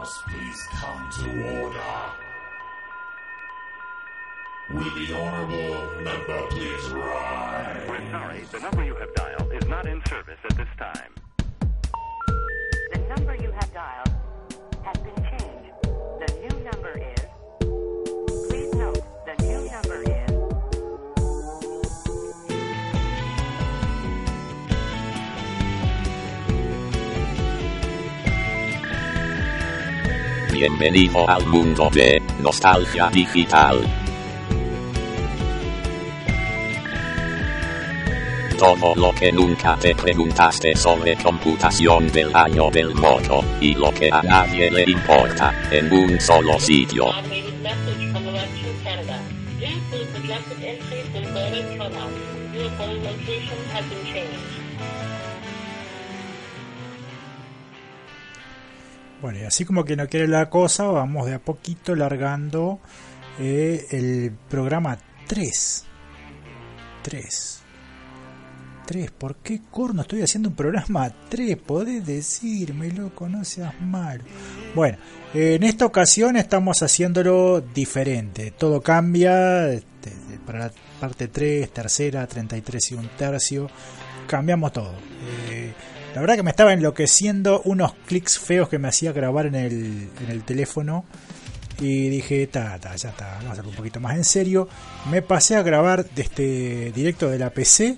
House 0.00 0.22
please 0.28 0.66
come 0.70 1.10
to 1.12 1.60
order? 1.60 1.92
Will 4.72 4.94
the 4.94 5.14
Honorable 5.14 6.00
member 6.02 6.46
please 6.48 6.88
rise? 6.88 7.86
We're 7.86 8.10
sorry, 8.10 8.40
the 8.50 8.60
number 8.60 8.82
you 8.82 8.94
have 8.94 9.14
dialed 9.14 9.52
is 9.52 9.68
not 9.68 9.86
in 9.86 10.00
service 10.06 10.38
at 10.48 10.56
this 10.56 10.68
time. 10.78 11.12
The 12.94 13.14
number 13.14 13.34
you 13.42 13.50
have 13.50 13.70
dialed 13.74 14.14
has 14.86 14.96
been 15.02 15.19
Bienvenido 30.60 31.26
al 31.26 31.46
mundo 31.46 31.88
de 31.90 32.20
Nostalgia 32.42 33.08
Digital. 33.08 33.80
Todo 38.58 38.94
lo 38.94 39.10
que 39.14 39.32
nunca 39.32 39.78
te 39.78 39.94
preguntaste 39.94 40.76
sobre 40.76 41.16
computación 41.16 42.12
del 42.12 42.36
año 42.36 42.70
del 42.70 42.94
moto, 42.94 43.42
y 43.58 43.72
lo 43.72 43.90
que 43.90 44.10
a 44.12 44.20
nadie 44.20 44.70
le 44.70 44.82
importa, 44.82 45.54
en 45.70 45.90
un 45.90 46.20
solo 46.20 46.60
sitio. 46.60 47.06
Bueno, 59.22 59.38
y 59.38 59.42
así 59.42 59.64
como 59.64 59.84
que 59.84 59.96
no 59.96 60.08
quiere 60.08 60.26
la 60.28 60.48
cosa, 60.48 60.84
vamos 60.86 61.26
de 61.26 61.34
a 61.34 61.38
poquito 61.38 61.94
largando 61.94 62.80
eh, 63.38 63.86
el 63.90 64.32
programa 64.48 64.98
3. 65.26 65.84
3. 67.02 67.62
3. 68.86 69.10
¿Por 69.10 69.36
qué 69.36 69.60
corno 69.70 70.02
estoy 70.02 70.22
haciendo 70.22 70.48
un 70.48 70.54
programa 70.54 71.12
3? 71.28 71.56
Podés 71.58 72.06
decirme, 72.06 72.90
loco, 72.92 73.28
no 73.28 73.44
seas 73.44 73.78
malo. 73.80 74.24
Bueno, 74.74 74.96
en 75.34 75.62
esta 75.64 75.84
ocasión 75.84 76.36
estamos 76.36 76.82
haciéndolo 76.82 77.60
diferente. 77.60 78.52
Todo 78.52 78.80
cambia 78.80 79.70
este, 79.70 80.12
para 80.46 80.60
la 80.60 80.72
parte 80.98 81.28
3, 81.28 81.70
tercera, 81.70 82.26
33 82.26 82.92
y 82.92 82.94
un 82.94 83.08
tercio. 83.16 83.68
Cambiamos 84.26 84.72
todo. 84.72 84.94
Eh, 85.50 85.72
la 86.14 86.20
verdad 86.20 86.36
que 86.36 86.42
me 86.42 86.50
estaba 86.50 86.72
enloqueciendo 86.72 87.62
unos 87.64 87.92
clics 88.06 88.38
feos 88.38 88.68
que 88.68 88.78
me 88.78 88.88
hacía 88.88 89.12
grabar 89.12 89.46
en 89.46 89.54
el, 89.54 90.08
en 90.24 90.30
el 90.30 90.42
teléfono. 90.42 91.04
Y 91.80 92.10
dije, 92.10 92.46
ta, 92.46 92.78
ta, 92.78 92.94
ya 92.96 93.08
está, 93.10 93.28
vamos 93.36 93.46
a 93.46 93.52
hacerlo 93.52 93.70
un 93.70 93.76
poquito 93.76 94.00
más 94.00 94.14
en 94.16 94.24
serio. 94.24 94.68
Me 95.10 95.22
pasé 95.22 95.56
a 95.56 95.62
grabar 95.62 96.04
desde 96.14 96.92
directo 96.92 97.30
de 97.30 97.38
la 97.38 97.50
PC. 97.50 97.96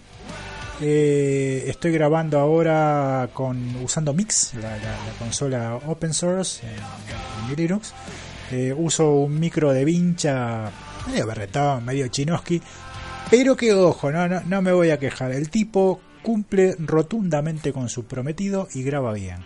Eh, 0.81 1.65
estoy 1.67 1.93
grabando 1.93 2.39
ahora 2.39 3.29
con 3.33 3.77
usando 3.83 4.13
Mix, 4.15 4.55
la, 4.55 4.71
la- 4.77 4.77
la 4.77 5.13
consola 5.19 5.77
open 5.87 6.13
source 6.15 6.63
en, 6.67 7.51
en 7.51 7.57
Linux. 7.57 7.93
Eh, 8.51 8.73
uso 8.77 9.11
un 9.15 9.39
micro 9.41 9.73
de 9.73 9.85
vincha 9.85 10.71
medio 11.09 11.27
berretón, 11.27 11.85
medio 11.85 12.07
chinoski. 12.09 12.61
Pero 13.31 13.57
que 13.57 13.73
ojo, 13.73 14.13
no, 14.13 14.29
no, 14.29 14.43
no 14.47 14.63
me 14.63 14.73
voy 14.73 14.91
a 14.91 14.99
quejar. 14.99 15.33
El 15.33 15.51
tipo 15.51 16.01
cumple 16.23 16.77
rotundamente 16.79 17.73
con 17.73 17.89
su 17.89 18.05
prometido 18.05 18.69
y 18.75 18.83
graba 18.83 19.13
bien. 19.13 19.39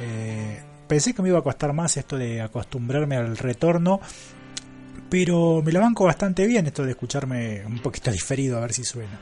Eh, 0.00 0.62
pensé 0.86 1.14
que 1.14 1.22
me 1.22 1.28
iba 1.28 1.38
a 1.38 1.42
costar 1.42 1.72
más 1.72 1.96
esto 1.96 2.16
de 2.16 2.40
acostumbrarme 2.40 3.16
al 3.16 3.36
retorno. 3.36 4.00
Pero 5.08 5.62
me 5.62 5.72
la 5.72 5.80
banco 5.80 6.04
bastante 6.04 6.46
bien 6.46 6.66
esto 6.66 6.84
de 6.84 6.92
escucharme 6.92 7.66
un 7.66 7.80
poquito 7.80 8.10
diferido 8.10 8.56
a 8.56 8.60
ver 8.60 8.72
si 8.72 8.82
suena. 8.82 9.20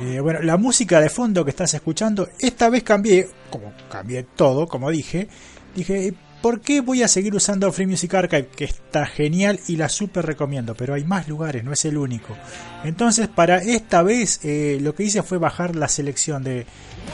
Eh, 0.00 0.18
bueno, 0.18 0.40
la 0.40 0.56
música 0.56 1.00
de 1.00 1.08
fondo 1.08 1.44
que 1.44 1.50
estás 1.50 1.72
escuchando, 1.74 2.30
esta 2.38 2.68
vez 2.68 2.82
cambié, 2.82 3.28
como 3.48 3.72
cambié 3.88 4.24
todo, 4.24 4.66
como 4.66 4.90
dije, 4.90 5.28
dije, 5.74 6.14
¿por 6.40 6.60
qué 6.60 6.80
voy 6.80 7.02
a 7.02 7.08
seguir 7.08 7.34
usando 7.34 7.70
Free 7.72 7.86
Music 7.86 8.14
Archive? 8.14 8.48
Que 8.48 8.64
está 8.64 9.06
genial 9.06 9.60
y 9.68 9.76
la 9.76 9.88
super 9.88 10.26
recomiendo, 10.26 10.74
pero 10.74 10.94
hay 10.94 11.04
más 11.04 11.28
lugares, 11.28 11.64
no 11.64 11.72
es 11.72 11.84
el 11.84 11.96
único. 11.96 12.36
Entonces, 12.84 13.28
para 13.28 13.58
esta 13.58 14.02
vez, 14.02 14.40
eh, 14.44 14.78
lo 14.80 14.94
que 14.94 15.04
hice 15.04 15.22
fue 15.22 15.38
bajar 15.38 15.76
la 15.76 15.88
selección 15.88 16.42
de 16.42 16.66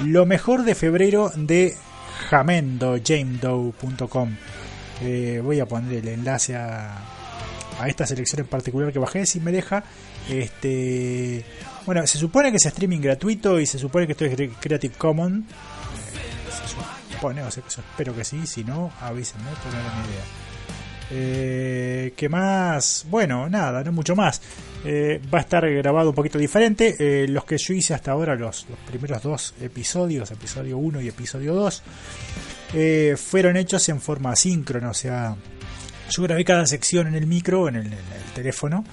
lo 0.04 0.26
mejor 0.26 0.64
de 0.64 0.74
febrero 0.74 1.32
de 1.34 1.74
Jamendo. 2.30 2.96
Eh, 5.02 5.40
voy 5.42 5.60
a 5.60 5.66
poner 5.66 5.92
el 5.92 6.08
enlace 6.08 6.56
a, 6.56 6.98
a 7.78 7.88
esta 7.88 8.06
selección 8.06 8.40
en 8.40 8.46
particular 8.46 8.92
que 8.92 8.98
bajé, 8.98 9.26
si 9.26 9.40
me 9.40 9.52
deja. 9.52 9.84
Este, 10.28 11.44
bueno, 11.84 12.06
se 12.06 12.18
supone 12.18 12.50
que 12.50 12.56
es 12.56 12.66
streaming 12.66 13.00
gratuito 13.00 13.60
y 13.60 13.66
se 13.66 13.78
supone 13.78 14.06
que 14.06 14.12
esto 14.12 14.24
es 14.24 14.50
Creative 14.60 14.94
Commons. 14.96 15.44
Supone, 17.16 17.42
o 17.42 17.50
sea, 17.50 17.62
espero 17.66 18.14
que 18.14 18.24
sí. 18.24 18.46
Si 18.46 18.64
no, 18.64 18.92
avísenme, 19.00 19.50
porque 19.62 19.76
no 19.76 19.82
tengo 19.82 20.08
idea. 20.08 20.24
Eh, 21.10 22.14
¿Qué 22.16 22.28
más? 22.28 23.06
Bueno, 23.08 23.48
nada, 23.48 23.82
no 23.84 23.92
mucho 23.92 24.16
más. 24.16 24.40
Eh, 24.84 25.20
va 25.32 25.38
a 25.38 25.40
estar 25.40 25.68
grabado 25.68 26.10
un 26.10 26.14
poquito 26.14 26.38
diferente. 26.38 26.94
Eh, 26.98 27.28
los 27.28 27.44
que 27.44 27.58
yo 27.58 27.74
hice 27.74 27.94
hasta 27.94 28.12
ahora, 28.12 28.34
los, 28.34 28.66
los 28.68 28.78
primeros 28.80 29.22
dos 29.22 29.54
episodios, 29.60 30.30
episodio 30.30 30.78
1 30.78 31.00
y 31.00 31.08
episodio 31.08 31.54
2, 31.54 31.82
eh, 32.74 33.16
fueron 33.16 33.56
hechos 33.56 33.88
en 33.88 34.00
forma 34.00 34.32
asíncrona. 34.32 34.90
O 34.90 34.94
sea, 34.94 35.34
yo 36.10 36.22
grabé 36.22 36.44
cada 36.44 36.66
sección 36.66 37.08
en 37.08 37.14
el 37.14 37.26
micro, 37.26 37.68
en 37.68 37.76
el 37.76 37.94
teléfono. 38.34 38.84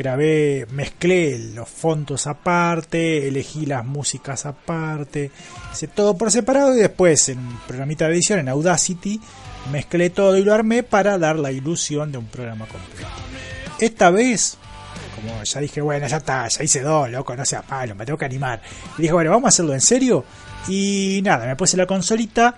Grabé, 0.00 0.66
mezclé 0.70 1.38
los 1.54 1.68
fondos 1.68 2.26
aparte, 2.26 3.28
elegí 3.28 3.66
las 3.66 3.84
músicas 3.84 4.46
aparte, 4.46 5.30
hice 5.70 5.88
todo 5.88 6.16
por 6.16 6.30
separado 6.30 6.74
y 6.74 6.80
después 6.80 7.28
en 7.28 7.38
un 7.38 7.58
programita 7.66 8.06
de 8.06 8.14
edición, 8.14 8.38
en 8.38 8.48
Audacity, 8.48 9.20
mezclé 9.70 10.08
todo 10.08 10.38
y 10.38 10.42
lo 10.42 10.54
armé 10.54 10.82
para 10.82 11.18
dar 11.18 11.38
la 11.38 11.52
ilusión 11.52 12.12
de 12.12 12.16
un 12.16 12.24
programa 12.24 12.64
completo. 12.66 13.10
Esta 13.78 14.10
vez, 14.10 14.56
como 15.20 15.42
ya 15.42 15.60
dije, 15.60 15.80
bueno, 15.80 16.06
ya 16.06 16.18
está, 16.18 16.48
ya 16.48 16.62
hice 16.62 16.80
dos, 16.80 17.10
loco, 17.10 17.36
no 17.36 17.44
sea 17.44 17.62
malo, 17.68 17.94
me 17.94 18.04
tengo 18.04 18.18
que 18.18 18.24
animar. 18.24 18.60
Y 18.98 19.02
dije, 19.02 19.12
bueno, 19.12 19.30
vamos 19.30 19.46
a 19.46 19.48
hacerlo 19.48 19.74
en 19.74 19.80
serio. 19.80 20.24
Y 20.68 21.20
nada, 21.24 21.46
me 21.46 21.56
puse 21.56 21.76
la 21.76 21.86
consolita 21.86 22.56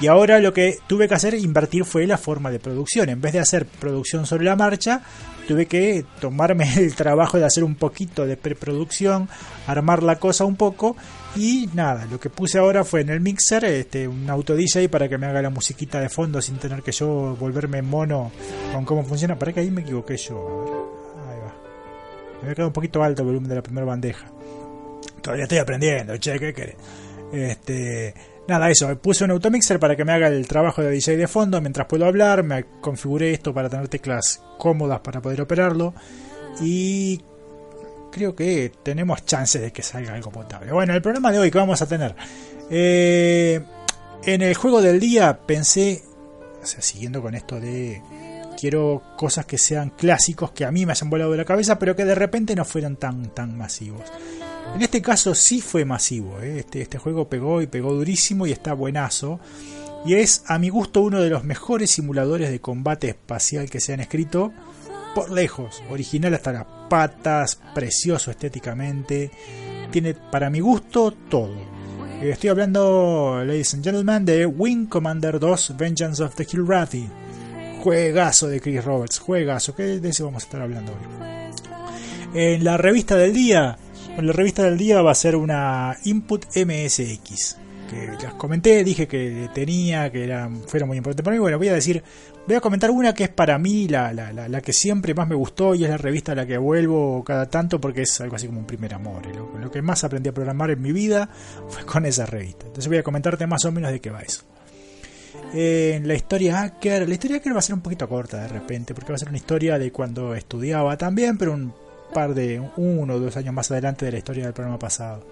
y 0.00 0.08
ahora 0.08 0.40
lo 0.40 0.52
que 0.52 0.78
tuve 0.86 1.08
que 1.08 1.14
hacer, 1.14 1.34
invertir, 1.34 1.84
fue 1.84 2.06
la 2.06 2.18
forma 2.18 2.50
de 2.50 2.58
producción. 2.58 3.08
En 3.08 3.20
vez 3.20 3.32
de 3.32 3.38
hacer 3.38 3.64
producción 3.66 4.26
sobre 4.26 4.44
la 4.44 4.56
marcha, 4.56 5.02
tuve 5.46 5.66
que 5.66 6.04
tomarme 6.20 6.72
el 6.76 6.94
trabajo 6.94 7.38
de 7.38 7.44
hacer 7.44 7.62
un 7.62 7.76
poquito 7.76 8.26
de 8.26 8.36
preproducción, 8.36 9.28
armar 9.66 10.02
la 10.02 10.16
cosa 10.16 10.44
un 10.44 10.56
poco 10.56 10.96
y 11.36 11.68
nada, 11.74 12.06
lo 12.06 12.18
que 12.20 12.30
puse 12.30 12.58
ahora 12.58 12.84
fue 12.84 13.00
en 13.00 13.08
el 13.08 13.20
mixer 13.20 13.64
este, 13.64 14.06
un 14.06 14.28
auto 14.30 14.54
DJ 14.54 14.88
para 14.88 15.08
que 15.08 15.18
me 15.18 15.26
haga 15.26 15.42
la 15.42 15.50
musiquita 15.50 16.00
de 16.00 16.08
fondo 16.08 16.40
sin 16.40 16.58
tener 16.58 16.82
que 16.82 16.92
yo 16.92 17.36
volverme 17.38 17.82
mono 17.82 18.30
con 18.72 18.84
cómo 18.84 19.04
funciona. 19.04 19.38
Para 19.38 19.52
que 19.52 19.60
ahí 19.60 19.70
me 19.70 19.82
equivoqué 19.82 20.16
yo. 20.16 21.03
Me 22.44 22.48
había 22.50 22.56
quedado 22.56 22.68
un 22.68 22.74
poquito 22.74 23.02
alto 23.02 23.22
el 23.22 23.26
volumen 23.26 23.48
de 23.48 23.54
la 23.54 23.62
primera 23.62 23.86
bandeja. 23.86 24.26
Todavía 25.22 25.44
estoy 25.44 25.56
aprendiendo, 25.56 26.14
che, 26.18 26.38
¿qué 26.38 26.52
querés? 26.52 26.76
Este, 27.32 28.14
nada, 28.46 28.68
eso, 28.68 28.98
puse 28.98 29.24
un 29.24 29.30
automixer 29.30 29.80
para 29.80 29.96
que 29.96 30.04
me 30.04 30.12
haga 30.12 30.28
el 30.28 30.46
trabajo 30.46 30.82
de 30.82 30.90
DJ 30.90 31.16
de 31.16 31.26
fondo 31.26 31.58
mientras 31.62 31.86
puedo 31.86 32.04
hablar, 32.04 32.42
me 32.42 32.64
configuré 32.82 33.32
esto 33.32 33.54
para 33.54 33.70
tener 33.70 33.88
teclas 33.88 34.42
cómodas 34.58 35.00
para 35.00 35.22
poder 35.22 35.40
operarlo 35.40 35.94
y 36.60 37.22
creo 38.12 38.36
que 38.36 38.70
tenemos 38.82 39.24
chances 39.24 39.62
de 39.62 39.72
que 39.72 39.82
salga 39.82 40.12
algo 40.12 40.30
potable. 40.30 40.70
Bueno, 40.70 40.92
el 40.92 41.00
programa 41.00 41.32
de 41.32 41.38
hoy 41.38 41.50
que 41.50 41.56
vamos 41.56 41.80
a 41.80 41.86
tener. 41.86 42.14
Eh, 42.68 43.58
en 44.26 44.42
el 44.42 44.54
juego 44.54 44.82
del 44.82 45.00
día 45.00 45.40
pensé, 45.46 46.02
o 46.62 46.66
sea, 46.66 46.82
siguiendo 46.82 47.22
con 47.22 47.34
esto 47.34 47.58
de 47.58 48.02
quiero 48.54 49.02
cosas 49.16 49.46
que 49.46 49.58
sean 49.58 49.90
clásicos 49.90 50.52
que 50.52 50.64
a 50.64 50.70
mí 50.70 50.86
me 50.86 50.92
hayan 50.92 51.10
volado 51.10 51.32
de 51.32 51.38
la 51.38 51.44
cabeza, 51.44 51.78
pero 51.78 51.94
que 51.94 52.04
de 52.04 52.14
repente 52.14 52.54
no 52.54 52.64
fueran 52.64 52.96
tan, 52.96 53.34
tan 53.34 53.56
masivos. 53.56 54.02
En 54.74 54.82
este 54.82 55.02
caso 55.02 55.34
sí 55.34 55.60
fue 55.60 55.84
masivo, 55.84 56.40
¿eh? 56.40 56.60
este, 56.60 56.82
este 56.82 56.98
juego 56.98 57.28
pegó 57.28 57.62
y 57.62 57.66
pegó 57.66 57.92
durísimo 57.92 58.46
y 58.46 58.52
está 58.52 58.72
buenazo. 58.72 59.38
Y 60.04 60.14
es 60.14 60.42
a 60.48 60.58
mi 60.58 60.68
gusto 60.68 61.00
uno 61.00 61.20
de 61.20 61.30
los 61.30 61.44
mejores 61.44 61.90
simuladores 61.90 62.50
de 62.50 62.60
combate 62.60 63.08
espacial 63.08 63.70
que 63.70 63.80
se 63.80 63.94
han 63.94 64.00
escrito 64.00 64.52
por 65.14 65.30
lejos. 65.30 65.82
Original 65.90 66.34
hasta 66.34 66.52
las 66.52 66.66
patas, 66.90 67.60
precioso 67.74 68.30
estéticamente. 68.30 69.30
Tiene 69.90 70.14
para 70.14 70.50
mi 70.50 70.60
gusto 70.60 71.12
todo. 71.12 71.54
Estoy 72.20 72.50
hablando, 72.50 73.42
ladies 73.44 73.74
and 73.74 73.84
gentlemen, 73.84 74.24
de 74.24 74.46
Wing 74.46 74.86
Commander 74.86 75.38
2 75.38 75.76
Vengeance 75.76 76.22
of 76.22 76.34
the 76.34 76.44
Kilrathi. 76.44 77.08
Juegazo 77.84 78.48
de 78.48 78.62
Chris 78.62 78.82
Roberts, 78.82 79.18
juegazo, 79.18 79.74
que 79.74 79.82
de 79.82 80.08
eso 80.08 80.24
vamos 80.24 80.44
a 80.44 80.46
estar 80.46 80.62
hablando 80.62 80.92
hoy. 80.92 80.98
En 82.32 82.64
la 82.64 82.78
revista 82.78 83.14
del 83.14 83.34
día, 83.34 83.76
en 84.16 84.26
la 84.26 84.32
revista 84.32 84.62
del 84.62 84.78
día 84.78 85.02
va 85.02 85.10
a 85.10 85.14
ser 85.14 85.36
una 85.36 85.94
Input 86.04 86.46
MSX. 86.56 87.58
Que 87.90 88.06
las 88.22 88.32
comenté, 88.36 88.82
dije 88.84 89.06
que 89.06 89.50
tenía, 89.52 90.10
que 90.10 90.24
era, 90.24 90.48
fuera 90.66 90.86
muy 90.86 90.96
importante 90.96 91.22
para 91.22 91.34
mí. 91.34 91.40
Bueno, 91.40 91.58
voy 91.58 91.68
a 91.68 91.74
decir, 91.74 92.02
voy 92.46 92.56
a 92.56 92.62
comentar 92.62 92.90
una 92.90 93.12
que 93.12 93.24
es 93.24 93.28
para 93.28 93.58
mí 93.58 93.86
la, 93.86 94.14
la, 94.14 94.32
la, 94.32 94.48
la 94.48 94.60
que 94.62 94.72
siempre 94.72 95.12
más 95.12 95.28
me 95.28 95.34
gustó 95.34 95.74
y 95.74 95.84
es 95.84 95.90
la 95.90 95.98
revista 95.98 96.32
a 96.32 96.36
la 96.36 96.46
que 96.46 96.56
vuelvo 96.56 97.22
cada 97.22 97.50
tanto 97.50 97.82
porque 97.82 98.00
es 98.00 98.18
algo 98.22 98.36
así 98.36 98.46
como 98.46 98.60
un 98.60 98.66
primer 98.66 98.94
amor. 98.94 99.24
y 99.30 99.36
Lo, 99.36 99.58
lo 99.58 99.70
que 99.70 99.82
más 99.82 100.04
aprendí 100.04 100.30
a 100.30 100.32
programar 100.32 100.70
en 100.70 100.80
mi 100.80 100.92
vida 100.92 101.28
fue 101.68 101.84
con 101.84 102.06
esa 102.06 102.24
revista. 102.24 102.64
Entonces 102.64 102.88
voy 102.88 102.96
a 102.96 103.02
comentarte 103.02 103.46
más 103.46 103.62
o 103.66 103.72
menos 103.72 103.92
de 103.92 104.00
qué 104.00 104.08
va 104.08 104.22
eso. 104.22 104.44
Eh, 105.56 106.00
la 106.02 106.14
historia 106.14 106.58
hacker, 106.58 107.06
la 107.06 107.14
historia 107.14 107.36
hacker 107.36 107.54
va 107.54 107.60
a 107.60 107.62
ser 107.62 107.76
un 107.76 107.80
poquito 107.80 108.08
corta 108.08 108.42
de 108.42 108.48
repente, 108.48 108.92
porque 108.92 109.12
va 109.12 109.16
a 109.16 109.18
ser 109.18 109.28
una 109.28 109.36
historia 109.36 109.78
de 109.78 109.92
cuando 109.92 110.34
estudiaba 110.34 110.96
también, 110.96 111.38
pero 111.38 111.52
un 111.52 111.72
par 112.12 112.34
de 112.34 112.60
uno 112.76 113.14
o 113.14 113.20
dos 113.20 113.36
años 113.36 113.54
más 113.54 113.70
adelante 113.70 114.04
de 114.04 114.12
la 114.12 114.18
historia 114.18 114.44
del 114.44 114.52
programa 114.52 114.80
pasado. 114.80 115.24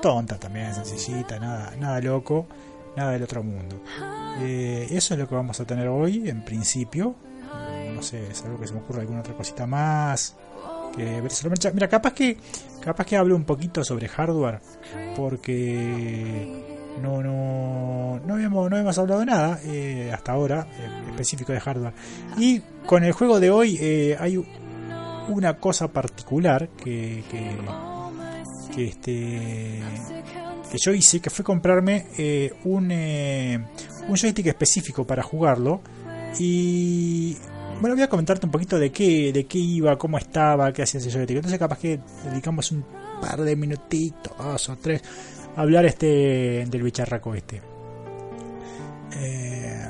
Tonta 0.00 0.38
también, 0.38 0.74
sencillita, 0.74 1.38
nada, 1.38 1.74
nada 1.78 2.00
loco, 2.00 2.46
nada 2.96 3.12
del 3.12 3.22
otro 3.22 3.42
mundo. 3.42 3.82
Eh, 4.40 4.86
eso 4.90 5.12
es 5.12 5.20
lo 5.20 5.28
que 5.28 5.34
vamos 5.34 5.60
a 5.60 5.66
tener 5.66 5.88
hoy, 5.88 6.28
en 6.28 6.42
principio. 6.42 7.14
No 7.94 8.02
sé, 8.02 8.26
es 8.30 8.42
algo 8.44 8.58
que 8.58 8.66
se 8.66 8.72
me 8.72 8.80
ocurre 8.80 9.02
alguna 9.02 9.20
otra 9.20 9.34
cosita 9.34 9.66
más. 9.66 10.36
Que 10.96 11.22
mira, 11.74 11.88
capaz 11.88 12.14
que 12.14 12.38
capaz 12.80 13.04
que 13.04 13.16
hable 13.16 13.34
un 13.34 13.44
poquito 13.44 13.84
sobre 13.84 14.08
hardware, 14.08 14.60
porque 15.16 16.73
no 17.02 17.22
no 17.22 18.20
no 18.24 18.34
habíamos 18.34 18.70
no 18.70 18.76
habíamos 18.76 18.98
hablado 18.98 19.24
nada 19.24 19.58
eh, 19.64 20.10
hasta 20.12 20.32
ahora 20.32 20.66
específico 21.10 21.52
de 21.52 21.60
hardware 21.60 21.94
y 22.38 22.60
con 22.86 23.04
el 23.04 23.12
juego 23.12 23.40
de 23.40 23.50
hoy 23.50 23.78
eh, 23.80 24.16
hay 24.18 24.42
una 25.28 25.58
cosa 25.58 25.88
particular 25.88 26.68
que 26.70 27.24
que, 27.30 27.56
que 28.74 28.84
este 28.84 29.82
que 30.70 30.78
yo 30.78 30.92
hice 30.92 31.20
que 31.20 31.30
fue 31.30 31.44
comprarme 31.44 32.06
eh, 32.18 32.52
un 32.64 32.90
eh, 32.90 33.64
un 34.08 34.16
joystick 34.16 34.46
específico 34.46 35.06
para 35.06 35.22
jugarlo 35.22 35.82
y 36.38 37.36
bueno, 37.80 37.96
voy 37.96 38.04
a 38.04 38.08
comentarte 38.08 38.46
un 38.46 38.52
poquito 38.52 38.78
de 38.78 38.90
qué, 38.90 39.32
de 39.32 39.46
qué 39.46 39.58
iba, 39.58 39.98
cómo 39.98 40.16
estaba, 40.16 40.72
qué 40.72 40.82
hacía 40.82 41.00
ese 41.00 41.10
joystick. 41.10 41.36
Entonces 41.36 41.58
capaz 41.58 41.78
que 41.78 42.00
dedicamos 42.24 42.70
un 42.72 42.84
par 43.20 43.42
de 43.42 43.56
minutitos, 43.56 44.68
o 44.68 44.76
tres, 44.76 45.02
hablar 45.56 45.84
este 45.84 46.64
del 46.68 46.82
bicharraco 46.82 47.34
este. 47.34 47.60
Eh, 49.16 49.88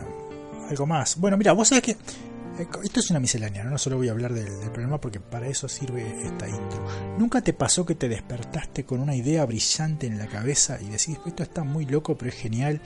algo 0.70 0.86
más. 0.86 1.16
Bueno, 1.18 1.36
mira, 1.36 1.52
vos 1.52 1.68
sabés 1.68 1.82
que 1.82 1.90
eh, 1.92 2.66
esto 2.82 3.00
es 3.00 3.10
una 3.10 3.20
miscelánea, 3.20 3.64
¿no? 3.64 3.70
no 3.70 3.78
solo 3.78 3.96
voy 3.96 4.08
a 4.08 4.12
hablar 4.12 4.32
del, 4.32 4.60
del, 4.60 4.70
problema 4.70 5.00
porque 5.00 5.20
para 5.20 5.46
eso 5.48 5.68
sirve 5.68 6.02
esta 6.24 6.48
intro. 6.48 6.86
¿Nunca 7.18 7.40
te 7.40 7.52
pasó 7.52 7.84
que 7.84 7.94
te 7.94 8.08
despertaste 8.08 8.84
con 8.84 9.00
una 9.00 9.14
idea 9.14 9.44
brillante 9.44 10.06
en 10.06 10.18
la 10.18 10.26
cabeza 10.26 10.78
y 10.80 10.84
decís, 10.84 11.18
esto 11.26 11.42
está 11.42 11.64
muy 11.64 11.86
loco 11.86 12.16
pero 12.16 12.30
es 12.30 12.36
genial? 12.36 12.80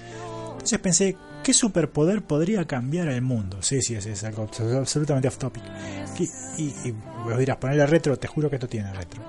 Entonces 0.53 0.79
pensé, 0.81 1.17
¿qué 1.45 1.55
superpoder 1.55 2.23
podría 2.23 2.67
cambiar 2.67 3.09
el 3.09 3.23
mundo? 3.23 3.63
Sí, 3.63 3.81
sí, 3.81 3.95
es, 3.95 4.07
es 4.07 4.25
algo 4.25 4.49
absolutamente 4.77 5.29
off 5.29 5.39
topic. 5.39 5.63
Y, 6.19 6.25
y, 6.63 6.75
y 6.85 6.95
vos 7.25 7.39
dirás, 7.39 7.59
ponerle 7.59 7.87
retro, 7.87 8.19
te 8.19 8.27
juro 8.27 8.51
que 8.51 8.57
esto 8.57 8.69
tiene 8.69 8.93
retro. 8.93 9.23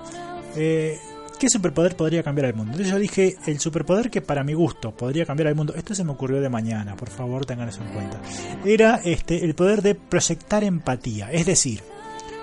Eh, 0.56 0.98
¿Qué 1.40 1.48
superpoder 1.48 1.96
podría 1.96 2.22
cambiar 2.22 2.48
el 2.48 2.54
mundo? 2.54 2.72
Entonces 2.72 2.92
yo 2.92 2.98
dije, 2.98 3.38
el 3.46 3.58
superpoder 3.58 4.10
que 4.10 4.20
para 4.20 4.44
mi 4.44 4.52
gusto 4.52 4.94
podría 4.94 5.24
cambiar 5.24 5.48
el 5.48 5.54
mundo, 5.54 5.74
esto 5.74 5.94
se 5.94 6.04
me 6.04 6.12
ocurrió 6.12 6.38
de 6.38 6.50
mañana, 6.50 6.94
por 6.96 7.08
favor 7.08 7.46
tengan 7.46 7.70
eso 7.70 7.82
en 7.82 7.94
cuenta, 7.94 8.20
era 8.62 9.00
este, 9.02 9.42
el 9.42 9.54
poder 9.54 9.80
de 9.80 9.94
proyectar 9.94 10.62
empatía. 10.64 11.32
Es 11.32 11.46
decir, 11.46 11.80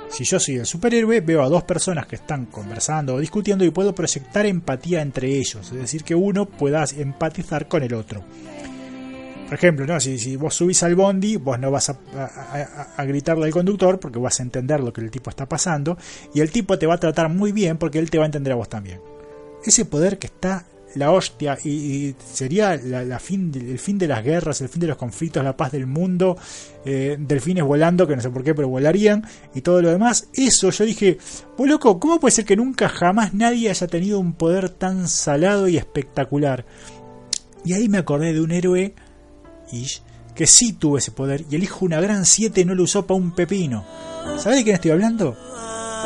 si 0.10 0.24
yo 0.24 0.40
soy 0.40 0.56
el 0.56 0.66
superhéroe, 0.66 1.22
veo 1.22 1.44
a 1.44 1.48
dos 1.48 1.62
personas 1.62 2.08
que 2.08 2.16
están 2.16 2.48
conversando 2.48 3.14
o 3.14 3.20
discutiendo 3.20 3.64
y 3.64 3.70
puedo 3.70 3.94
proyectar 3.94 4.48
empatía 4.48 5.04
entre 5.04 5.28
ellos, 5.28 5.72
es 5.72 5.78
decir, 5.78 6.04
que 6.04 6.16
uno 6.16 6.46
pueda 6.46 6.84
empatizar 6.98 7.68
con 7.68 7.84
el 7.84 7.94
otro. 7.94 8.24
Por 9.48 9.54
ejemplo, 9.54 9.86
¿no? 9.86 9.98
si, 10.02 10.36
vos 10.36 10.56
subís 10.56 10.84
al 10.84 10.96
bondi, 10.96 11.38
vos 11.38 11.58
no 11.58 11.72
vas 11.72 11.90
a, 11.90 11.98
a, 12.98 13.06
gritarle 13.06 13.46
al 13.46 13.52
conductor 13.52 13.98
porque 13.98 14.20
vas 14.20 14.42
a 14.42 14.44
entender 14.44 14.82
lo 14.82 14.92
que 14.92 15.00
el 15.00 15.10
tipo 15.10 15.30
está 15.30 15.48
pasando 15.48 15.98
y 16.34 16.42
el 16.42 16.52
tipo 16.52 16.78
te 16.78 16.86
va 16.86 16.96
a 16.96 17.00
tratar 17.00 17.30
muy 17.30 17.54
bien 17.54 17.78
porque 17.78 17.98
él 17.98 18.10
te 18.10 18.18
va 18.18 18.26
a 18.26 18.28
entender 18.28 18.52
a 18.52 18.58
vos 18.58 18.68
también. 18.68 19.00
Ese 19.64 19.86
poder 19.86 20.20
que 20.20 20.28
está 20.28 20.66
la 20.96 21.12
hostia 21.12 21.58
y, 21.64 22.16
sería 22.34 22.74
el 22.74 23.20
fin 23.20 23.98
de 23.98 24.08
las 24.08 24.24
guerras, 24.24 24.62
el 24.62 24.70
fin 24.70 24.82
de 24.82 24.88
los 24.88 24.98
conflictos, 24.98 25.44
la 25.44 25.56
paz 25.56 25.72
del 25.72 25.86
mundo, 25.86 26.38
eh, 26.86 27.18
delfines 27.20 27.64
volando, 27.64 28.08
que 28.08 28.16
no 28.16 28.22
sé 28.22 28.30
por 28.30 28.44
qué, 28.44 28.54
pero 28.54 28.68
volarían 28.68 29.26
y 29.54 29.62
todo 29.62 29.82
lo 29.82 29.90
demás. 29.90 30.28
Eso 30.34 30.72
yo 30.72 30.86
dije, 30.86 31.18
pues 31.56 31.70
loco, 31.70 32.00
¿cómo 32.00 32.20
puede 32.20 32.32
ser 32.32 32.46
que 32.46 32.56
nunca 32.56 32.90
jamás 32.90 33.34
nadie 33.34 33.70
haya 33.70 33.88
tenido 33.88 34.20
un 34.20 34.34
poder 34.34 34.70
tan 34.70 35.08
salado 35.08 35.68
y 35.68 35.78
espectacular? 35.78 36.66
Y 37.64 37.74
ahí 37.74 37.90
me 37.90 37.98
acordé 37.98 38.34
de 38.34 38.42
un 38.42 38.52
héroe 38.52 38.96
Ish, 39.72 40.02
que 40.36 40.48
sí 40.48 40.74
tuvo 40.74 40.98
ese 40.98 41.12
poder 41.12 41.46
y 41.50 41.56
el 41.56 41.64
hijo 41.64 41.86
una 41.86 42.00
gran 42.00 42.26
7 42.26 42.64
no 42.66 42.76
lo 42.76 42.84
usó 42.84 43.06
para 43.06 43.20
un 43.20 43.32
pepino. 43.32 43.86
¿Sabés 44.38 44.60
de 44.60 44.64
quién 44.64 44.76
estoy 44.76 44.92
hablando? 44.92 45.36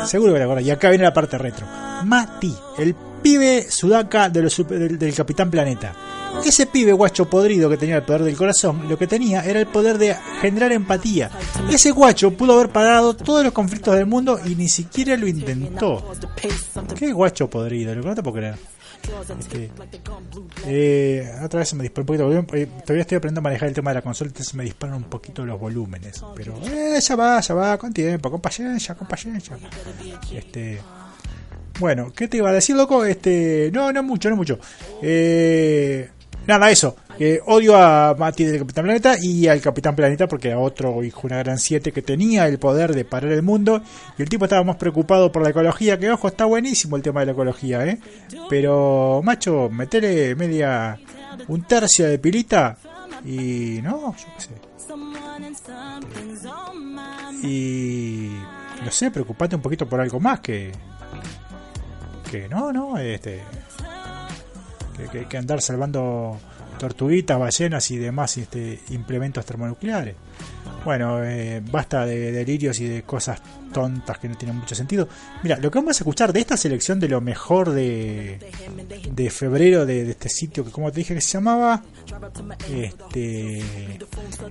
Seguro 0.06 0.32
que 0.32 0.38
te 0.38 0.44
acordás. 0.44 0.64
Y 0.64 0.70
acá 0.70 0.88
viene 0.88 1.04
la 1.04 1.12
parte 1.12 1.38
retro. 1.38 1.66
Mati, 2.04 2.54
el 2.78 2.94
pibe 3.22 3.70
sudaca 3.70 4.28
de 4.28 4.42
los, 4.42 4.56
del, 4.68 4.98
del, 4.98 5.14
Capitán 5.14 5.50
Planeta. 5.50 5.94
Ese 6.44 6.66
pibe 6.66 6.92
guacho 6.92 7.28
podrido 7.28 7.68
que 7.68 7.76
tenía 7.76 7.96
el 7.96 8.02
poder 8.04 8.22
del 8.22 8.36
corazón, 8.36 8.88
lo 8.88 8.98
que 8.98 9.06
tenía 9.06 9.44
era 9.44 9.60
el 9.60 9.66
poder 9.66 9.98
de 9.98 10.16
generar 10.40 10.72
empatía. 10.72 11.30
Ese 11.70 11.90
guacho 11.90 12.30
pudo 12.32 12.54
haber 12.54 12.70
parado 12.70 13.14
todos 13.14 13.44
los 13.44 13.52
conflictos 13.52 13.94
del 13.94 14.06
mundo 14.06 14.40
y 14.44 14.54
ni 14.54 14.68
siquiera 14.68 15.16
lo 15.16 15.28
intentó. 15.28 16.12
¿Qué 16.96 17.12
guacho 17.12 17.50
podrido? 17.50 17.94
Lo 17.94 18.02
que 18.02 18.08
no 18.08 18.14
te 18.14 18.22
puedo 18.22 18.36
creer. 18.36 18.71
Eh, 20.66 21.30
otra 21.44 21.60
vez 21.60 21.68
se 21.68 21.76
me 21.76 21.82
dispara 21.82 22.02
un 22.02 22.06
poquito. 22.06 22.56
Eh, 22.56 22.66
todavía 22.84 23.02
estoy 23.02 23.16
aprendiendo 23.16 23.40
a 23.40 23.42
manejar 23.42 23.68
el 23.68 23.74
tema 23.74 23.90
de 23.90 23.96
la 23.96 24.02
consola, 24.02 24.28
entonces 24.28 24.54
me 24.54 24.64
disparan 24.64 24.96
un 24.96 25.04
poquito 25.04 25.44
los 25.44 25.58
volúmenes. 25.58 26.22
Pero 26.36 26.54
eh, 26.64 26.98
ya 27.00 27.16
va, 27.16 27.40
ya 27.40 27.54
va, 27.54 27.78
con 27.78 27.92
tiempo, 27.92 28.30
con 28.30 28.40
paciencia, 28.40 28.94
con 28.94 29.06
paciencia. 29.06 29.56
Este, 30.32 30.80
bueno, 31.78 32.12
¿qué 32.14 32.28
te 32.28 32.36
iba 32.36 32.50
a 32.50 32.52
decir, 32.52 32.76
loco? 32.76 33.04
Este, 33.04 33.70
no, 33.72 33.92
no 33.92 34.02
mucho, 34.02 34.30
no 34.30 34.36
mucho. 34.36 34.58
Eh, 35.02 36.10
nada, 36.46 36.70
eso. 36.70 36.96
Que 37.18 37.40
odio 37.46 37.76
a 37.76 38.14
Mati 38.18 38.44
del 38.44 38.58
Capitán 38.58 38.84
Planeta 38.84 39.16
y 39.20 39.46
al 39.46 39.60
Capitán 39.60 39.94
Planeta 39.94 40.26
porque 40.26 40.52
a 40.52 40.58
otro 40.58 41.02
hijo 41.04 41.26
una 41.26 41.38
gran 41.38 41.58
7 41.58 41.92
que 41.92 42.02
tenía 42.02 42.48
el 42.48 42.58
poder 42.58 42.94
de 42.94 43.04
parar 43.04 43.32
el 43.32 43.42
mundo. 43.42 43.82
Y 44.18 44.22
el 44.22 44.28
tipo 44.28 44.44
estaba 44.44 44.64
más 44.64 44.76
preocupado 44.76 45.30
por 45.30 45.42
la 45.42 45.50
ecología 45.50 45.98
que 45.98 46.10
ojo 46.10 46.28
está 46.28 46.44
buenísimo 46.44 46.96
el 46.96 47.02
tema 47.02 47.20
de 47.20 47.26
la 47.26 47.32
ecología 47.32 47.86
eh 47.86 47.98
pero 48.48 49.20
macho 49.22 49.68
metele 49.70 50.34
media 50.34 50.98
un 51.48 51.62
tercio 51.62 52.06
de 52.06 52.18
pilita 52.18 52.76
y 53.24 53.80
no 53.82 54.14
yo 54.16 54.26
qué 54.36 54.40
sé. 54.40 54.50
Y 57.46 58.30
no 58.84 58.90
sé 58.90 59.10
preocupate 59.10 59.56
un 59.56 59.62
poquito 59.62 59.88
por 59.88 60.00
algo 60.00 60.20
más 60.20 60.40
que 60.40 60.72
que 62.30 62.48
no 62.48 62.72
no 62.72 62.98
este 62.98 63.42
que, 65.10 65.26
que, 65.26 65.36
andar 65.36 65.60
salvando 65.60 66.38
tortuguitas, 66.78 67.38
ballenas 67.38 67.90
y 67.90 67.96
demás 67.96 68.36
este, 68.38 68.80
implementos 68.90 69.44
termonucleares. 69.44 70.16
Bueno, 70.84 71.22
eh, 71.22 71.62
basta 71.70 72.04
de 72.04 72.32
delirios 72.32 72.80
y 72.80 72.86
de 72.86 73.02
cosas 73.02 73.40
tontas 73.72 74.18
que 74.18 74.28
no 74.28 74.36
tienen 74.36 74.56
mucho 74.56 74.74
sentido. 74.74 75.08
Mira, 75.42 75.56
lo 75.58 75.70
que 75.70 75.78
vamos 75.78 75.96
a 75.96 76.00
escuchar 76.00 76.32
de 76.32 76.40
esta 76.40 76.56
selección 76.56 77.00
de 77.00 77.08
lo 77.08 77.20
mejor 77.20 77.70
de, 77.70 78.38
de 79.10 79.30
febrero 79.30 79.86
de, 79.86 80.10
este 80.10 80.28
sitio, 80.28 80.64
que 80.64 80.70
como 80.70 80.90
te 80.90 81.00
dije 81.00 81.14
que 81.14 81.20
se 81.20 81.32
llamaba, 81.32 81.82
este, 82.70 83.62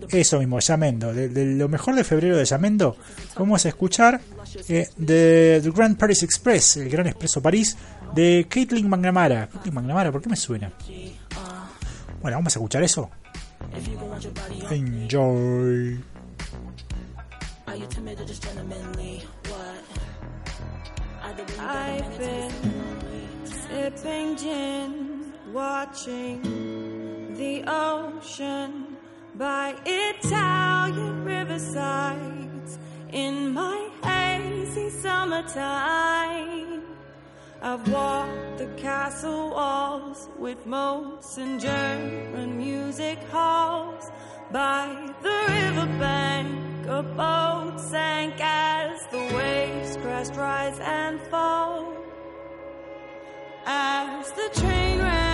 eso 0.09 0.39
mismo, 0.39 0.59
Yamendo, 0.59 1.13
de, 1.13 1.55
lo 1.55 1.69
mejor 1.69 1.95
de 1.95 2.03
febrero 2.03 2.37
de 2.37 2.45
Yamendo, 2.45 2.97
vamos 3.37 3.65
a 3.65 3.69
escuchar 3.69 4.19
eh, 4.67 4.89
de 4.97 5.59
The 5.63 5.71
Grand 5.71 5.97
Paris 5.97 6.23
Express, 6.23 6.77
el 6.77 6.89
Gran 6.89 7.07
Expreso 7.07 7.41
París, 7.41 7.77
de 8.13 8.47
Caitlin 8.49 8.89
McNamara. 8.89 9.47
Caitlin 9.47 9.73
McNamara, 9.73 10.11
¿por 10.11 10.21
qué 10.21 10.29
me 10.29 10.35
suena? 10.35 10.71
Bueno, 12.21 12.37
vamos 12.37 12.55
a 12.55 12.59
escuchar 12.59 12.83
eso. 12.83 13.09
Enjoy. 14.69 16.10
I've 21.57 22.17
been 22.17 22.51
sipping 23.45 24.35
gin, 24.35 25.31
watching 25.53 26.41
the 27.37 27.63
ocean 27.65 28.97
by 29.35 29.73
Italian 29.85 31.23
riversides 31.23 32.77
in 33.13 33.53
my 33.53 33.89
hazy 34.03 34.89
summertime. 34.89 36.83
I've 37.61 37.87
walked 37.89 38.57
the 38.57 38.67
castle 38.75 39.51
walls 39.51 40.27
with 40.37 40.65
moats 40.65 41.37
and 41.37 41.57
German 41.57 42.57
music 42.57 43.17
halls 43.31 44.11
by 44.51 45.13
the 45.23 45.45
riverbank. 45.47 46.70
A 46.91 47.01
boat 47.01 47.79
sank 47.79 48.35
as 48.41 49.07
the 49.11 49.17
waves 49.33 49.95
crest, 49.95 50.35
rise 50.35 50.77
and 50.81 51.21
fall. 51.31 51.95
As 53.65 54.29
the 54.33 54.49
train 54.59 54.99
ran, 54.99 55.30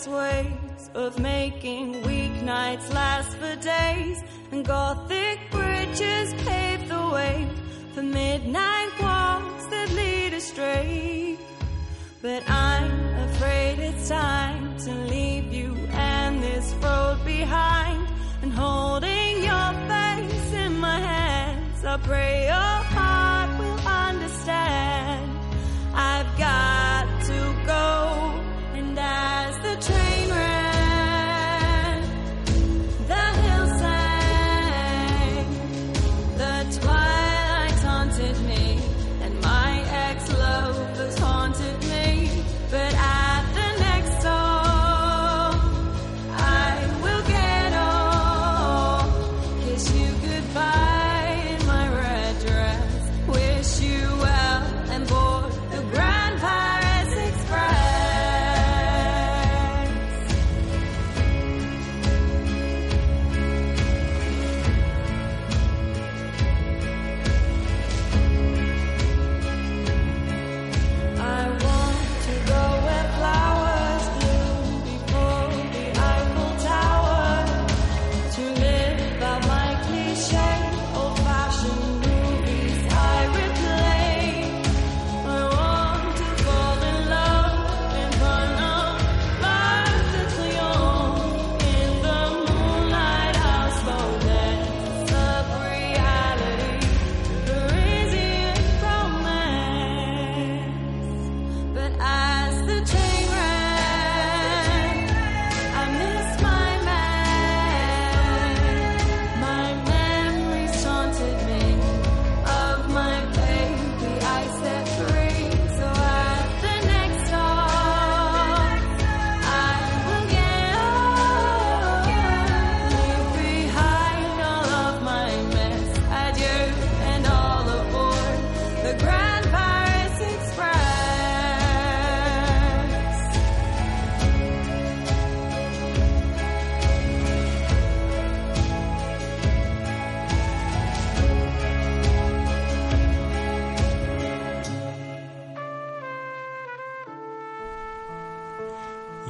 its 0.00 0.08
ways 0.08 0.90
of 0.94 1.18
making 1.18 1.92
weeknights 2.02 2.90
last 2.94 3.36
for 3.36 3.54
days, 3.56 4.22
and 4.50 4.64
Gothic 4.64 5.38
bridges 5.50 6.32
pave 6.44 6.88
the 6.88 7.08
way 7.12 7.46
for 7.92 8.02
midnight 8.02 8.92
walks 8.98 9.66
that 9.66 9.90
lead 9.90 10.32
astray. 10.32 11.36
But 12.22 12.48
I'm 12.48 13.14
afraid 13.28 13.78
it's 13.78 14.08
time 14.08 14.78
to 14.78 14.90
leave 14.90 15.52
you 15.52 15.76
and 15.92 16.42
this 16.42 16.72
road 16.82 17.18
behind, 17.26 18.08
and 18.40 18.52
holding 18.54 19.44
your 19.44 19.70
face 19.92 20.52
in 20.64 20.78
my 20.80 20.98
hands, 20.98 21.84
I 21.84 21.98
pray 21.98 22.46
your 22.46 22.76
heart 22.94 23.50
will 23.58 23.86
understand. 23.86 25.38
I've 25.92 26.38
got 26.38 26.79
Train. 29.80 30.19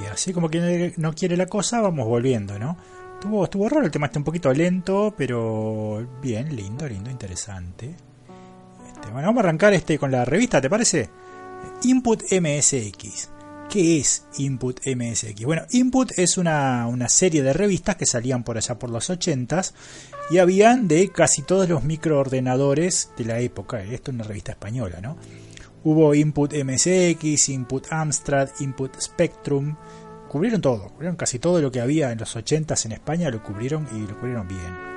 Y 0.00 0.06
así 0.06 0.32
como 0.32 0.48
que 0.48 0.94
no 0.96 1.14
quiere 1.14 1.36
la 1.36 1.46
cosa, 1.46 1.80
vamos 1.80 2.06
volviendo, 2.06 2.58
¿no? 2.58 2.76
Estuvo, 3.14 3.44
estuvo 3.44 3.68
raro 3.68 3.84
el 3.84 3.90
tema, 3.90 4.06
está 4.06 4.18
un 4.18 4.24
poquito 4.24 4.52
lento, 4.52 5.14
pero 5.16 6.06
bien, 6.22 6.54
lindo, 6.56 6.88
lindo, 6.88 7.10
interesante. 7.10 7.94
Este, 8.86 9.10
bueno, 9.10 9.28
vamos 9.28 9.42
a 9.42 9.48
arrancar 9.48 9.74
este 9.74 9.98
con 9.98 10.10
la 10.10 10.24
revista, 10.24 10.60
¿te 10.60 10.70
parece? 10.70 11.10
Input 11.82 12.22
MSX. 12.32 13.28
¿Qué 13.68 13.98
es 13.98 14.24
Input 14.38 14.80
MSX? 14.84 15.44
Bueno, 15.44 15.62
Input 15.70 16.12
es 16.16 16.38
una, 16.38 16.86
una 16.86 17.08
serie 17.08 17.42
de 17.42 17.52
revistas 17.52 17.96
que 17.96 18.06
salían 18.06 18.42
por 18.42 18.56
allá 18.56 18.78
por 18.78 18.90
los 18.90 19.10
80s 19.10 19.74
y 20.30 20.38
habían 20.38 20.88
de 20.88 21.10
casi 21.10 21.42
todos 21.42 21.68
los 21.68 21.84
microordenadores 21.84 23.10
de 23.16 23.24
la 23.26 23.38
época. 23.38 23.82
Esto 23.82 24.10
es 24.10 24.14
una 24.14 24.24
revista 24.24 24.52
española, 24.52 25.00
¿no? 25.00 25.16
Hubo 25.82 26.14
Input 26.14 26.52
MSX, 26.52 27.48
Input 27.48 27.86
Amstrad, 27.90 28.50
Input 28.60 29.00
Spectrum. 29.00 29.76
Cubrieron 30.28 30.60
todo, 30.60 30.88
cubrieron 30.88 31.16
casi 31.16 31.38
todo 31.38 31.60
lo 31.60 31.72
que 31.72 31.80
había 31.80 32.12
en 32.12 32.18
los 32.18 32.36
80s 32.36 32.86
en 32.86 32.92
España, 32.92 33.30
lo 33.30 33.42
cubrieron 33.42 33.88
y 33.92 34.06
lo 34.06 34.14
cubrieron 34.18 34.46
bien. 34.46 34.90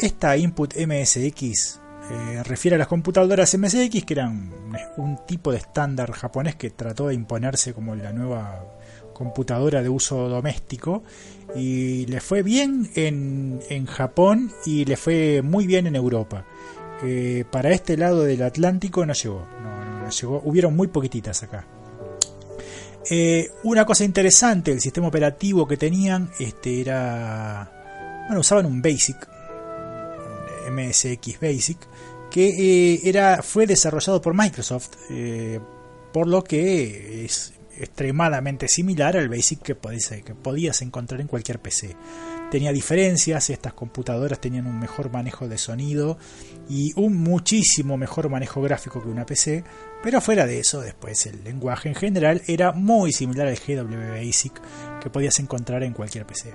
Esta 0.00 0.36
Input 0.36 0.74
MSX 0.76 1.80
eh, 2.10 2.42
refiere 2.44 2.74
a 2.74 2.78
las 2.78 2.88
computadoras 2.88 3.56
MSX, 3.56 4.04
que 4.04 4.12
eran 4.12 4.52
un, 4.98 5.18
tipo 5.26 5.50
de 5.50 5.58
estándar 5.58 6.12
japonés 6.12 6.56
que 6.56 6.70
trató 6.70 7.08
de 7.08 7.14
imponerse 7.14 7.72
como 7.72 7.94
la 7.94 8.12
nueva 8.12 8.62
computadora 9.14 9.82
de 9.82 9.88
uso 9.88 10.28
doméstico 10.28 11.04
y 11.54 12.04
le 12.06 12.20
fue 12.20 12.42
bien 12.42 12.90
en, 12.96 13.60
en 13.70 13.86
Japón 13.86 14.52
y 14.66 14.84
le 14.84 14.96
fue 14.96 15.40
muy 15.42 15.66
bien 15.66 15.86
en 15.86 15.96
Europa. 15.96 16.44
Eh, 17.02 17.44
para 17.50 17.70
este 17.70 17.96
lado 17.96 18.24
del 18.24 18.42
Atlántico 18.42 19.04
no 19.06 19.14
llegó, 19.14 19.46
no 19.62 19.83
hubieron 20.22 20.76
muy 20.76 20.88
poquititas 20.88 21.42
acá. 21.42 21.66
Eh, 23.10 23.50
una 23.64 23.84
cosa 23.84 24.04
interesante, 24.04 24.72
el 24.72 24.80
sistema 24.80 25.08
operativo 25.08 25.66
que 25.68 25.76
tenían 25.76 26.30
este 26.38 26.80
era, 26.80 28.24
bueno, 28.26 28.40
usaban 28.40 28.66
un 28.66 28.80
Basic, 28.80 29.28
MSX 30.70 31.40
Basic, 31.40 31.78
que 32.30 32.94
eh, 32.94 33.00
era, 33.04 33.42
fue 33.42 33.66
desarrollado 33.66 34.20
por 34.22 34.34
Microsoft, 34.34 34.96
eh, 35.10 35.60
por 36.12 36.26
lo 36.26 36.42
que 36.42 37.24
es, 37.24 37.54
extremadamente 37.78 38.68
similar 38.68 39.16
al 39.16 39.28
BASIC 39.28 39.60
que, 39.60 39.74
podías, 39.74 40.08
que 40.24 40.34
podías 40.34 40.82
encontrar 40.82 41.20
en 41.20 41.26
cualquier 41.26 41.60
PC. 41.60 41.96
Tenía 42.50 42.72
diferencias, 42.72 43.50
estas 43.50 43.72
computadoras 43.72 44.40
tenían 44.40 44.66
un 44.66 44.78
mejor 44.78 45.10
manejo 45.10 45.48
de 45.48 45.58
sonido 45.58 46.18
y 46.68 46.92
un 46.94 47.16
muchísimo 47.16 47.96
mejor 47.96 48.28
manejo 48.28 48.62
gráfico 48.62 49.02
que 49.02 49.08
una 49.08 49.26
PC, 49.26 49.64
pero 50.04 50.20
fuera 50.20 50.46
de 50.46 50.58
eso, 50.58 50.82
después 50.82 51.24
el 51.24 51.42
lenguaje 51.42 51.88
en 51.88 51.94
general 51.94 52.42
era 52.46 52.72
muy 52.72 53.10
similar 53.10 53.48
al 53.48 53.56
GW 53.56 54.10
Basic 54.10 54.52
que 55.00 55.08
podías 55.08 55.38
encontrar 55.38 55.82
en 55.82 55.94
cualquier 55.94 56.26
PC. 56.26 56.52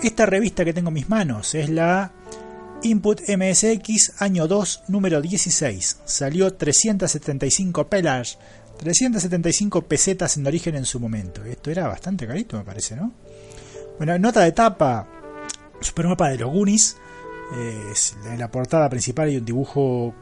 Esta 0.00 0.26
revista 0.26 0.64
que 0.64 0.72
tengo 0.72 0.90
en 0.90 0.94
mis 0.94 1.08
manos 1.08 1.56
es 1.56 1.68
la 1.70 2.12
Input 2.84 3.20
MSX 3.28 4.22
año 4.22 4.46
2, 4.46 4.84
número 4.86 5.20
16. 5.20 6.02
Salió 6.04 6.54
375 6.54 7.88
pelas, 7.88 8.38
375 8.78 9.82
pesetas 9.82 10.36
en 10.36 10.46
origen 10.46 10.76
en 10.76 10.84
su 10.84 11.00
momento. 11.00 11.44
Esto 11.44 11.72
era 11.72 11.88
bastante 11.88 12.28
carito, 12.28 12.58
me 12.58 12.64
parece, 12.64 12.94
¿no? 12.94 13.12
Bueno, 13.96 14.16
nota 14.20 14.42
de 14.42 14.52
tapa, 14.52 15.08
supermapa 15.80 16.28
de 16.28 16.38
los 16.38 16.52
Goonies. 16.52 16.96
Eh, 17.56 17.92
en 18.30 18.38
la 18.38 18.52
portada 18.52 18.88
principal 18.88 19.30
hay 19.30 19.38
un 19.38 19.44
dibujo 19.44 20.14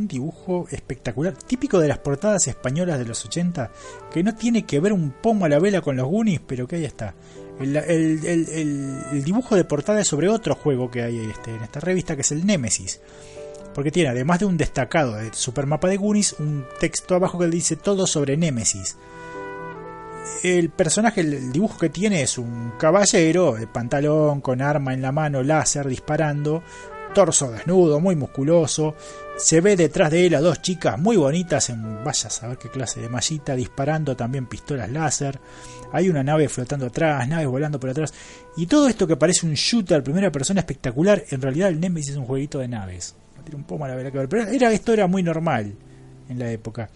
un 0.00 0.08
dibujo 0.08 0.66
espectacular, 0.70 1.34
típico 1.34 1.78
de 1.78 1.88
las 1.88 1.98
portadas 1.98 2.46
españolas 2.48 2.98
de 2.98 3.04
los 3.04 3.24
80, 3.24 3.70
que 4.12 4.22
no 4.22 4.34
tiene 4.34 4.64
que 4.64 4.80
ver 4.80 4.92
un 4.92 5.10
pomo 5.10 5.44
a 5.44 5.48
la 5.48 5.58
vela 5.58 5.82
con 5.82 5.96
los 5.96 6.08
Goonies, 6.08 6.40
pero 6.46 6.66
que 6.66 6.76
ahí 6.76 6.84
está. 6.84 7.14
El, 7.60 9.22
dibujo 9.22 9.54
de 9.54 9.64
portada 9.64 10.00
es 10.00 10.08
sobre 10.08 10.28
otro 10.28 10.54
juego 10.54 10.90
que 10.90 11.02
hay 11.02 11.18
este, 11.18 11.54
en 11.54 11.62
esta 11.62 11.80
revista, 11.80 12.14
que 12.14 12.22
es 12.22 12.32
el 12.32 12.46
Nemesis. 12.46 13.00
Porque 13.74 13.90
tiene, 13.92 14.08
además 14.08 14.40
de 14.40 14.46
un 14.46 14.56
destacado 14.56 15.14
de 15.14 15.32
supermapa 15.34 15.88
de 15.88 15.98
Goonies, 15.98 16.36
un 16.38 16.64
texto 16.80 17.14
abajo 17.14 17.38
que 17.38 17.46
dice 17.46 17.76
todo 17.76 18.06
sobre 18.06 18.36
Nemesis. 18.36 18.96
El 20.42 20.70
personaje, 20.70 21.20
el 21.20 21.52
dibujo 21.52 21.78
que 21.78 21.90
tiene 21.90 22.22
es 22.22 22.38
un 22.38 22.72
caballero, 22.78 23.52
de 23.52 23.66
pantalón, 23.66 24.40
con 24.40 24.62
arma 24.62 24.94
en 24.94 25.02
la 25.02 25.12
mano, 25.12 25.42
láser, 25.42 25.86
disparando, 25.86 26.62
torso 27.12 27.50
desnudo, 27.50 28.00
muy 28.00 28.16
musculoso. 28.16 28.94
Se 29.36 29.60
ve 29.60 29.76
detrás 29.76 30.10
de 30.10 30.26
él 30.26 30.34
a 30.34 30.40
dos 30.40 30.60
chicas 30.60 30.98
muy 30.98 31.16
bonitas 31.16 31.70
en 31.70 32.04
vaya 32.04 32.26
a 32.26 32.30
saber 32.30 32.58
qué 32.58 32.68
clase 32.68 33.00
de 33.00 33.08
mallita, 33.08 33.54
disparando 33.54 34.16
también 34.16 34.46
pistolas 34.46 34.90
láser. 34.90 35.38
Hay 35.92 36.08
una 36.08 36.22
nave 36.22 36.48
flotando 36.48 36.86
atrás, 36.86 37.26
naves 37.28 37.46
volando 37.46 37.80
por 37.80 37.90
atrás. 37.90 38.12
Y 38.56 38.66
todo 38.66 38.88
esto 38.88 39.06
que 39.06 39.16
parece 39.16 39.46
un 39.46 39.54
shooter 39.54 40.02
primera 40.02 40.30
persona 40.30 40.60
espectacular, 40.60 41.24
en 41.30 41.40
realidad 41.40 41.68
el 41.68 41.80
Nemesis 41.80 42.10
es 42.10 42.16
un 42.16 42.26
jueguito 42.26 42.58
de 42.58 42.68
naves. 42.68 43.14
un 43.54 43.64
poco 43.64 43.84
que 43.86 44.10
ver, 44.10 44.28
pero 44.28 44.44
esto 44.48 44.92
era 44.92 45.06
muy 45.06 45.22
normal 45.22 45.74
en 46.28 46.38
la 46.38 46.50
época. 46.50 46.90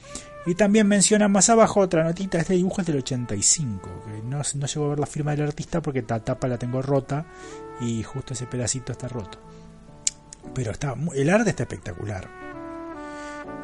Y 0.47 0.55
también 0.55 0.87
menciona 0.87 1.27
más 1.27 1.49
abajo 1.49 1.81
otra 1.81 2.05
notita, 2.05 2.39
este 2.39 2.53
dibujo 2.55 2.83
es 2.83 2.87
del 2.87 2.99
85, 2.99 4.03
que 4.05 4.23
no, 4.23 4.43
no 4.55 4.67
llego 4.67 4.87
a 4.87 4.89
ver 4.91 5.01
la 5.01 5.07
firma 5.07 5.31
del 5.31 5.47
artista 5.47 5.81
porque 5.81 6.05
la 6.07 6.21
tapa 6.21 6.49
la 6.49 6.59
tengo 6.59 6.83
rota 6.83 7.25
y 7.81 8.03
justo 8.03 8.35
ese 8.35 8.47
pedacito 8.47 8.93
está 8.93 9.09
roto. 9.09 9.39
Pero 10.53 10.73
está, 10.73 10.95
el 11.15 11.31
arte 11.31 11.51
está 11.51 11.63
espectacular. 11.63 12.29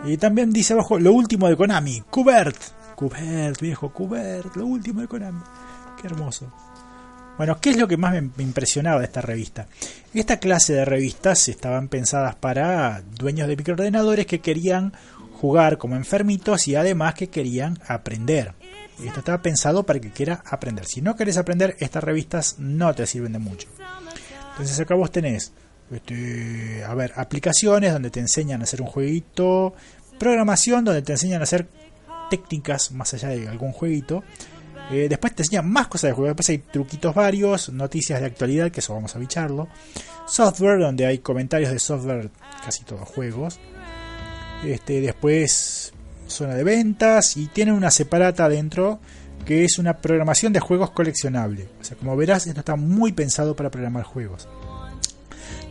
Y 0.04 0.16
también 0.16 0.50
dice 0.50 0.72
abajo 0.72 0.98
lo 0.98 1.12
último 1.12 1.48
de 1.48 1.56
Konami, 1.56 2.02
Kubert. 2.10 2.56
Kubert, 2.94 3.60
viejo, 3.60 3.92
Kubert, 3.92 4.56
lo 4.56 4.66
último 4.66 5.00
de 5.00 5.08
Konami. 5.08 5.42
Qué 6.00 6.06
hermoso. 6.06 6.52
Bueno, 7.36 7.58
¿qué 7.60 7.70
es 7.70 7.78
lo 7.78 7.88
que 7.88 7.96
más 7.96 8.12
me 8.12 8.42
impresionaba 8.42 8.98
de 8.98 9.06
esta 9.06 9.22
revista? 9.22 9.66
Esta 10.12 10.38
clase 10.38 10.74
de 10.74 10.84
revistas 10.84 11.48
estaban 11.48 11.88
pensadas 11.88 12.34
para 12.34 13.00
dueños 13.00 13.48
de 13.48 13.56
microordenadores 13.56 14.26
que 14.26 14.40
querían 14.40 14.92
jugar 15.40 15.78
como 15.78 15.96
enfermitos 15.96 16.68
y 16.68 16.74
además 16.74 17.14
que 17.14 17.30
querían 17.30 17.78
aprender. 17.88 18.52
Esto 19.02 19.20
estaba 19.20 19.40
pensado 19.40 19.84
para 19.84 20.00
que 20.00 20.10
quiera 20.10 20.42
aprender. 20.44 20.84
Si 20.84 21.00
no 21.00 21.16
querés 21.16 21.38
aprender, 21.38 21.76
estas 21.80 22.04
revistas 22.04 22.56
no 22.58 22.94
te 22.94 23.06
sirven 23.06 23.32
de 23.32 23.38
mucho. 23.38 23.68
Entonces 24.50 24.78
acá 24.78 24.94
vos 24.94 25.10
tenés 25.10 25.52
este, 25.90 26.84
a 26.84 26.94
ver, 26.94 27.12
aplicaciones 27.16 27.92
donde 27.92 28.10
te 28.10 28.20
enseñan 28.20 28.60
a 28.60 28.64
hacer 28.64 28.80
un 28.80 28.88
jueguito, 28.88 29.74
programación 30.18 30.84
donde 30.84 31.02
te 31.02 31.12
enseñan 31.12 31.40
a 31.40 31.44
hacer 31.44 31.66
técnicas 32.30 32.92
más 32.92 33.12
allá 33.14 33.28
de 33.30 33.48
algún 33.48 33.72
jueguito. 33.72 34.22
Eh, 34.90 35.06
después 35.08 35.34
te 35.34 35.42
enseñan 35.42 35.70
más 35.70 35.88
cosas 35.88 36.10
de 36.10 36.14
juego. 36.14 36.28
Después 36.28 36.48
hay 36.48 36.58
truquitos 36.58 37.14
varios, 37.14 37.70
noticias 37.70 38.20
de 38.20 38.26
actualidad, 38.26 38.70
que 38.70 38.80
eso 38.80 38.94
vamos 38.94 39.14
a 39.14 39.18
bicharlo. 39.18 39.68
Software, 40.26 40.80
donde 40.80 41.06
hay 41.06 41.18
comentarios 41.18 41.72
de 41.72 41.78
software, 41.78 42.30
casi 42.64 42.84
todos 42.84 43.08
juegos. 43.08 43.58
Este, 44.64 45.00
después 45.00 45.92
zona 46.26 46.54
de 46.54 46.64
ventas 46.64 47.36
y 47.36 47.46
tiene 47.46 47.72
una 47.72 47.90
separata 47.90 48.44
adentro 48.44 49.00
que 49.44 49.64
es 49.64 49.78
una 49.78 49.98
programación 49.98 50.52
de 50.52 50.60
juegos 50.60 50.90
coleccionable. 50.90 51.68
O 51.80 51.84
sea, 51.84 51.96
como 51.96 52.16
verás, 52.16 52.46
esto 52.46 52.60
está 52.60 52.76
muy 52.76 53.12
pensado 53.12 53.56
para 53.56 53.70
programar 53.70 54.04
juegos. 54.04 54.48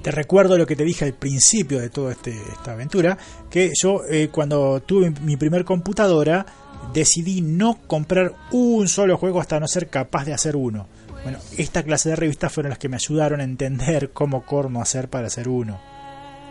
Te 0.02 0.12
recuerdo 0.12 0.58
lo 0.58 0.66
que 0.66 0.76
te 0.76 0.86
dije 0.86 1.06
al 1.06 1.14
principio 1.14 1.80
de 1.80 1.90
toda 1.90 2.14
este, 2.14 2.32
esta 2.32 2.72
aventura, 2.72 3.18
que 3.50 3.72
yo 3.82 4.02
eh, 4.10 4.30
cuando 4.32 4.82
tuve 4.82 5.12
mi 5.22 5.36
primer 5.36 5.66
computadora 5.66 6.46
decidí 6.94 7.42
no 7.42 7.80
comprar 7.86 8.34
un 8.52 8.88
solo 8.88 9.18
juego 9.18 9.42
hasta 9.42 9.60
no 9.60 9.68
ser 9.68 9.90
capaz 9.90 10.26
de 10.26 10.34
hacer 10.34 10.56
uno. 10.56 10.88
Bueno, 11.24 11.40
esta 11.58 11.84
clase 11.84 12.10
de 12.10 12.16
revistas 12.16 12.52
fueron 12.52 12.70
las 12.70 12.80
que 12.80 12.88
me 12.88 12.96
ayudaron 12.96 13.42
a 13.42 13.44
entender 13.44 14.12
cómo 14.12 14.46
corno 14.46 14.82
hacer 14.82 15.10
para 15.10 15.28
hacer 15.28 15.50
uno. 15.50 15.80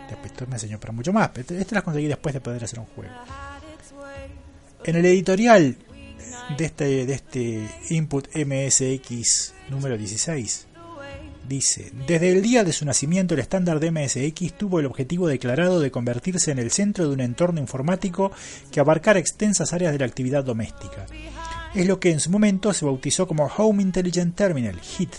Después 0.07 0.47
me 0.47 0.55
enseñó 0.55 0.79
para 0.79 0.93
mucho 0.93 1.11
más, 1.11 1.29
pero 1.29 1.57
estas 1.57 1.71
las 1.73 1.83
conseguí 1.83 2.07
después 2.07 2.33
de 2.33 2.41
poder 2.41 2.63
hacer 2.63 2.79
un 2.79 2.85
juego. 2.85 3.13
En 4.83 4.95
el 4.95 5.05
editorial 5.05 5.75
de 6.57 6.65
este, 6.65 7.05
de 7.05 7.13
este 7.13 7.69
Input 7.89 8.27
MSX 8.35 9.53
número 9.69 9.97
16 9.97 10.68
Dice, 11.49 11.91
desde 12.05 12.31
el 12.31 12.43
día 12.43 12.63
de 12.63 12.71
su 12.71 12.85
nacimiento 12.85 13.33
el 13.33 13.39
estándar 13.39 13.79
MSX 13.79 14.53
tuvo 14.55 14.79
el 14.79 14.85
objetivo 14.85 15.27
declarado 15.27 15.79
de 15.79 15.89
convertirse 15.89 16.51
en 16.51 16.59
el 16.59 16.69
centro 16.69 17.07
de 17.07 17.13
un 17.15 17.21
entorno 17.21 17.59
informático 17.59 18.31
que 18.71 18.79
abarcara 18.79 19.17
extensas 19.17 19.73
áreas 19.73 19.91
de 19.91 19.97
la 19.97 20.05
actividad 20.05 20.43
doméstica. 20.43 21.07
Es 21.73 21.87
lo 21.87 21.99
que 21.99 22.11
en 22.11 22.19
su 22.19 22.29
momento 22.29 22.71
se 22.71 22.85
bautizó 22.85 23.27
como 23.27 23.47
Home 23.57 23.81
Intelligent 23.81 24.35
Terminal, 24.35 24.79
HIT. 24.79 25.09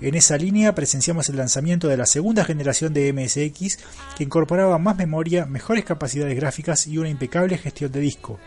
En 0.00 0.14
esa 0.14 0.36
línea 0.36 0.72
presenciamos 0.72 1.28
el 1.30 1.36
lanzamiento 1.36 1.88
de 1.88 1.96
la 1.96 2.06
segunda 2.06 2.44
generación 2.44 2.94
de 2.94 3.12
MSX 3.12 3.78
que 4.16 4.22
incorporaba 4.22 4.78
más 4.78 4.96
memoria, 4.96 5.46
mejores 5.46 5.84
capacidades 5.84 6.36
gráficas 6.36 6.86
y 6.86 6.98
una 6.98 7.08
impecable 7.08 7.58
gestión 7.58 7.90
de 7.90 7.98
disco. 7.98 8.38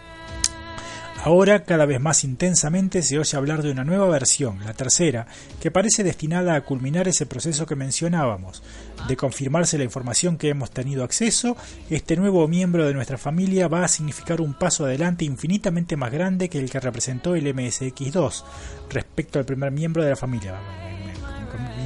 Ahora, 1.21 1.65
cada 1.65 1.85
vez 1.85 1.99
más 1.99 2.23
intensamente, 2.23 3.01
se 3.01 3.19
oye 3.19 3.35
hablar 3.35 3.61
de 3.61 3.71
una 3.71 3.83
nueva 3.83 4.07
versión, 4.07 4.63
la 4.63 4.73
tercera, 4.73 5.27
que 5.59 5.69
parece 5.69 6.01
destinada 6.01 6.55
a 6.55 6.61
culminar 6.61 7.09
ese 7.09 7.25
proceso 7.25 7.65
que 7.65 7.75
mencionábamos. 7.75 8.63
De 9.09 9.17
confirmarse 9.17 9.77
la 9.77 9.83
información 9.83 10.37
que 10.37 10.47
hemos 10.47 10.71
tenido 10.71 11.03
acceso, 11.03 11.57
este 11.89 12.15
nuevo 12.15 12.47
miembro 12.47 12.87
de 12.87 12.93
nuestra 12.93 13.17
familia 13.17 13.67
va 13.67 13.83
a 13.83 13.89
significar 13.89 14.39
un 14.39 14.53
paso 14.53 14.85
adelante 14.85 15.25
infinitamente 15.25 15.97
más 15.97 16.11
grande 16.11 16.47
que 16.47 16.57
el 16.57 16.69
que 16.69 16.79
representó 16.79 17.35
el 17.35 17.53
MSX2 17.53 18.43
respecto 18.89 19.39
al 19.39 19.45
primer 19.45 19.71
miembro 19.71 20.03
de 20.03 20.11
la 20.11 20.15
familia. 20.15 20.55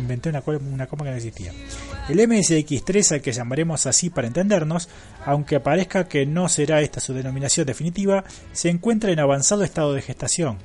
Inventé 0.04 0.30
una, 0.30 0.42
coma 0.42 1.06
que 1.06 1.12
no 1.12 1.16
existía. 1.16 1.54
El 2.10 2.20
MSX3, 2.20 3.13
al 3.13 3.22
que 3.22 3.32
llamaremos 3.32 3.86
así 3.86 4.10
para 4.10 4.28
entendernos, 4.28 4.89
aunque 5.26 5.62
parezca 5.62 6.10
que 6.10 6.26
no 6.26 6.50
será 6.50 6.82
esta 6.82 7.00
su 7.00 7.13
denominación 7.13 7.66
definitiva, 7.66 8.26
se 8.52 8.70
encuentra 8.70 9.12
en 9.12 9.20
avanzado 9.20 9.63
estado 9.63 9.94
de 9.94 10.02
gestación. 10.02 10.58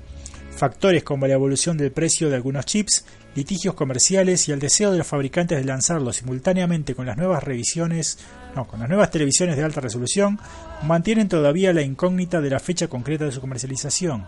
Factores 0.50 1.04
como 1.04 1.28
la 1.28 1.34
evolución 1.34 1.78
del 1.78 1.92
precio 1.92 2.28
de 2.28 2.34
algunos 2.34 2.66
chips, 2.66 3.04
litigios 3.36 3.74
comerciales 3.74 4.48
y 4.48 4.52
el 4.52 4.58
deseo 4.58 4.90
de 4.90 4.98
los 4.98 5.06
fabricantes 5.06 5.56
de 5.56 5.64
lanzarlo 5.64 6.12
simultáneamente 6.12 6.96
con 6.96 7.06
las 7.06 7.16
nuevas 7.16 7.44
revisiones, 7.44 8.18
no, 8.56 8.66
con 8.66 8.80
las 8.80 8.88
nuevas 8.88 9.12
televisiones 9.12 9.56
de 9.56 9.62
alta 9.62 9.80
resolución, 9.80 10.40
mantienen 10.82 11.28
todavía 11.28 11.72
la 11.72 11.82
incógnita 11.82 12.40
de 12.40 12.50
la 12.50 12.58
fecha 12.58 12.88
concreta 12.88 13.24
de 13.24 13.32
su 13.32 13.40
comercialización. 13.40 14.26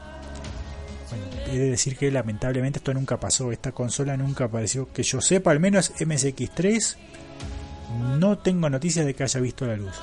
Bueno, 1.11 1.25
he 1.47 1.59
de 1.59 1.71
decir 1.71 1.97
que 1.97 2.11
lamentablemente 2.11 2.79
esto 2.79 2.95
nunca 2.95 3.19
pasó, 3.19 3.53
esta 3.53 3.73
consola 3.73 4.17
nunca 4.17 4.45
apareció, 4.45 4.93
que 4.93 5.03
yo 5.03 5.21
sepa, 5.21 5.51
al 5.51 5.61
menos 5.61 5.93
MSX3, 5.97 6.97
no 8.19 8.39
tengo 8.39 8.71
noticias 8.71 9.05
de 9.05 9.15
que 9.15 9.25
haya 9.25 9.41
visto 9.41 9.67
la 9.67 9.77
luz. 9.77 9.95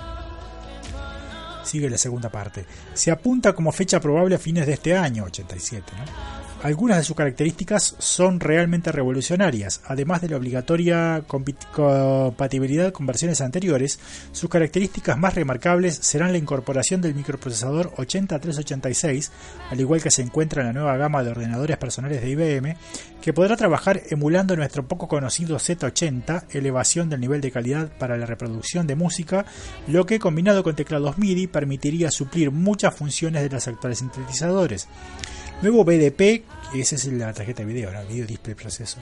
Sigue 1.63 1.89
la 1.89 1.97
segunda 1.97 2.29
parte. 2.29 2.65
Se 2.93 3.11
apunta 3.11 3.53
como 3.53 3.71
fecha 3.71 3.99
probable 3.99 4.35
a 4.35 4.39
fines 4.39 4.65
de 4.67 4.73
este 4.73 4.95
año, 4.95 5.25
87, 5.25 5.93
¿no? 5.97 6.46
Algunas 6.63 6.97
de 6.97 7.03
sus 7.03 7.15
características 7.15 7.95
son 7.99 8.39
realmente 8.39 8.91
revolucionarias. 8.91 9.81
Además 9.85 10.21
de 10.21 10.29
la 10.29 10.37
obligatoria 10.37 11.23
compatibilidad 11.27 12.91
con 12.91 13.05
versiones 13.05 13.41
anteriores, 13.41 13.99
sus 14.31 14.49
características 14.49 15.19
más 15.19 15.35
remarcables 15.35 15.95
serán 15.95 16.31
la 16.31 16.39
incorporación 16.39 16.99
del 16.99 17.13
microprocesador 17.13 17.93
80386, 17.97 19.31
al 19.69 19.79
igual 19.79 20.01
que 20.01 20.09
se 20.09 20.23
encuentra 20.23 20.61
en 20.61 20.67
la 20.67 20.73
nueva 20.73 20.97
gama 20.97 21.23
de 21.23 21.29
ordenadores 21.29 21.77
personales 21.77 22.21
de 22.21 22.29
IBM, 22.31 22.75
que 23.21 23.33
podrá 23.33 23.55
trabajar 23.55 24.01
emulando 24.09 24.55
nuestro 24.55 24.87
poco 24.87 25.07
conocido 25.07 25.57
Z80, 25.57 26.45
elevación 26.49 27.07
del 27.07 27.21
nivel 27.21 27.39
de 27.39 27.51
calidad 27.51 27.91
para 27.99 28.17
la 28.17 28.25
reproducción 28.25 28.87
de 28.87 28.95
música, 28.95 29.45
lo 29.87 30.07
que 30.07 30.17
combinado 30.17 30.63
con 30.63 30.75
teclados 30.75 31.19
MIDI 31.19 31.45
permitiría 31.45 32.09
suplir 32.09 32.49
muchas 32.49 32.95
funciones 32.95 33.43
de 33.43 33.49
los 33.49 33.67
actuales 33.67 33.99
sintetizadores. 33.99 34.87
Nuevo 35.59 35.83
BDP, 35.83 36.43
esa 36.75 36.95
es 36.95 37.05
la 37.05 37.33
tarjeta 37.33 37.63
de 37.63 37.73
video, 37.73 37.91
¿no? 37.91 38.05
Video 38.05 38.27
Display 38.27 38.53
Processor, 38.53 39.01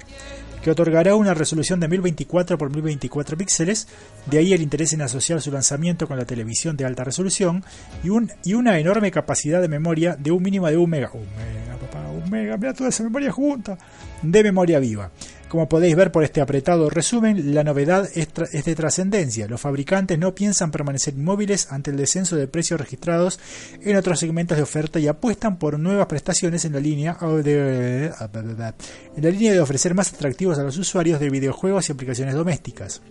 que 0.63 0.71
otorgará 0.71 1.13
una 1.15 1.33
resolución 1.33 1.81
de 1.81 1.89
1024 1.89 2.55
x 2.55 2.69
1024 2.69 3.37
píxeles, 3.37 3.89
de 4.25 4.37
ahí 4.37 4.53
el 4.53 4.61
interés 4.61 4.93
en 4.93 5.01
asociar 5.01 5.41
su 5.41 5.51
lanzamiento 5.51 6.07
con 6.07 6.17
la 6.17 6.23
televisión 6.23 6.77
de 6.77 6.85
alta 6.85 7.03
resolución, 7.03 7.65
y, 8.05 8.09
un, 8.09 8.31
y 8.45 8.53
una 8.53 8.79
enorme 8.79 9.11
capacidad 9.11 9.61
de 9.61 9.67
memoria 9.67 10.15
de 10.15 10.31
un 10.31 10.41
mínimo 10.41 10.67
de 10.67 10.77
1 10.77 10.87
mega. 10.87 11.11
1 11.13 11.25
mega, 11.25 11.75
papá, 11.77 12.07
1 12.09 12.27
mega, 12.27 12.55
mira 12.55 12.73
toda 12.73 12.87
esa 12.87 13.03
memoria 13.03 13.33
junta, 13.33 13.77
de 14.21 14.43
memoria 14.43 14.79
viva. 14.79 15.11
Como 15.49 15.69
podéis 15.69 15.95
ver 15.95 16.11
por 16.11 16.23
este 16.23 16.41
apretado 16.41 16.89
resumen, 16.89 17.53
la 17.53 17.63
novedad 17.63 18.09
es, 18.15 18.27
de 18.65 18.75
trascendencia. 18.75 19.47
Los 19.47 19.61
fabricantes 19.61 20.17
no 20.17 20.33
piensan 20.33 20.71
permanecer 20.71 21.13
inmóviles 21.13 21.71
ante 21.71 21.91
el 21.91 21.97
descenso 21.97 22.35
de 22.35 22.47
precios 22.47 22.79
registrados 22.79 23.39
en 23.81 23.95
otros 23.95 24.19
segmentos 24.19 24.57
de 24.57 24.63
oferta 24.63 24.99
y 24.99 25.07
apuestan 25.07 25.57
por 25.59 25.79
nuevas 25.79 26.07
prestaciones 26.07 26.65
en 26.65 26.73
la 26.73 26.79
línea 26.79 27.15
de, 27.43 28.05
en 28.05 29.23
la 29.23 29.29
línea 29.29 29.53
de 29.53 29.59
ofrecer 29.59 29.93
más 29.93 30.11
atractivos 30.13 30.57
a 30.57 30.63
los 30.63 30.77
usuarios 30.77 31.19
de 31.19 31.29
videojuegos 31.29 31.89
y 31.89 31.91
aplicaciones 31.91 32.33
domésticas. 32.33 33.01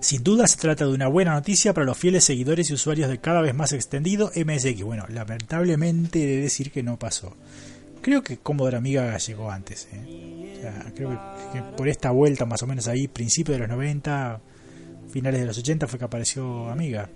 Sin 0.00 0.24
duda 0.24 0.48
se 0.48 0.56
trata 0.56 0.84
de 0.84 0.92
una 0.92 1.06
buena 1.06 1.34
noticia 1.34 1.72
para 1.72 1.86
los 1.86 1.96
fieles 1.96 2.24
seguidores 2.24 2.68
y 2.68 2.74
usuarios 2.74 3.08
de 3.08 3.18
cada 3.18 3.40
vez 3.40 3.54
más 3.54 3.72
extendido 3.72 4.32
MSX. 4.34 4.82
Bueno, 4.82 5.06
lamentablemente 5.08 6.24
he 6.24 6.26
de 6.26 6.42
decir 6.42 6.72
que 6.72 6.82
no 6.82 6.98
pasó. 6.98 7.36
Creo 8.02 8.22
que 8.22 8.38
Commodore 8.38 8.76
Amiga 8.76 9.16
llegó 9.16 9.50
antes. 9.50 9.88
¿eh? 9.92 10.56
O 10.58 10.60
sea, 10.60 10.92
creo 10.94 11.10
que, 11.52 11.62
por 11.76 11.88
esta 11.88 12.10
vuelta, 12.10 12.44
más 12.46 12.62
o 12.62 12.66
menos 12.66 12.88
ahí, 12.88 13.06
principios 13.06 13.56
de 13.56 13.60
los 13.60 13.68
90, 13.68 14.40
finales 15.08 15.40
de 15.40 15.46
los 15.46 15.58
80, 15.58 15.86
fue 15.86 15.98
que 15.98 16.04
apareció 16.04 16.68
Amiga. 16.68 17.08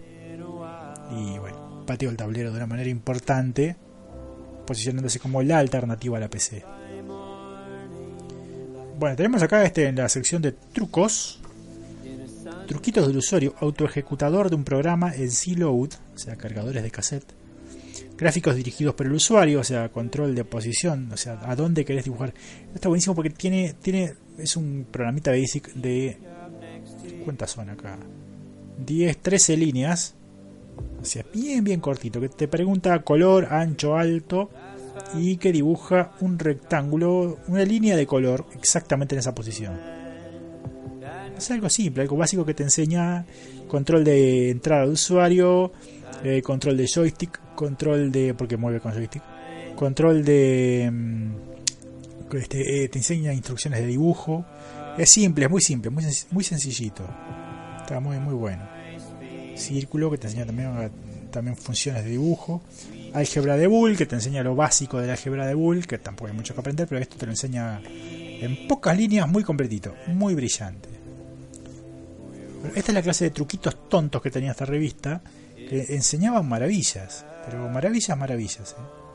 Y 1.11 1.38
bueno, 1.38 1.85
pateó 1.87 2.11
el 2.11 2.16
tablero 2.16 2.51
de 2.51 2.57
una 2.57 2.66
manera 2.66 2.88
importante, 2.88 3.77
posicionándose 4.66 5.18
como 5.18 5.42
la 5.42 5.59
alternativa 5.59 6.16
a 6.18 6.20
la 6.20 6.29
PC. 6.29 6.64
Bueno, 8.99 9.14
tenemos 9.14 9.42
acá 9.42 9.62
este 9.64 9.87
en 9.87 9.96
la 9.96 10.09
sección 10.09 10.40
de 10.40 10.53
trucos. 10.53 11.40
Truquitos 12.66 13.07
del 13.07 13.18
usuario, 13.18 13.55
autoejecutador 13.61 14.51
de 14.51 14.57
un 14.57 14.64
programa 14.64 15.14
en 15.14 15.31
C-Load, 15.31 15.90
o 16.14 16.18
sea, 16.18 16.37
cargadores 16.37 16.83
de 16.83 16.90
cassette. 16.90 17.46
Gráficos 18.17 18.57
dirigidos 18.57 18.95
por 18.95 19.07
el 19.07 19.13
usuario, 19.13 19.61
o 19.61 19.65
sea, 19.65 19.91
control 19.91 20.35
de 20.35 20.45
posición, 20.45 21.11
o 21.13 21.17
sea, 21.17 21.39
a 21.45 21.55
dónde 21.55 21.85
querés 21.85 22.05
dibujar. 22.05 22.33
Está 22.75 22.89
buenísimo 22.89 23.15
porque 23.15 23.31
tiene, 23.31 23.75
tiene 23.83 24.15
es 24.39 24.57
un 24.57 24.87
programita 24.91 25.31
basic 25.31 25.73
de... 25.75 26.17
¿Cuántas 27.25 27.51
son 27.51 27.71
acá? 27.71 27.99
10, 28.85 29.19
13 29.19 29.57
líneas. 29.57 30.15
O 31.01 31.05
sea, 31.05 31.25
bien, 31.33 31.65
bien 31.65 31.81
cortito. 31.81 32.21
Que 32.21 32.29
te 32.29 32.49
pregunta 32.49 32.99
color, 33.03 33.53
ancho, 33.53 33.97
alto. 33.97 34.51
Y 35.15 35.37
que 35.37 35.53
dibuja 35.53 36.13
un 36.21 36.39
rectángulo, 36.39 37.39
una 37.49 37.65
línea 37.65 37.97
de 37.97 38.07
color 38.07 38.47
exactamente 38.55 39.15
en 39.15 39.19
esa 39.19 39.35
posición. 39.35 39.79
Es 41.37 41.51
algo 41.51 41.69
simple, 41.69 42.03
algo 42.03 42.17
básico 42.17 42.47
que 42.47 42.55
te 42.55 42.63
enseña 42.63 43.27
control 43.69 44.05
de 44.05 44.51
entrada 44.51 44.87
de 44.87 44.93
usuario, 44.93 45.73
eh, 46.25 46.41
control 46.41 46.79
de 46.79 46.87
joystick, 46.87 47.39
control 47.57 48.12
de. 48.12 48.35
porque 48.35 48.57
mueve 48.57 48.81
con 48.81 48.92
joystick, 48.92 49.23
control 49.75 50.25
de. 50.25 50.88
mm, 50.92 52.37
este, 52.37 52.85
eh, 52.85 52.88
te 52.88 52.99
enseña 52.99 53.33
instrucciones 53.33 53.81
de 53.81 53.87
dibujo. 53.87 54.45
Es 54.97 55.11
simple, 55.11 55.45
es 55.47 55.51
muy 55.51 55.61
simple, 55.61 55.90
muy, 55.90 56.05
muy 56.31 56.45
sencillito. 56.45 57.05
Está 57.81 57.99
muy, 58.01 58.19
muy 58.19 58.35
bueno. 58.35 58.62
Círculo 59.57 60.11
que 60.11 60.19
te 60.19 60.29
enseña 60.29 60.47
también, 60.47 60.71
eh, 60.79 60.90
también 61.31 61.57
funciones 61.57 62.05
de 62.05 62.11
dibujo. 62.11 62.62
Álgebra 63.12 63.57
de 63.57 63.66
Boole 63.66 63.97
que 63.97 64.07
te 64.07 64.14
enseña 64.14 64.42
lo 64.42 64.55
básico 64.55 65.01
de 65.01 65.07
la 65.07 65.14
álgebra 65.14 65.47
de 65.47 65.55
Boole, 65.55 65.83
que 65.83 65.99
tampoco 65.99 66.29
hay 66.29 66.37
mucho 66.37 66.55
que 66.55 66.61
aprender, 66.61 66.87
pero 66.87 67.01
esto 67.01 67.16
te 67.16 67.27
lo 67.27 67.33
enseña 67.33 67.81
en 67.83 68.69
pocas 68.69 68.97
líneas, 68.97 69.27
muy 69.29 69.42
completito, 69.42 69.95
muy 70.09 70.35
brillante. 70.35 70.88
Esta 72.75 72.90
es 72.90 72.95
la 72.95 73.03
clase 73.03 73.25
de 73.25 73.31
truquitos 73.31 73.88
tontos 73.88 74.21
que 74.21 74.31
tenía 74.31 74.51
esta 74.51 74.64
revista, 74.64 75.23
que 75.57 75.87
enseñaban 75.90 76.49
maravillas, 76.49 77.25
pero 77.47 77.69
maravillas, 77.69 78.19
maravillas. 78.19 78.73
¿eh? 78.73 79.07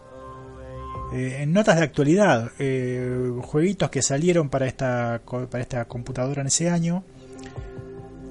Eh, 1.14 1.44
en 1.44 1.52
notas 1.52 1.78
de 1.78 1.84
actualidad, 1.84 2.52
eh, 2.58 3.30
jueguitos 3.42 3.90
que 3.90 4.02
salieron 4.02 4.50
para 4.50 4.66
esta, 4.66 5.22
para 5.26 5.62
esta 5.62 5.86
computadora 5.86 6.42
en 6.42 6.48
ese 6.48 6.70
año. 6.70 7.04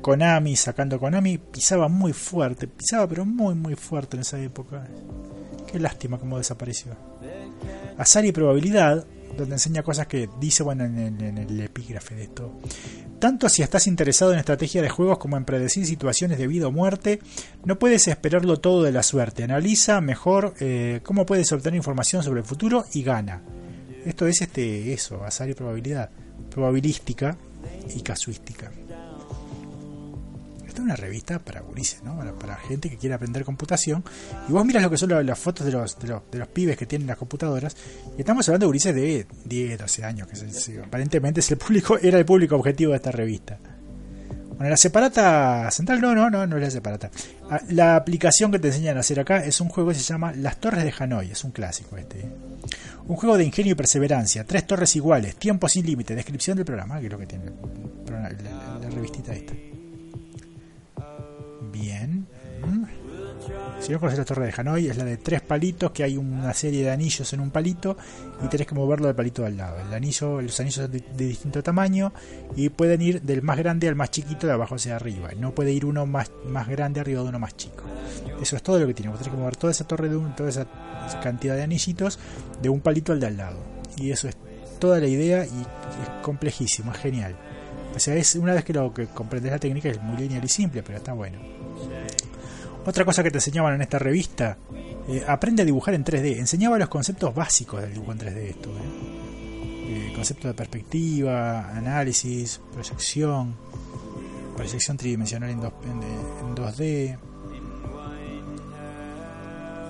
Konami, 0.01 0.57
sacando 0.57 0.99
Konami, 0.99 1.37
pisaba 1.37 1.89
muy 1.89 2.15
fuerte, 2.15 2.67
pisaba 2.67 3.07
pero 3.07 3.27
muy 3.27 3.55
muy 3.55 3.75
fuerte 3.75 4.17
en 4.17 4.23
esa 4.23 4.41
época. 4.41 4.89
Qué 5.71 5.79
lástima 5.79 6.19
cómo 6.19 6.39
desapareció. 6.39 6.93
Azar 7.99 8.25
y 8.25 8.33
probabilidad, 8.33 9.05
donde 9.37 9.55
enseña 9.55 9.83
cosas 9.83 10.07
que 10.07 10.29
dice 10.38 10.62
bueno 10.62 10.85
en, 10.85 11.38
el 11.38 11.61
epígrafe 11.61 12.14
de 12.14 12.23
esto. 12.25 12.61
Tanto 13.19 13.49
si 13.49 13.62
estás 13.62 13.87
interesado 13.87 14.33
en 14.33 14.38
estrategia 14.38 14.83
de 14.83 14.88
juegos 14.88 15.19
como 15.19 15.37
en 15.37 15.45
predecir 15.45 15.87
situaciones 15.87 16.38
de 16.38 16.47
vida 16.47 16.69
o 16.69 16.73
muerte, 16.73 17.21
no 17.64 17.79
puedes 17.79 18.09
esperarlo 18.09 18.59
todo 18.59 18.83
de 18.83 18.93
la 18.93 19.03
suerte. 19.03 19.45
Analiza 19.45 20.01
mejor 20.01 20.55
eh, 20.61 21.01
cómo 21.03 21.27
puedes 21.27 21.53
obtener 21.53 21.77
información 21.77 22.23
sobre 22.23 22.40
el 22.40 22.47
futuro 22.47 22.85
y 22.93 23.03
gana. 23.03 23.43
Esto 24.05 24.27
es 24.27 24.40
este 24.40 24.93
eso, 24.93 25.23
azar 25.25 25.51
y 25.51 25.55
probabilidad, 25.55 26.11
probabilística 26.51 27.37
y 27.95 28.01
casuística. 28.01 28.71
Una 30.83 30.97
revista 30.97 31.38
para 31.38 31.61
gurises, 31.61 32.03
¿no? 32.03 32.19
Para, 32.38 32.57
gente 32.57 32.88
que 32.90 32.97
quiere 32.97 33.14
aprender 33.14 33.45
computación. 33.45 34.03
Y 34.49 34.53
vos 34.53 34.64
miras 34.64 34.83
lo 34.83 34.90
que 34.90 34.97
son 34.99 35.11
la- 35.11 35.23
las 35.23 35.38
fotos 35.38 35.66
de 35.66 35.73
los, 35.73 35.99
de 35.99 36.09
los, 36.09 36.23
de 36.31 36.38
los 36.38 36.49
pibes 36.49 36.77
que 36.77 36.87
tienen 36.87 37.07
las 37.07 37.16
computadoras. 37.16 37.77
Y 38.16 38.21
estamos 38.21 38.49
hablando 38.49 38.64
de 38.64 38.69
gurises 38.69 38.95
de 38.95 39.27
10, 39.45 39.79
12 39.79 40.05
años. 40.05 40.29
Que 40.29 40.37
se- 40.37 40.51
se- 40.51 40.81
aparentemente 40.81 41.40
es 41.40 41.51
el 41.51 41.59
público, 41.59 41.99
era 41.99 42.19
el 42.19 42.25
público 42.25 42.57
objetivo 42.57 42.90
de 42.93 42.97
esta 42.97 43.11
revista. 43.12 43.59
Bueno, 44.57 44.71
la 44.71 44.77
separata 44.77 45.71
central, 45.71 46.03
no, 46.03 46.14
no, 46.14 46.29
no, 46.29 46.47
no 46.47 46.57
es 46.57 46.62
la 46.62 46.71
separata. 46.71 47.11
Ah, 47.51 47.61
La 47.71 47.97
aplicación 47.97 48.53
que 48.53 48.59
te 48.59 48.69
enseñan 48.69 48.97
a 48.99 49.01
hacer 49.01 49.19
acá 49.19 49.43
es 49.45 49.59
un 49.61 49.69
juego 49.71 49.88
que 49.88 49.95
se 49.95 50.03
llama 50.03 50.33
Las 50.33 50.61
Torres 50.61 50.85
de 50.85 50.93
Hanoi. 50.99 51.31
Es 51.31 51.45
un 51.45 51.51
clásico 51.51 51.97
este. 51.97 52.21
¿eh? 52.21 52.29
Un 53.07 53.16
juego 53.16 53.38
de 53.38 53.45
ingenio 53.45 53.73
y 53.73 53.75
perseverancia. 53.75 54.45
Tres 54.45 54.66
torres 54.66 54.95
iguales. 54.97 55.37
Tiempo 55.37 55.66
sin 55.66 55.87
límite. 55.87 56.14
Descripción 56.14 56.57
del 56.59 56.66
programa, 56.66 57.01
que 57.01 57.07
es 57.07 57.12
lo 57.12 57.19
que 57.19 57.27
tiene 57.27 57.47
la, 58.11 58.21
la- 58.31 58.79
la 58.83 58.90
revistita 58.90 59.33
esta. 59.33 59.55
Si 63.81 63.93
no 63.93 63.99
conoces 63.99 64.19
la 64.19 64.25
torre 64.27 64.47
de 64.47 64.53
Hanoi, 64.55 64.88
es 64.88 64.97
la 64.99 65.05
de 65.05 65.16
tres 65.16 65.40
palitos, 65.40 65.90
que 65.90 66.05
hay 66.05 66.19
una 66.19 66.53
serie 66.53 66.83
de 66.83 66.90
anillos 66.90 67.33
en 67.33 67.40
un 67.40 67.51
palito 67.51 67.97
y 68.45 68.49
tenés 68.49 68.66
que 68.66 68.75
moverlo 68.75 69.07
del 69.07 69.16
palito 69.16 69.45
al 69.47 69.57
lado. 69.57 69.81
El 69.81 69.95
anillo, 69.95 70.43
los 70.43 70.61
anillos 70.61 70.90
de, 70.90 71.01
de 71.01 71.25
distinto 71.27 71.62
tamaño 71.62 72.12
y 72.57 72.69
pueden 72.69 73.01
ir 73.01 73.23
del 73.23 73.40
más 73.40 73.57
grande 73.57 73.88
al 73.88 73.97
más 73.97 74.11
chiquito 74.11 74.47
de 74.47 74.53
abajo 74.53 74.75
hacia 74.75 74.97
arriba. 74.97 75.31
No 75.38 75.55
puede 75.55 75.73
ir 75.73 75.87
uno 75.87 76.05
más, 76.05 76.31
más 76.47 76.69
grande 76.69 77.01
arriba 77.01 77.23
de 77.23 77.29
uno 77.31 77.38
más 77.38 77.57
chico. 77.57 77.85
Eso 78.40 78.55
es 78.55 78.62
todo 78.62 78.79
lo 78.79 78.87
que 78.87 78.93
tiene. 78.93 79.11
Vos 79.11 79.19
tenés 79.19 79.33
que 79.33 79.40
mover 79.40 79.57
toda 79.57 79.71
esa 79.71 79.87
torre 79.87 80.11
de 80.11 80.16
un, 80.16 80.37
toda 80.37 80.51
esa 80.51 80.66
cantidad 81.23 81.57
de 81.57 81.62
anillitos 81.62 82.19
de 82.61 82.69
un 82.69 82.81
palito 82.81 83.12
al 83.12 83.21
de 83.21 83.29
al 83.29 83.37
lado. 83.38 83.59
Y 83.97 84.11
eso 84.11 84.29
es 84.29 84.37
toda 84.79 85.01
la 85.01 85.07
idea 85.07 85.47
y 85.47 85.49
es 85.49 86.23
complejísimo, 86.23 86.93
es 86.93 86.99
genial. 86.99 87.35
O 87.95 87.99
sea, 87.99 88.14
es 88.14 88.35
una 88.35 88.55
vez 88.55 88.64
que 88.64 88.75
lo 88.75 88.93
que 88.93 89.07
comprendes 89.07 89.53
la 89.53 89.59
técnica 89.59 89.88
es 89.88 90.01
muy 90.03 90.19
lineal 90.19 90.45
y 90.45 90.49
simple, 90.49 90.83
pero 90.83 90.99
está 90.99 91.12
bueno. 91.12 91.38
Otra 92.87 93.05
cosa 93.05 93.23
que 93.23 93.31
te 93.31 93.38
enseñaban 93.38 93.75
en 93.75 93.83
esta 93.83 93.99
revista, 93.99 94.57
eh, 95.09 95.25
aprende 95.29 95.62
a 95.62 95.66
dibujar 95.66 95.95
en 95.95 96.05
3D. 96.05 96.38
Enseñaba 96.38 96.79
los 96.79 96.88
conceptos 96.88 97.35
básicos 97.35 97.81
del 97.83 97.93
dibujo 97.93 98.12
en 98.12 98.19
3D 98.19 98.37
esto. 98.49 98.71
¿eh? 98.71 100.09
Eh, 100.09 100.12
concepto 100.14 100.49
de 100.49 100.55
perspectiva, 100.55 101.69
análisis, 101.71 102.61
proyección, 102.73 103.55
proyección 104.57 104.97
tridimensional 104.97 105.51
en, 105.51 105.61
dos- 105.61 105.73
en- 105.85 106.49
en 106.49 106.55
2D. 106.55 107.19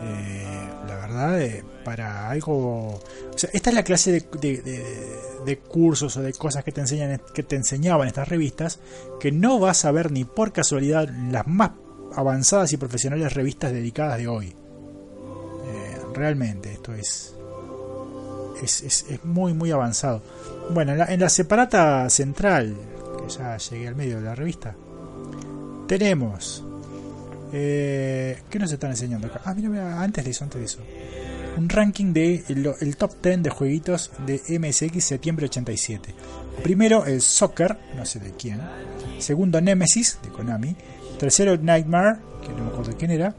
Eh, 0.03 0.69
la 0.89 0.95
verdad, 0.97 1.41
para 1.85 2.31
algo... 2.31 2.95
O 3.35 3.39
sea, 3.39 3.51
esta 3.53 3.71
es 3.71 3.77
la 3.77 3.85
clase 3.85 4.13
de, 4.41 5.59
cursos 5.69 6.17
o 6.17 6.23
de 6.23 6.33
cosas 6.33 6.65
que 6.65 6.73
te, 6.73 6.81
enseñan, 6.81 7.21
que 7.35 7.43
te 7.43 7.57
enseñaban 7.57 8.09
estas 8.09 8.29
revistas 8.29 8.81
que 9.21 9.31
no 9.33 9.59
vas 9.59 9.85
a 9.85 9.93
ver 9.93 10.11
ni 10.11 10.25
por 10.25 10.53
casualidad 10.53 11.09
las 11.31 11.47
más 11.47 11.71
avanzadas 12.15 12.73
y 12.73 12.77
profesionales 12.77 13.33
revistas 13.35 13.73
dedicadas 13.73 14.19
de 14.19 14.29
hoy. 14.29 14.47
Eh, 14.49 15.97
realmente, 16.15 16.73
esto 16.73 16.93
es 16.95 17.35
es, 18.63 18.83
es- 18.83 19.25
muy, 19.25 19.55
muy 19.55 19.71
avanzado. 19.71 20.23
Bueno, 20.71 20.93
en 20.93 20.99
la, 20.99 21.07
en 21.07 21.21
la 21.21 21.29
separata 21.31 22.09
central, 22.11 22.77
que 23.19 23.29
ya 23.33 23.57
llegué 23.57 23.89
al 23.89 23.97
medio 23.97 24.17
de 24.17 24.23
la 24.23 24.35
revista, 24.35 24.75
tenemos. 25.87 26.65
Eh, 27.53 28.43
¿Qué 28.49 28.59
nos 28.59 28.71
están 28.71 28.91
enseñando 28.91 29.27
acá? 29.27 29.41
Ah, 29.45 29.55
mira, 29.55 29.69
mira, 29.69 30.01
antes 30.03 30.25
de 30.25 30.31
eso, 30.31 30.45
antes 30.45 30.61
de 30.61 30.67
eso. 30.67 30.79
Un 31.57 31.69
ranking 31.69 32.13
de 32.13 32.45
el, 32.49 32.73
el 32.81 32.97
top 32.97 33.13
10 33.23 33.43
de 33.43 33.51
jueguitos 33.51 34.11
de 34.25 34.41
MSX 34.61 35.03
septiembre 35.03 35.47
87. 35.47 36.15
Primero 36.63 37.07
el 37.07 37.21
Soccer, 37.23 37.77
no 37.97 38.05
sé 38.07 38.21
de 38.21 38.31
quién. 38.33 38.61
Segundo 39.19 39.61
Nemesis, 39.61 40.19
de 40.23 40.29
Konami. 40.29 40.77
Tercero 41.21 41.55
Nightmare, 41.59 42.17
que 42.43 42.49
no 42.49 42.65
me 42.65 42.71
acuerdo 42.71 42.93
de 42.93 42.97
quién 42.97 43.11
era. 43.11 43.35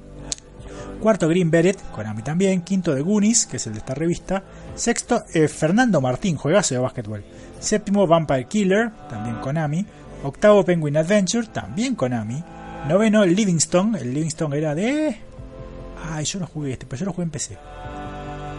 Cuarto 1.02 1.28
Green 1.28 1.50
Beret, 1.50 1.82
Konami 1.92 2.22
también. 2.22 2.62
Quinto 2.62 2.94
de 2.94 3.02
Goonies, 3.02 3.48
que 3.48 3.58
es 3.58 3.66
el 3.66 3.74
de 3.74 3.80
esta 3.80 3.96
revista. 3.96 4.44
Sexto 4.76 5.24
eh, 5.34 5.48
Fernando 5.48 6.00
Martín, 6.00 6.36
juegazo 6.36 6.76
de 6.76 6.80
básquetbol. 6.80 7.24
Séptimo 7.60 8.06
Vampire 8.06 8.46
Killer, 8.46 8.92
también 9.10 9.38
Konami. 9.38 9.84
Octavo 10.24 10.64
Penguin 10.64 10.96
Adventure, 10.96 11.48
también 11.48 11.96
Konami. 11.96 12.44
Noveno 12.88 13.26
Livingstone, 13.26 13.98
el 13.98 14.14
Livingstone 14.14 14.56
era 14.56 14.76
de... 14.76 15.18
Ay, 16.12 16.26
yo 16.26 16.40
no 16.40 16.46
jugué 16.46 16.74
este, 16.74 16.86
pero 16.86 17.00
yo 17.00 17.06
lo 17.08 17.14
jugué 17.14 17.24
en 17.24 17.32
PC. 17.32 17.58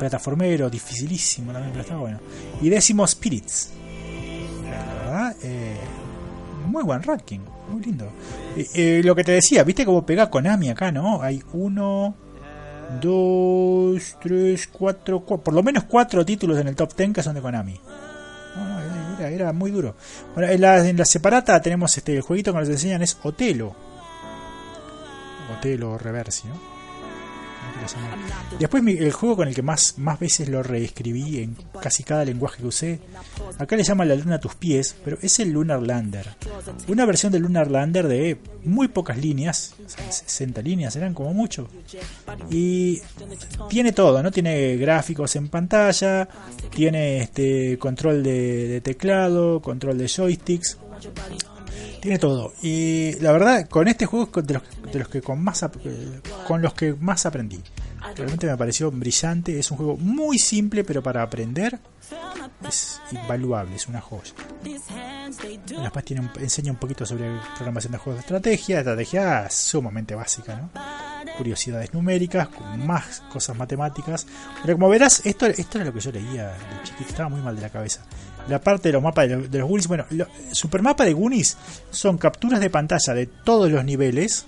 Plataformero, 0.00 0.68
dificilísimo 0.68 1.52
también, 1.52 1.70
pero 1.70 1.82
estaba 1.82 2.00
bueno. 2.00 2.18
Y 2.60 2.68
décimo 2.68 3.06
Spirits. 3.06 3.70
Muy 6.72 6.82
buen 6.84 7.02
ranking, 7.02 7.40
muy 7.70 7.82
lindo. 7.82 8.06
Eh, 8.56 8.66
eh, 8.74 9.02
lo 9.04 9.14
que 9.14 9.24
te 9.24 9.32
decía, 9.32 9.62
viste 9.62 9.84
cómo 9.84 10.04
pega 10.06 10.30
Konami 10.30 10.70
acá, 10.70 10.90
¿no? 10.90 11.22
Hay 11.22 11.42
uno, 11.52 12.14
dos, 13.00 14.16
tres, 14.22 14.66
cuatro, 14.68 15.24
cua- 15.24 15.40
por 15.40 15.52
lo 15.54 15.62
menos 15.62 15.84
cuatro 15.84 16.24
títulos 16.24 16.58
en 16.58 16.68
el 16.68 16.74
top 16.76 16.94
10 16.96 17.12
que 17.12 17.22
son 17.22 17.34
de 17.34 17.40
Konami. 17.42 17.78
Era 19.20 19.52
muy 19.52 19.70
duro. 19.70 19.94
Bueno, 20.34 20.50
en 20.50 20.60
la, 20.60 20.86
en 20.88 20.96
la 20.96 21.04
separata 21.04 21.60
tenemos 21.62 21.96
este 21.96 22.16
el 22.16 22.22
jueguito 22.22 22.52
que 22.52 22.58
nos 22.60 22.68
enseñan 22.68 23.02
es 23.02 23.16
Otelo. 23.22 23.74
Otelo 25.58 25.96
Reversi, 25.98 26.48
¿no? 26.48 26.54
Después 28.58 28.82
mi- 28.82 28.92
el 28.92 29.12
juego 29.12 29.36
con 29.36 29.48
el 29.48 29.54
que 29.54 29.62
más, 29.62 29.98
más 29.98 30.18
veces 30.18 30.48
lo 30.48 30.62
reescribí 30.62 31.38
en 31.38 31.56
casi 31.82 32.02
cada 32.04 32.24
lenguaje 32.24 32.60
que 32.62 32.66
usé. 32.66 33.00
Acá 33.58 33.76
le 33.76 33.84
llaman 33.84 34.08
la 34.08 34.14
luna 34.16 34.36
a 34.36 34.40
tus 34.40 34.54
pies, 34.54 34.94
pero 35.04 35.18
es 35.22 35.38
el 35.40 35.50
Lunar 35.52 35.82
Lander. 35.82 36.28
Una 36.88 37.04
versión 37.06 37.32
del 37.32 37.42
Lunar 37.42 37.70
Lander 37.70 38.06
de 38.08 38.38
muy 38.64 38.88
pocas 38.88 39.18
líneas, 39.18 39.74
o 39.84 39.88
sea, 39.88 40.10
60 40.12 40.62
líneas 40.62 40.94
eran 40.96 41.14
como 41.14 41.32
mucho. 41.34 41.68
Y 42.50 43.00
tiene 43.68 43.92
todo, 43.92 44.22
¿no? 44.22 44.30
Tiene 44.30 44.76
gráficos 44.76 45.34
en 45.36 45.48
pantalla, 45.48 46.28
tiene 46.74 47.18
este 47.22 47.78
control 47.78 48.22
de 48.22 48.80
teclado, 48.82 49.60
control 49.60 49.98
de 49.98 50.08
joysticks, 50.08 50.78
tiene 52.00 52.18
todo. 52.18 52.52
Y 52.62 53.14
la 53.20 53.32
verdad, 53.32 53.68
con 53.68 53.88
este 53.88 54.06
juego 54.06 54.28
es 54.40 54.46
de 54.46 54.54
los, 54.54 54.62
de 54.92 54.98
los 54.98 55.08
que 55.08 55.20
con 55.22 55.42
más 55.42 55.62
eh, 55.62 56.20
con 56.46 56.62
los 56.62 56.74
que 56.74 56.94
más 56.94 57.26
aprendí. 57.26 57.60
Realmente 58.16 58.46
me 58.48 58.56
pareció 58.56 58.90
brillante. 58.90 59.58
Es 59.58 59.70
un 59.70 59.76
juego 59.76 59.96
muy 59.96 60.38
simple, 60.38 60.82
pero 60.84 61.02
para 61.02 61.22
aprender 61.22 61.78
es 62.68 63.00
invaluable, 63.12 63.76
es 63.76 63.86
una 63.88 64.00
joya. 64.00 64.32
Después 65.82 66.04
tiene 66.04 66.22
un- 66.22 66.30
enseña 66.42 66.72
un 66.72 66.78
poquito 66.78 67.06
sobre 67.06 67.30
programación 67.54 67.92
de 67.92 67.98
juegos 67.98 68.16
de 68.18 68.20
estrategia, 68.20 68.78
estrategia 68.80 69.48
sumamente 69.50 70.14
básica, 70.14 70.56
¿no? 70.56 70.70
Curiosidades 71.38 71.94
numéricas, 71.94 72.48
con 72.48 72.86
más 72.86 73.22
cosas 73.32 73.56
matemáticas. 73.56 74.26
Pero 74.62 74.74
como 74.74 74.88
verás, 74.88 75.22
esto, 75.24 75.46
esto 75.46 75.78
era 75.78 75.86
lo 75.86 75.92
que 75.92 76.00
yo 76.00 76.12
leía 76.12 76.48
de 76.48 76.82
chiquito, 76.84 77.08
estaba 77.10 77.28
muy 77.28 77.40
mal 77.40 77.56
de 77.56 77.62
la 77.62 77.70
cabeza. 77.70 78.02
La 78.48 78.60
parte 78.60 78.88
de 78.88 78.92
los 78.94 79.02
mapas 79.02 79.28
de 79.28 79.36
los, 79.36 79.50
de 79.50 79.58
los 79.58 79.68
Goonies, 79.68 79.88
bueno, 79.88 80.04
lo- 80.10 80.26
Supermapa 80.50 81.04
de 81.04 81.12
Goonies 81.12 81.56
son 81.90 82.18
capturas 82.18 82.60
de 82.60 82.70
pantalla 82.70 83.14
de 83.14 83.26
todos 83.26 83.70
los 83.70 83.84
niveles, 83.84 84.46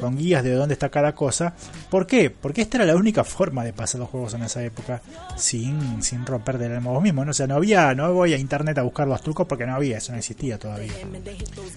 con 0.00 0.16
guías 0.16 0.42
de 0.42 0.52
dónde 0.52 0.74
está 0.74 0.88
cada 0.88 1.14
cosa. 1.14 1.54
¿Por 1.90 2.06
qué? 2.06 2.30
Porque 2.30 2.62
esta 2.62 2.78
era 2.78 2.86
la 2.86 2.96
única 2.96 3.22
forma 3.22 3.64
de 3.64 3.72
pasar 3.72 4.00
los 4.00 4.08
juegos 4.10 4.34
en 4.34 4.42
esa 4.42 4.62
época 4.64 5.00
sin, 5.36 6.02
sin 6.02 6.26
romper 6.26 6.58
del 6.58 6.72
alma 6.72 6.90
vos 6.90 7.02
mismo. 7.02 7.24
¿no? 7.24 7.30
O 7.30 7.34
sea, 7.34 7.46
no 7.46 7.54
había, 7.56 7.94
no 7.94 8.12
voy 8.12 8.32
a 8.32 8.36
internet 8.38 8.78
a 8.78 8.82
buscar 8.82 9.06
los 9.06 9.22
trucos 9.22 9.46
porque 9.46 9.66
no 9.66 9.74
había, 9.74 9.98
eso 9.98 10.12
no 10.12 10.18
existía 10.18 10.58
todavía. 10.58 10.92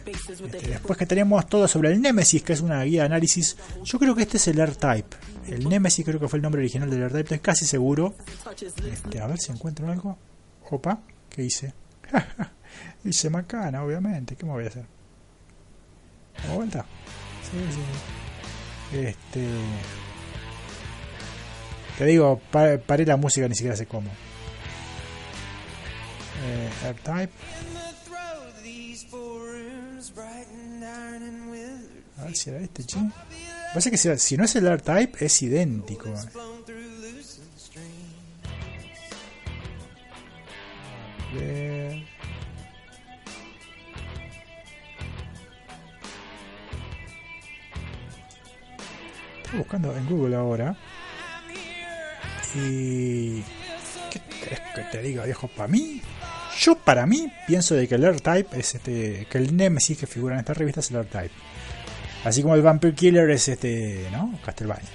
Este, 0.06 0.68
después 0.70 0.98
que 0.98 1.06
tenemos 1.06 1.48
todo 1.48 1.68
sobre 1.68 1.92
el 1.92 2.02
Nemesis, 2.02 2.42
que 2.44 2.54
es 2.54 2.62
una 2.62 2.82
guía 2.84 3.02
de 3.02 3.06
análisis, 3.08 3.58
yo 3.84 4.00
creo 4.00 4.16
que 4.16 4.24
este 4.24 4.38
es 4.38 4.48
el 4.48 4.60
R-Type. 4.60 5.18
El 5.50 5.68
Nemesis 5.70 6.04
creo 6.06 6.20
que 6.20 6.28
fue 6.28 6.38
el 6.38 6.44
nombre 6.44 6.60
original 6.62 6.90
del 6.90 7.02
R-Type, 7.04 7.22
estoy 7.24 7.40
casi 7.40 7.66
seguro. 7.66 8.16
Este, 8.92 9.20
a 9.20 9.28
ver 9.28 9.38
si 9.40 9.52
encuentro 9.52 9.92
algo. 9.92 10.18
Opa, 10.72 11.00
¿qué 11.34 11.44
hice? 11.44 11.74
hice 13.04 13.30
macana, 13.30 13.84
obviamente. 13.84 14.36
¿Qué 14.38 14.46
me 14.46 14.54
voy 14.54 14.64
a 14.64 14.68
hacer? 14.68 14.86
¿Damos 16.44 16.56
vuelta? 16.56 16.86
Sí, 17.52 17.58
sí. 17.74 18.98
Este. 18.98 19.48
Te 21.98 22.06
digo, 22.06 22.40
pa- 22.52 22.78
paré 22.78 23.06
la 23.06 23.18
música, 23.18 23.48
ni 23.50 23.56
siquiera 23.56 23.76
sé 23.76 23.86
cómo. 23.86 24.10
Eh, 26.46 26.70
R-Type. 26.90 27.34
A 32.18 32.26
ver 32.26 32.36
si 32.36 32.50
era 32.50 32.60
este, 32.60 32.84
ching. 32.84 33.12
Parece 33.70 33.92
que 33.92 33.98
si, 33.98 34.18
si 34.18 34.38
no 34.38 34.44
es 34.46 34.56
el 34.56 34.68
R-Type, 34.68 35.26
es 35.26 35.42
idéntico. 35.42 36.14
Ver. 41.34 42.04
Estoy 49.44 49.60
buscando 49.60 49.96
en 49.96 50.10
Google 50.10 50.36
ahora. 50.36 50.76
Y. 52.56 53.42
¿Qué 54.12 54.22
querés 54.42 54.60
que 54.76 54.82
te 54.92 55.02
diga, 55.02 55.26
viejo? 55.26 55.48
Para 55.48 55.68
mí, 55.68 56.02
yo 56.60 56.76
para 56.76 57.06
mí 57.06 57.32
pienso 57.48 57.76
de 57.76 57.88
que 57.88 57.96
el 57.96 58.04
R-Type 58.04 58.60
es 58.60 58.76
este. 58.76 59.28
Que 59.30 59.38
el 59.38 59.56
Nemesis 59.56 59.98
que 59.98 60.08
figura 60.08 60.36
en 60.36 60.40
esta 60.40 60.54
revista 60.54 60.80
es 60.82 60.92
el 60.92 60.98
R-Type. 60.98 61.34
Así 62.24 62.42
como 62.42 62.56
el 62.56 62.62
Vampire 62.62 62.96
Killer 62.96 63.30
es 63.32 63.48
este. 63.48 64.08
¿No? 64.12 64.40
Castlevania. 64.46 64.90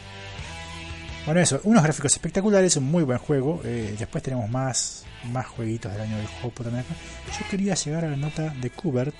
Bueno, 1.28 1.42
eso, 1.42 1.60
unos 1.64 1.82
gráficos 1.82 2.10
espectaculares, 2.14 2.74
un 2.78 2.84
muy 2.84 3.02
buen 3.02 3.18
juego. 3.18 3.60
eh, 3.62 3.94
después 3.98 4.24
tenemos 4.24 4.48
más, 4.48 5.04
más 5.24 5.46
jueguitos 5.46 5.92
del 5.92 6.00
año 6.00 6.16
del 6.16 6.26
juego 6.26 6.64
también 6.64 6.86
acá. 6.86 6.94
Yo 7.38 7.46
quería 7.50 7.74
llegar 7.74 8.06
a 8.06 8.08
la 8.08 8.16
nota 8.16 8.48
de 8.48 8.70
Kubert. 8.70 9.14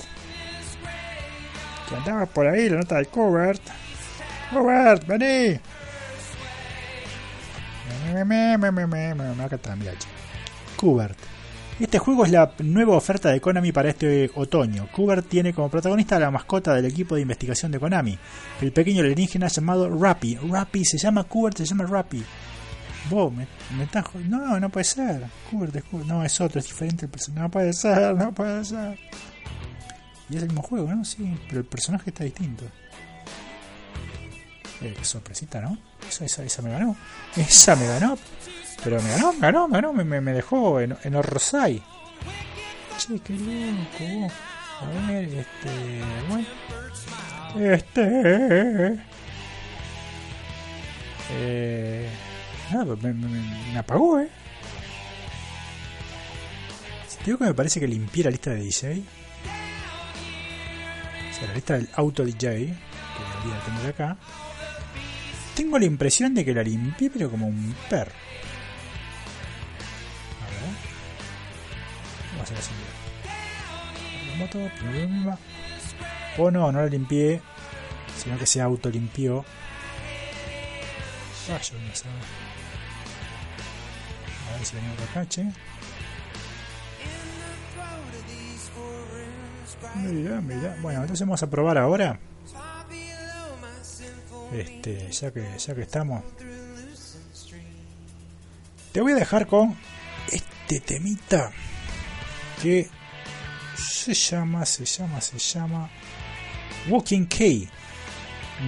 Que 1.86 1.96
andaba 1.96 2.24
por 2.24 2.46
ahí 2.46 2.70
la 2.70 2.78
nota 2.78 2.96
de 2.96 3.04
Kubert. 3.04 3.60
Kubert, 4.50 5.06
vení. 5.06 5.60
Me, 8.14 8.24
me, 8.24 8.56
me, 8.56 8.72
me, 8.72 8.86
me, 8.86 9.14
me, 9.14 9.34
me, 9.34 9.48
che. 9.50 10.08
Kubert. 10.78 11.18
Este 11.80 12.00
juego 12.00 12.24
es 12.24 12.32
la 12.32 12.52
nueva 12.58 12.96
oferta 12.96 13.30
de 13.30 13.40
Konami 13.40 13.70
para 13.70 13.90
este 13.90 14.28
otoño. 14.34 14.88
Kubert 14.90 15.28
tiene 15.28 15.54
como 15.54 15.68
protagonista 15.68 16.16
a 16.16 16.20
la 16.20 16.30
mascota 16.30 16.74
del 16.74 16.86
equipo 16.86 17.14
de 17.14 17.20
investigación 17.22 17.70
de 17.70 17.78
Konami, 17.78 18.18
el 18.60 18.72
pequeño 18.72 19.02
alienígena 19.02 19.46
llamado 19.46 19.88
Rappy. 19.88 20.36
Rappy 20.36 20.84
se 20.84 20.98
llama 20.98 21.22
Kubert, 21.22 21.56
se 21.56 21.64
llama 21.64 21.86
Rappy. 21.86 22.24
Vos, 23.08 23.32
me, 23.32 23.46
me 23.76 23.84
estás 23.84 24.06
No, 24.28 24.58
no 24.58 24.68
puede 24.70 24.84
ser. 24.84 25.22
Kubert 25.50 25.76
es. 25.76 25.84
No, 25.92 26.24
es 26.24 26.40
otro, 26.40 26.58
es 26.58 26.66
diferente 26.66 27.06
el 27.06 27.12
personaje. 27.12 27.42
No 27.42 27.50
puede 27.50 27.72
ser, 27.72 28.16
no 28.16 28.32
puede 28.32 28.64
ser. 28.64 28.98
Y 30.28 30.36
es 30.36 30.42
el 30.42 30.48
mismo 30.48 30.62
juego, 30.62 30.92
¿no? 30.92 31.04
Sí, 31.04 31.32
pero 31.46 31.60
el 31.60 31.66
personaje 31.66 32.10
está 32.10 32.24
distinto. 32.24 32.64
Eh, 34.82 34.94
qué 34.98 35.04
sorpresita, 35.04 35.60
¿no? 35.60 35.78
Esa, 36.08 36.24
esa, 36.24 36.42
esa 36.42 36.60
me 36.60 36.70
ganó. 36.70 36.96
Esa 37.36 37.76
me 37.76 37.86
ganó. 37.86 38.18
Pero 38.84 39.02
me 39.02 39.10
ganó, 39.10 39.32
me 39.32 39.40
ganó, 39.40 39.68
me 39.68 39.74
ganó, 39.80 39.92
me, 39.92 40.20
me, 40.20 40.32
dejó 40.32 40.80
en, 40.80 40.96
en 41.02 41.14
Orsay. 41.16 41.82
Che, 42.98 43.18
qué 43.20 43.32
loco. 43.34 44.32
A 44.80 45.08
ver, 45.08 45.24
este. 45.34 46.02
Este. 47.74 48.98
Eh. 51.30 52.08
Nada, 52.70 52.84
pues 52.84 53.02
me, 53.02 53.12
me, 53.12 53.28
me- 53.72 53.78
apagó, 53.78 54.20
eh. 54.20 54.28
Te 57.18 57.24
digo 57.24 57.38
que 57.38 57.44
me 57.46 57.54
parece 57.54 57.80
que 57.80 57.88
limpié 57.88 58.24
la 58.24 58.30
lista 58.30 58.50
de 58.50 58.60
DJ. 58.60 59.02
O 61.30 61.34
sea, 61.34 61.48
la 61.48 61.54
lista 61.54 61.74
del 61.74 61.88
auto 61.94 62.24
DJ. 62.24 62.38
Que 62.38 62.54
debería 62.54 63.64
tener 63.64 63.86
acá. 63.90 64.16
Tengo 65.54 65.78
la 65.78 65.84
impresión 65.86 66.34
de 66.34 66.44
que 66.44 66.54
la 66.54 66.62
limpié, 66.62 67.10
pero 67.10 67.30
como 67.30 67.48
un 67.48 67.74
perro. 67.90 68.12
Plum. 74.50 75.34
O 76.38 76.50
no, 76.50 76.70
no 76.72 76.80
la 76.80 76.86
limpié, 76.86 77.40
sino 78.16 78.38
que 78.38 78.46
se 78.46 78.60
autolimpió. 78.60 79.44
Sé. 81.46 81.54
A 84.48 84.56
ver 84.56 84.64
si 84.64 84.76
venimos 84.76 84.96
por 84.96 85.08
acá, 85.08 85.28
che. 85.28 85.44
Mira, 89.96 90.40
mira. 90.40 90.76
Bueno, 90.80 91.00
entonces 91.00 91.26
vamos 91.26 91.42
a 91.42 91.50
probar 91.50 91.78
ahora. 91.78 92.18
Este, 94.52 95.10
ya 95.10 95.30
que, 95.32 95.58
ya 95.58 95.74
que 95.74 95.82
estamos. 95.82 96.24
Te 98.92 99.00
voy 99.00 99.12
a 99.12 99.16
dejar 99.16 99.46
con 99.46 99.76
este 100.32 100.80
temita 100.80 101.50
que 102.62 102.88
se 104.14 104.36
llama, 104.36 104.64
se 104.64 104.84
llama, 104.84 105.20
se 105.20 105.38
llama 105.38 105.90
Walking 106.88 107.26
K 107.26 107.44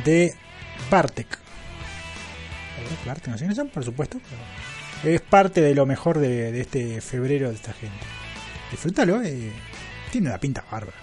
de 0.04 0.34
Bartek. 0.90 1.38
Bartek, 3.06 3.28
no 3.28 3.38
sé 3.54 3.64
por 3.66 3.84
supuesto. 3.84 4.20
pero 5.02 5.14
es 5.14 5.20
parte 5.20 5.60
de 5.60 5.74
lo 5.74 5.86
mejor 5.86 6.18
de, 6.18 6.52
de 6.52 6.60
este 6.60 7.00
febrero 7.00 7.48
de 7.48 7.54
esta 7.54 7.72
gente. 7.72 8.04
Disfrútalo, 8.70 9.22
eh, 9.22 9.52
tiene 10.10 10.28
una 10.28 10.38
pinta 10.38 10.64
bárbara. 10.70 10.96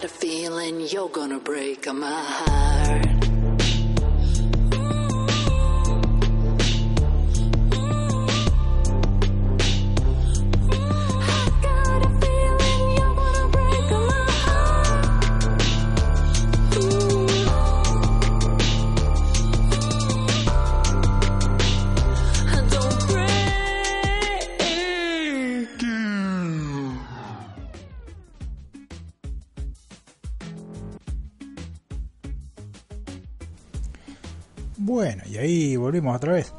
Got 0.00 0.10
a 0.10 0.14
feeling 0.14 0.80
you're 0.80 1.10
gonna 1.10 1.38
break 1.38 1.86
my 1.92 2.22
heart. 2.24 3.29
Volvimos 35.90 36.16
otra 36.16 36.32
vez. 36.34 36.52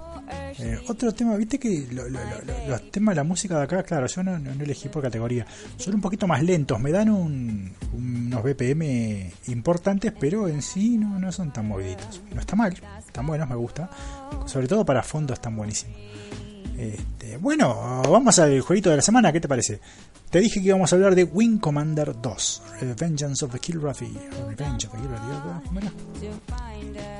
Eh, 0.59 0.79
otro 0.87 1.11
tema, 1.13 1.35
viste 1.37 1.57
que 1.57 1.87
lo- 1.91 2.03
lo- 2.07 2.19
lo- 2.19 2.41
lo- 2.45 2.67
los 2.69 2.91
temas 2.91 3.13
de 3.13 3.17
la 3.17 3.23
música 3.23 3.57
de 3.57 3.63
acá, 3.63 3.83
claro, 3.83 4.05
yo 4.07 4.23
no, 4.23 4.37
no- 4.37 4.51
elegí 4.51 4.89
por 4.89 5.01
categoría, 5.01 5.45
son 5.77 5.95
un 5.95 6.01
poquito 6.01 6.27
más 6.27 6.43
lentos, 6.43 6.79
me 6.79 6.91
dan 6.91 7.09
un- 7.09 7.73
unos 7.93 8.43
BPM 8.43 9.31
importantes, 9.47 10.13
pero 10.19 10.47
en 10.47 10.61
sí 10.61 10.97
no, 10.97 11.19
no 11.19 11.31
son 11.31 11.51
tan 11.51 11.67
moviditos. 11.67 12.21
No 12.33 12.39
está 12.41 12.55
mal, 12.55 12.73
están 13.05 13.25
buenos, 13.25 13.49
me 13.49 13.55
gusta, 13.55 13.89
sobre 14.45 14.67
todo 14.67 14.85
para 14.85 15.01
fondo 15.03 15.33
están 15.33 15.55
buenísimos. 15.55 15.97
Este, 16.77 17.37
bueno, 17.37 18.01
vamos 18.09 18.37
al 18.39 18.59
jueguito 18.61 18.89
de 18.89 18.97
la 18.97 19.01
semana, 19.01 19.31
¿qué 19.31 19.39
te 19.39 19.47
parece? 19.47 19.79
Te 20.29 20.39
dije 20.39 20.61
que 20.61 20.67
íbamos 20.67 20.91
a 20.91 20.95
hablar 20.95 21.13
de 21.15 21.23
Wing 21.25 21.59
Commander 21.59 22.19
2, 22.21 22.63
Vengeance 22.99 23.43
of 23.45 23.51
the 23.51 23.59
Kilrathi, 23.59 24.17
Revenge 24.47 24.87
of 24.87 24.93
the 24.93 24.99
Kilrathi, 24.99 25.67
¿cómo 25.67 25.79
era? 25.79 25.91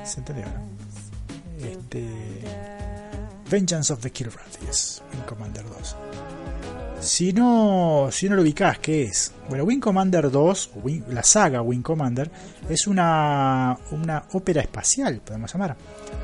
Se 0.06 0.18
entendió, 0.20 0.46
¿no? 0.46 1.11
Este. 1.64 2.02
Vengeance 3.46 3.92
of 3.92 4.00
the 4.00 4.10
Kilrathi 4.10 4.66
es 4.68 5.02
Wing 5.12 5.24
Commander 5.26 5.64
2. 5.64 6.41
Si 7.02 7.32
no, 7.32 8.08
si 8.12 8.28
no 8.28 8.36
lo 8.36 8.42
ubicás, 8.42 8.78
¿qué 8.78 9.02
es? 9.02 9.32
Bueno, 9.48 9.64
Wing 9.64 9.80
Commander 9.80 10.30
2, 10.30 10.70
o 10.76 10.80
Wing- 10.82 11.04
la 11.08 11.22
saga 11.24 11.60
Wing 11.60 11.82
Commander, 11.82 12.30
es 12.68 12.86
una, 12.86 13.76
una 13.90 14.22
ópera 14.32 14.60
espacial, 14.62 15.20
podemos 15.24 15.52
llamar. 15.52 15.76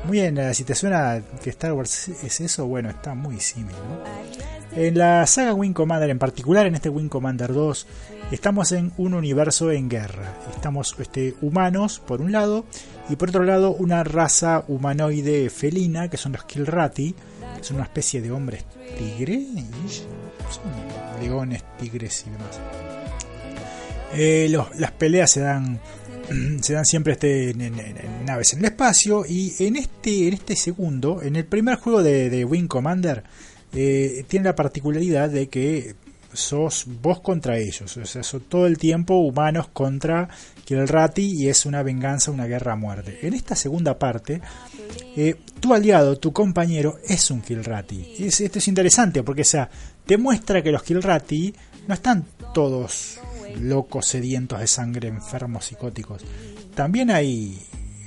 Muy 0.05 0.19
bien, 0.19 0.37
eh, 0.37 0.53
si 0.53 0.63
te 0.63 0.75
suena 0.75 1.21
que 1.43 1.49
Star 1.49 1.73
Wars 1.73 2.07
es 2.07 2.39
eso, 2.39 2.65
bueno, 2.65 2.89
está 2.89 3.13
muy 3.13 3.39
símil, 3.41 3.75
¿no? 3.75 4.79
En 4.81 4.97
la 4.97 5.25
saga 5.27 5.53
Wing 5.53 5.73
Commander, 5.73 6.09
en 6.11 6.19
particular 6.19 6.65
en 6.65 6.75
este 6.75 6.87
Wing 6.89 7.09
Commander 7.09 7.51
2, 7.53 7.87
estamos 8.31 8.71
en 8.71 8.93
un 8.97 9.15
universo 9.15 9.71
en 9.71 9.89
guerra. 9.89 10.33
Estamos 10.55 10.95
este, 10.99 11.35
humanos, 11.41 11.99
por 12.05 12.21
un 12.21 12.31
lado, 12.31 12.63
y 13.09 13.15
por 13.17 13.29
otro 13.29 13.43
lado 13.43 13.71
una 13.71 14.03
raza 14.05 14.63
humanoide 14.67 15.49
felina, 15.49 16.07
que 16.07 16.17
son 16.17 16.31
los 16.33 16.43
Kilrati, 16.45 17.15
son 17.61 17.77
una 17.77 17.85
especie 17.85 18.21
de 18.21 18.31
hombres 18.31 18.63
tigre, 18.97 19.33
y 19.33 19.65
son 19.89 21.21
leones, 21.21 21.63
tigres 21.79 22.23
y 22.27 22.29
demás. 22.31 22.59
Eh, 24.13 24.55
las 24.77 24.91
peleas 24.91 25.31
se 25.31 25.41
dan 25.41 25.79
se 26.61 26.73
dan 26.73 26.85
siempre 26.85 27.13
este, 27.13 27.51
en, 27.51 27.61
en- 27.61 27.79
en 27.79 28.25
naves 28.25 28.53
en 28.53 28.59
el 28.59 28.65
espacio 28.65 29.23
y 29.27 29.53
en 29.59 29.75
este 29.75 30.27
en 30.27 30.33
este 30.33 30.55
segundo 30.55 31.21
en 31.21 31.35
el 31.35 31.45
primer 31.45 31.75
juego 31.77 32.01
de, 32.01 32.29
de 32.29 32.43
Wing 32.45 32.67
Commander 32.67 33.23
eh, 33.73 34.25
tiene 34.27 34.45
la 34.45 34.55
particularidad 34.55 35.29
de 35.29 35.47
que 35.47 35.95
sos 36.33 36.85
vos 37.01 37.21
contra 37.21 37.57
ellos 37.57 37.97
o 37.97 38.05
sea 38.05 38.21
son 38.23 38.41
todo 38.41 38.67
el 38.67 38.77
tiempo 38.77 39.15
humanos 39.17 39.67
contra 39.73 40.29
Kilrati 40.65 41.23
y 41.43 41.49
es 41.49 41.65
una 41.65 41.81
venganza 41.83 42.31
una 42.31 42.45
guerra 42.45 42.73
a 42.73 42.75
muerte 42.75 43.19
en 43.25 43.33
esta 43.33 43.55
segunda 43.55 43.97
parte 43.97 44.41
eh, 45.15 45.35
tu 45.59 45.73
aliado, 45.73 46.17
tu 46.17 46.31
compañero 46.31 46.97
es 47.07 47.29
un 47.31 47.41
Kilrati. 47.41 48.15
Y 48.19 48.27
es- 48.27 48.41
esto 48.41 48.59
es 48.59 48.67
interesante 48.67 49.21
porque, 49.23 49.41
o 49.41 49.45
sea, 49.45 49.69
te 50.05 50.17
muestra 50.17 50.63
que 50.63 50.71
los 50.71 50.81
Kilrati 50.83 51.53
no 51.87 51.93
están 51.93 52.25
todos 52.53 53.19
locos, 53.59 54.07
sedientos 54.07 54.59
de 54.59 54.67
sangre, 54.67 55.09
enfermos, 55.09 55.65
psicóticos. 55.65 56.23
También 56.73 57.11
hay 57.11 57.59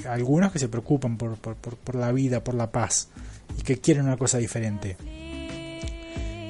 algunos 0.09 0.51
que 0.53 0.59
se 0.59 0.69
preocupan 0.69 1.17
por, 1.19 1.37
por- 1.37 1.57
por- 1.57 1.77
por 1.77 1.95
la 1.97 2.11
vida, 2.13 2.43
por 2.43 2.55
la 2.55 2.71
paz 2.73 3.09
y 3.59 3.63
que 3.63 3.79
quieren 3.81 4.07
una 4.07 4.17
cosa 4.17 4.39
diferente. 4.39 4.97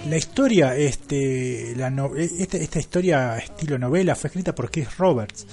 La 0.09 0.17
historia, 0.17 0.77
este, 0.77 1.75
la 1.77 1.89
no- 1.91 2.15
esta, 2.17 2.57
esta 2.57 2.79
historia 2.81 3.39
estilo 3.39 3.79
novela 3.79 4.17
fue 4.17 4.29
escrita 4.29 4.55
por 4.55 4.71
Chris 4.71 4.97
Roberts. 4.99 5.47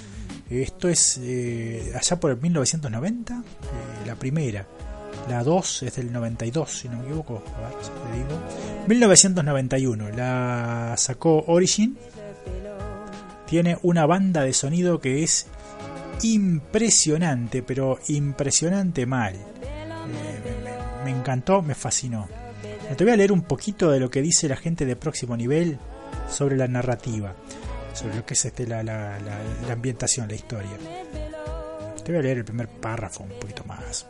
Esto 0.49 0.89
es 0.89 1.19
eh, 1.21 1.93
allá 1.95 2.19
por 2.19 2.31
el 2.31 2.37
1990, 2.41 3.33
eh, 3.35 4.07
la 4.07 4.15
primera. 4.15 4.65
La 5.29 5.43
2 5.43 5.83
es 5.83 5.95
del 5.97 6.11
92, 6.11 6.71
si 6.71 6.89
no 6.89 6.97
me 6.97 7.05
equivoco. 7.05 7.43
A 7.57 7.59
ver, 7.61 7.77
te 7.77 8.17
digo. 8.17 8.41
1991. 8.87 10.09
La 10.09 10.95
sacó 10.97 11.43
Origin. 11.47 11.97
Tiene 13.45 13.77
una 13.83 14.05
banda 14.07 14.41
de 14.43 14.53
sonido 14.53 14.99
que 14.99 15.23
es 15.23 15.45
impresionante, 16.23 17.61
pero 17.61 17.99
impresionante 18.07 19.05
mal. 19.05 19.35
Eh, 19.35 21.03
me 21.05 21.11
encantó, 21.11 21.61
me 21.61 21.75
fascinó. 21.75 22.27
Te 22.97 23.03
voy 23.03 23.13
a 23.13 23.17
leer 23.17 23.31
un 23.31 23.43
poquito 23.43 23.91
de 23.91 23.99
lo 23.99 24.09
que 24.09 24.21
dice 24.21 24.49
la 24.49 24.55
gente 24.55 24.85
de 24.85 24.95
próximo 24.95 25.37
nivel 25.37 25.77
sobre 26.27 26.57
la 26.57 26.67
narrativa, 26.67 27.35
sobre 27.93 28.15
lo 28.15 28.25
que 28.25 28.33
es 28.33 28.45
este, 28.45 28.67
la, 28.67 29.17
ambientación, 29.71 30.27
la 30.27 30.35
historia. 30.35 30.77
Te 32.03 32.11
voy 32.11 32.19
a 32.19 32.23
leer 32.23 32.39
el 32.39 32.45
primer 32.45 32.67
párrafo 32.67 33.23
un 33.23 33.39
poquito 33.39 33.63
más. 33.65 34.07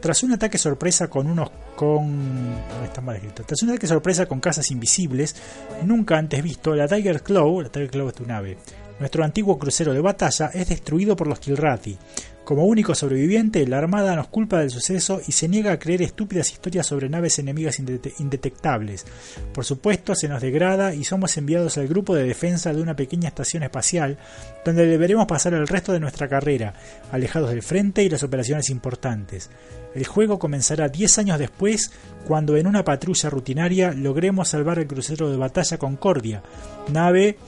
Tras 0.00 0.22
un 0.22 0.32
ataque 0.32 0.58
sorpresa 0.58 1.08
con 1.08 1.26
unos 1.26 1.50
con 1.74 2.50
no, 2.50 2.84
está 2.84 3.00
mal 3.00 3.16
escrito. 3.16 3.42
Tras 3.44 3.62
un 3.62 3.70
ataque 3.70 3.86
sorpresa 3.86 4.26
con 4.26 4.40
casas 4.40 4.70
invisibles 4.70 5.34
nunca 5.82 6.18
antes 6.18 6.42
visto, 6.42 6.74
la 6.74 6.86
Tiger 6.86 7.22
Claw, 7.22 7.62
la 7.62 7.70
Tiger 7.70 8.06
es 8.06 8.14
tu 8.14 8.26
nave, 8.26 8.58
nuestro 8.98 9.24
antiguo 9.24 9.58
crucero 9.58 9.92
de 9.92 10.00
batalla 10.00 10.50
es 10.54 10.68
destruido 10.68 11.16
por 11.16 11.26
los 11.26 11.38
Kilrati. 11.38 11.98
Como 12.46 12.64
único 12.64 12.94
sobreviviente, 12.94 13.66
la 13.66 13.78
Armada 13.78 14.14
nos 14.14 14.28
culpa 14.28 14.60
del 14.60 14.70
suceso 14.70 15.20
y 15.26 15.32
se 15.32 15.48
niega 15.48 15.72
a 15.72 15.80
creer 15.80 16.02
estúpidas 16.02 16.52
historias 16.52 16.86
sobre 16.86 17.08
naves 17.08 17.40
enemigas 17.40 17.80
indete- 17.80 18.12
indetectables. 18.20 19.04
Por 19.52 19.64
supuesto, 19.64 20.14
se 20.14 20.28
nos 20.28 20.40
degrada 20.40 20.94
y 20.94 21.02
somos 21.02 21.36
enviados 21.38 21.76
al 21.76 21.88
grupo 21.88 22.14
de 22.14 22.22
defensa 22.22 22.72
de 22.72 22.80
una 22.80 22.94
pequeña 22.94 23.26
estación 23.26 23.64
espacial, 23.64 24.16
donde 24.64 24.86
deberemos 24.86 25.26
pasar 25.26 25.54
el 25.54 25.66
resto 25.66 25.92
de 25.92 25.98
nuestra 25.98 26.28
carrera, 26.28 26.74
alejados 27.10 27.50
del 27.50 27.64
frente 27.64 28.04
y 28.04 28.08
las 28.08 28.22
operaciones 28.22 28.70
importantes. 28.70 29.50
El 29.96 30.06
juego 30.06 30.38
comenzará 30.38 30.88
10 30.88 31.18
años 31.18 31.40
después, 31.40 31.90
cuando 32.28 32.56
en 32.56 32.68
una 32.68 32.84
patrulla 32.84 33.28
rutinaria 33.28 33.90
logremos 33.90 34.50
salvar 34.50 34.78
el 34.78 34.86
crucero 34.86 35.32
de 35.32 35.36
batalla 35.36 35.78
Concordia, 35.78 36.44
nave 36.92 37.38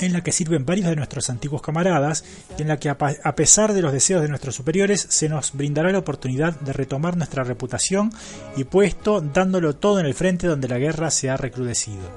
en 0.00 0.12
la 0.12 0.22
que 0.22 0.32
sirven 0.32 0.66
varios 0.66 0.88
de 0.88 0.96
nuestros 0.96 1.30
antiguos 1.30 1.62
camaradas 1.62 2.24
y 2.58 2.62
en 2.62 2.68
la 2.68 2.78
que 2.78 2.88
a, 2.88 2.96
pesar 3.36 3.72
de 3.72 3.82
los 3.82 3.92
deseos 3.92 4.22
de 4.22 4.28
nuestros 4.28 4.54
superiores 4.54 5.06
se 5.08 5.28
nos 5.28 5.52
brindará 5.52 5.90
la 5.90 5.98
oportunidad 5.98 6.58
de 6.60 6.72
retomar 6.72 7.16
nuestra 7.16 7.44
reputación 7.44 8.12
y 8.56 8.64
puesto 8.64 9.20
dándolo 9.20 9.76
todo 9.76 10.00
en 10.00 10.06
el 10.06 10.14
frente 10.14 10.46
donde 10.46 10.68
la 10.68 10.78
guerra 10.78 11.10
se 11.10 11.30
ha 11.30 11.36
recrudecido. 11.36 12.10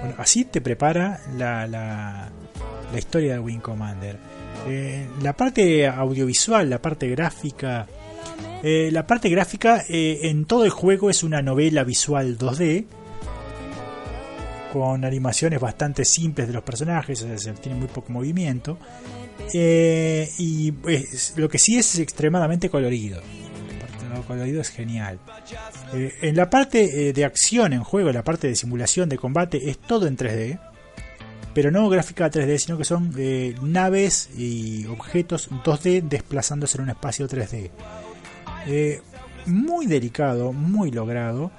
Bueno, 0.00 0.14
así 0.18 0.44
te 0.44 0.60
prepara 0.60 1.20
la, 1.36 1.66
la, 1.66 2.30
la 2.92 2.98
historia 2.98 3.34
de 3.34 3.38
Wing 3.40 3.60
Commander. 3.60 4.18
Eh, 4.66 5.06
la 5.22 5.34
parte 5.34 5.86
audiovisual, 5.86 6.68
la 6.68 6.80
parte 6.80 7.08
gráfica, 7.08 7.86
eh, 8.62 8.90
la 8.92 9.06
parte 9.06 9.28
gráfica 9.28 9.84
eh, 9.88 10.20
en 10.24 10.44
todo 10.44 10.64
el 10.64 10.70
juego 10.70 11.10
es 11.10 11.22
una 11.22 11.42
novela 11.42 11.84
visual 11.84 12.36
2D 12.36 12.86
con 14.72 15.04
animaciones 15.04 15.60
bastante 15.60 16.04
simples 16.04 16.48
de 16.48 16.54
los 16.54 16.62
personajes, 16.62 17.22
o 17.22 17.26
sea, 17.26 17.38
se 17.38 17.52
tiene 17.54 17.78
muy 17.78 17.88
poco 17.88 18.12
movimiento. 18.12 18.78
Eh, 19.52 20.28
y 20.38 20.72
pues, 20.72 21.34
lo 21.36 21.48
que 21.48 21.58
sí 21.58 21.78
es 21.78 21.98
extremadamente 21.98 22.68
colorido. 22.68 23.20
Lo 24.14 24.22
colorido 24.22 24.60
es 24.60 24.70
genial. 24.70 25.18
Eh, 25.92 26.12
en 26.22 26.36
la 26.36 26.50
parte 26.50 27.08
eh, 27.08 27.12
de 27.12 27.24
acción 27.24 27.72
en 27.72 27.84
juego, 27.84 28.10
la 28.12 28.24
parte 28.24 28.48
de 28.48 28.56
simulación 28.56 29.08
de 29.08 29.16
combate, 29.16 29.70
es 29.70 29.78
todo 29.78 30.06
en 30.06 30.16
3D. 30.16 30.58
Pero 31.54 31.70
no 31.70 31.88
gráfica 31.88 32.30
3D, 32.30 32.58
sino 32.58 32.78
que 32.78 32.84
son 32.84 33.12
naves 33.62 34.30
y 34.36 34.86
objetos 34.86 35.50
2D 35.50 36.02
desplazándose 36.02 36.78
en 36.78 36.84
un 36.84 36.90
espacio 36.90 37.26
3D. 37.26 37.70
Eh, 38.66 39.00
muy 39.46 39.86
delicado, 39.86 40.52
muy 40.52 40.90
logrado. 40.90 41.50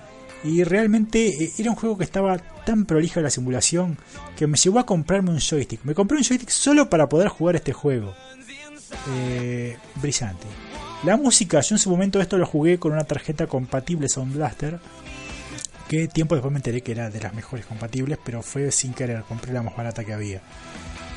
Y 0.43 0.63
realmente 0.63 1.43
eh, 1.43 1.51
era 1.57 1.71
un 1.71 1.75
juego 1.75 1.97
que 1.97 2.03
estaba 2.03 2.37
tan 2.37 2.85
prolija 2.85 3.21
la 3.21 3.29
simulación 3.29 3.97
que 4.37 4.47
me 4.47 4.57
llevó 4.57 4.79
a 4.79 4.85
comprarme 4.85 5.31
un 5.31 5.39
joystick. 5.39 5.83
Me 5.83 5.93
compré 5.93 6.17
un 6.17 6.23
joystick 6.23 6.49
solo 6.49 6.89
para 6.89 7.09
poder 7.09 7.27
jugar 7.27 7.55
este 7.55 7.73
juego. 7.73 8.13
Eh, 9.09 9.77
brillante. 9.95 10.47
La 11.03 11.17
música, 11.17 11.61
yo 11.61 11.75
en 11.75 11.79
su 11.79 11.89
momento 11.89 12.19
esto 12.19 12.37
lo 12.37 12.45
jugué 12.45 12.77
con 12.77 12.91
una 12.91 13.05
tarjeta 13.05 13.47
compatible 13.47 14.09
Sound 14.09 14.35
Blaster. 14.35 14.79
Que 15.87 16.07
tiempo 16.07 16.35
después 16.35 16.51
me 16.51 16.59
enteré 16.59 16.81
que 16.81 16.91
era 16.91 17.09
de 17.09 17.19
las 17.19 17.33
mejores 17.33 17.65
compatibles, 17.65 18.19
pero 18.23 18.43
fue 18.43 18.71
sin 18.71 18.93
querer, 18.93 19.23
compré 19.23 19.53
la 19.53 19.63
más 19.63 19.75
barata 19.75 20.03
que 20.03 20.13
había. 20.13 20.41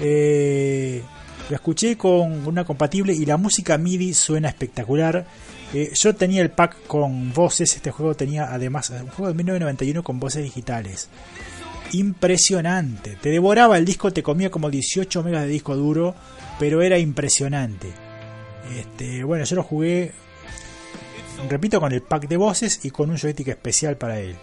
Eh, 0.00 1.02
la 1.50 1.56
escuché 1.56 1.98
con 1.98 2.46
una 2.46 2.64
compatible 2.64 3.12
y 3.12 3.26
la 3.26 3.36
música 3.36 3.76
MIDI 3.76 4.14
suena 4.14 4.48
espectacular. 4.48 5.26
Eh, 5.74 5.90
yo 5.94 6.14
tenía 6.14 6.42
el 6.42 6.50
pack 6.50 6.86
con 6.86 7.32
voces, 7.32 7.74
este 7.76 7.90
juego 7.90 8.14
tenía 8.14 8.52
además 8.52 8.90
un 8.90 9.08
juego 9.08 9.28
de 9.28 9.34
1991 9.34 10.02
con 10.02 10.20
voces 10.20 10.42
digitales. 10.42 11.08
Impresionante. 11.92 13.16
Te 13.20 13.30
devoraba 13.30 13.78
el 13.78 13.84
disco, 13.84 14.12
te 14.12 14.22
comía 14.22 14.50
como 14.50 14.70
18 14.70 15.22
megas 15.22 15.42
de 15.42 15.48
disco 15.48 15.76
duro, 15.76 16.14
pero 16.58 16.82
era 16.82 16.98
impresionante. 16.98 17.88
Este, 18.78 19.24
bueno, 19.24 19.44
yo 19.44 19.56
lo 19.56 19.62
jugué, 19.62 20.12
repito, 21.48 21.80
con 21.80 21.92
el 21.92 22.02
pack 22.02 22.28
de 22.28 22.36
voces 22.36 22.80
y 22.84 22.90
con 22.90 23.10
un 23.10 23.16
joystick 23.18 23.48
especial 23.48 23.96
para 23.96 24.18
él. 24.20 24.36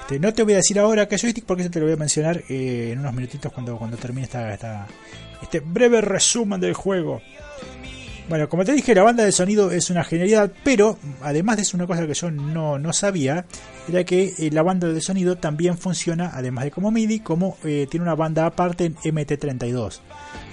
Este, 0.00 0.18
no 0.20 0.32
te 0.32 0.42
voy 0.42 0.54
a 0.54 0.56
decir 0.56 0.78
ahora 0.78 1.06
qué 1.08 1.18
joystick 1.18 1.44
porque 1.44 1.62
eso 1.62 1.70
te 1.70 1.80
lo 1.80 1.86
voy 1.86 1.94
a 1.94 1.98
mencionar 1.98 2.42
eh, 2.48 2.90
en 2.92 3.00
unos 3.00 3.12
minutitos 3.14 3.52
cuando, 3.52 3.76
cuando 3.76 3.96
termine 3.96 4.24
esta, 4.24 4.52
esta- 4.52 4.86
este 5.42 5.60
breve 5.60 6.00
resumen 6.00 6.60
del 6.60 6.74
juego. 6.74 7.20
Bueno, 8.28 8.46
como 8.50 8.62
te 8.62 8.74
dije, 8.74 8.94
la 8.94 9.02
banda 9.02 9.24
de 9.24 9.32
sonido 9.32 9.70
es 9.70 9.88
una 9.88 10.04
genialidad, 10.04 10.52
pero 10.62 10.98
además 11.22 11.56
de 11.56 11.62
eso, 11.62 11.78
una 11.78 11.86
cosa 11.86 12.06
que 12.06 12.12
yo 12.12 12.30
no, 12.30 12.78
no 12.78 12.92
sabía 12.92 13.46
era 13.88 14.04
que 14.04 14.34
eh, 14.36 14.50
la 14.52 14.62
banda 14.62 14.88
de 14.88 15.00
sonido 15.00 15.36
también 15.36 15.78
funciona, 15.78 16.30
además 16.34 16.64
de 16.64 16.70
como 16.70 16.90
MIDI, 16.90 17.20
como 17.20 17.56
eh, 17.64 17.86
tiene 17.90 18.04
una 18.04 18.14
banda 18.14 18.44
aparte 18.44 18.84
en 18.84 18.96
MT32. 18.96 20.00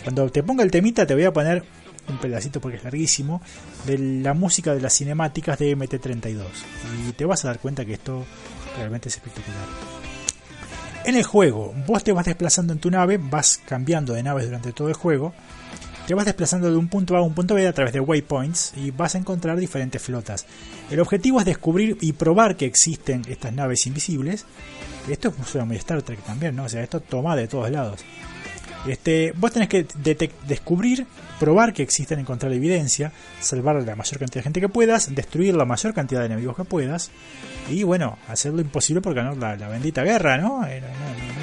Cuando 0.03 0.29
te 0.29 0.41
ponga 0.41 0.63
el 0.63 0.71
temita, 0.71 1.05
te 1.05 1.15
voy 1.15 1.25
a 1.25 1.33
poner 1.33 1.65
un 2.07 2.17
pedacito 2.17 2.61
porque 2.61 2.77
es 2.77 2.83
larguísimo 2.85 3.41
de 3.85 3.97
la 3.97 4.33
música 4.33 4.73
de 4.73 4.79
las 4.79 4.93
cinemáticas 4.93 5.59
de 5.59 5.75
MT32 5.75 6.45
y 7.09 7.11
te 7.11 7.25
vas 7.25 7.43
a 7.43 7.49
dar 7.49 7.59
cuenta 7.59 7.83
que 7.83 7.93
esto 7.93 8.23
realmente 8.77 9.09
es 9.09 9.15
espectacular. 9.15 9.65
En 11.03 11.15
el 11.15 11.23
juego, 11.23 11.73
vos 11.85 12.03
te 12.05 12.13
vas 12.13 12.25
desplazando 12.25 12.71
en 12.71 12.79
tu 12.79 12.89
nave, 12.89 13.17
vas 13.17 13.59
cambiando 13.65 14.13
de 14.13 14.23
naves 14.23 14.45
durante 14.45 14.71
todo 14.71 14.87
el 14.87 14.95
juego 14.95 15.33
te 16.07 16.13
vas 16.13 16.25
desplazando 16.25 16.69
de 16.69 16.77
un 16.77 16.87
punto 16.87 17.15
A 17.15 17.19
a 17.19 17.21
un 17.23 17.33
punto 17.33 17.55
B 17.55 17.67
a 17.67 17.73
través 17.73 17.93
de 17.93 17.99
waypoints 17.99 18.73
y 18.77 18.91
vas 18.91 19.15
a 19.15 19.17
encontrar 19.17 19.57
diferentes 19.57 20.01
flotas. 20.01 20.45
El 20.91 20.99
objetivo 20.99 21.39
es 21.39 21.45
descubrir 21.45 21.97
y 22.01 22.13
probar 22.13 22.55
que 22.55 22.65
existen 22.65 23.23
estas 23.27 23.53
naves 23.53 23.87
invisibles. 23.87 24.45
Esto 25.09 25.33
suena 25.45 25.65
muy 25.65 25.77
Star 25.77 26.01
Trek 26.03 26.21
también, 26.23 26.55
¿no? 26.55 26.65
O 26.65 26.69
sea, 26.69 26.83
esto 26.83 26.99
toma 26.99 27.35
de 27.35 27.47
todos 27.47 27.71
lados. 27.71 28.01
Este, 28.87 29.33
vos 29.35 29.51
tenés 29.51 29.67
que 29.67 29.87
descubrir, 30.47 31.07
probar 31.39 31.73
que 31.73 31.81
existen, 31.81 32.19
encontrar 32.19 32.53
evidencia, 32.53 33.11
salvar 33.39 33.81
la 33.83 33.95
mayor 33.95 34.19
cantidad 34.19 34.41
de 34.41 34.43
gente 34.43 34.61
que 34.61 34.69
puedas, 34.69 35.13
destruir 35.15 35.55
la 35.55 35.65
mayor 35.65 35.95
cantidad 35.95 36.19
de 36.19 36.27
enemigos 36.27 36.55
que 36.55 36.65
puedas 36.65 37.09
y 37.67 37.81
bueno, 37.81 38.19
hacer 38.27 38.53
lo 38.53 38.61
imposible 38.61 39.01
por 39.01 39.15
ganar 39.15 39.37
la, 39.37 39.55
la 39.55 39.69
bendita 39.69 40.03
guerra, 40.03 40.37
¿no? 40.37 40.59
No 40.61 40.67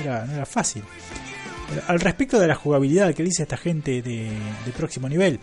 era 0.05 0.47
fácil. 0.47 0.85
Al 1.87 2.01
respecto 2.01 2.39
de 2.39 2.47
la 2.47 2.55
jugabilidad 2.55 3.15
que 3.15 3.23
dice 3.23 3.43
esta 3.43 3.57
gente 3.57 4.03
de, 4.03 4.31
próximo 4.77 5.09
nivel, 5.09 5.41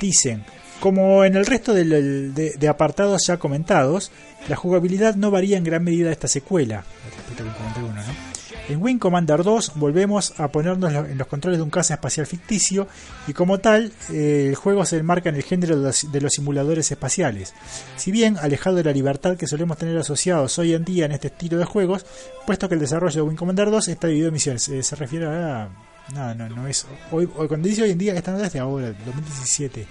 dicen, 0.00 0.44
Como 0.80 1.24
en 1.24 1.36
el 1.36 1.46
resto 1.46 1.72
de, 1.74 2.68
apartados 2.68 3.26
ya 3.26 3.38
comentados, 3.38 4.10
la 4.48 4.56
jugabilidad 4.56 5.14
no 5.16 5.30
varía 5.30 5.56
en 5.56 5.64
gran 5.64 5.82
medida 5.82 6.06
de 6.06 6.12
esta 6.12 6.28
secuela. 6.28 6.84
respecto 7.16 7.42
a 7.42 7.46
Wing 7.46 7.54
Commander 7.54 7.84
1, 7.84 7.94
¿no? 7.94 8.35
En 8.68 8.82
Wing 8.82 8.98
Commander 8.98 9.44
2 9.44 9.72
volvemos 9.76 10.34
a 10.40 10.48
ponernos 10.48 10.92
en 10.92 11.16
los 11.16 11.28
controles 11.28 11.58
de 11.58 11.62
un 11.62 11.70
caza 11.70 11.94
espacial 11.94 12.26
ficticio 12.26 12.88
y 13.28 13.32
como 13.32 13.58
tal 13.58 13.92
eh, 14.10 14.46
el 14.48 14.56
juego 14.56 14.84
se 14.84 14.98
enmarca 14.98 15.28
en 15.28 15.36
el 15.36 15.44
género 15.44 15.80
de 15.80 16.20
los, 16.20 16.32
simuladores 16.32 16.90
espaciales. 16.90 17.54
Si 17.96 18.10
bien 18.10 18.36
alejado 18.38 18.74
de 18.76 18.82
la 18.82 18.92
libertad 18.92 19.36
que 19.36 19.46
solemos 19.46 19.78
tener 19.78 19.96
asociados 19.96 20.58
hoy 20.58 20.74
en 20.74 20.84
día 20.84 21.06
en 21.06 21.12
este 21.12 21.28
estilo 21.28 21.58
de 21.58 21.64
juegos, 21.64 22.06
puesto 22.44 22.68
que 22.68 22.74
el 22.74 22.80
desarrollo 22.80 23.14
de 23.14 23.28
Wing 23.28 23.36
Commander 23.36 23.70
2 23.70 23.86
está 23.86 24.08
dividido 24.08 24.28
en 24.28 24.34
misiones. 24.34 24.68
Eh, 24.68 24.82
se 24.82 24.96
refiere 24.96 25.26
a... 25.26 25.68
No, 26.12 26.34
no, 26.34 26.48
no 26.48 26.66
es... 26.66 26.86
Hoy, 27.12 27.28
hoy- 27.36 27.46
cuando 27.46 27.68
dice 27.68 27.82
hoy 27.82 27.90
en 27.92 27.98
día, 27.98 28.14
esta 28.14 28.32
nota 28.32 28.46
es 28.46 28.52
de 28.52 28.58
ahora, 28.58 28.88
2017. 28.88 29.86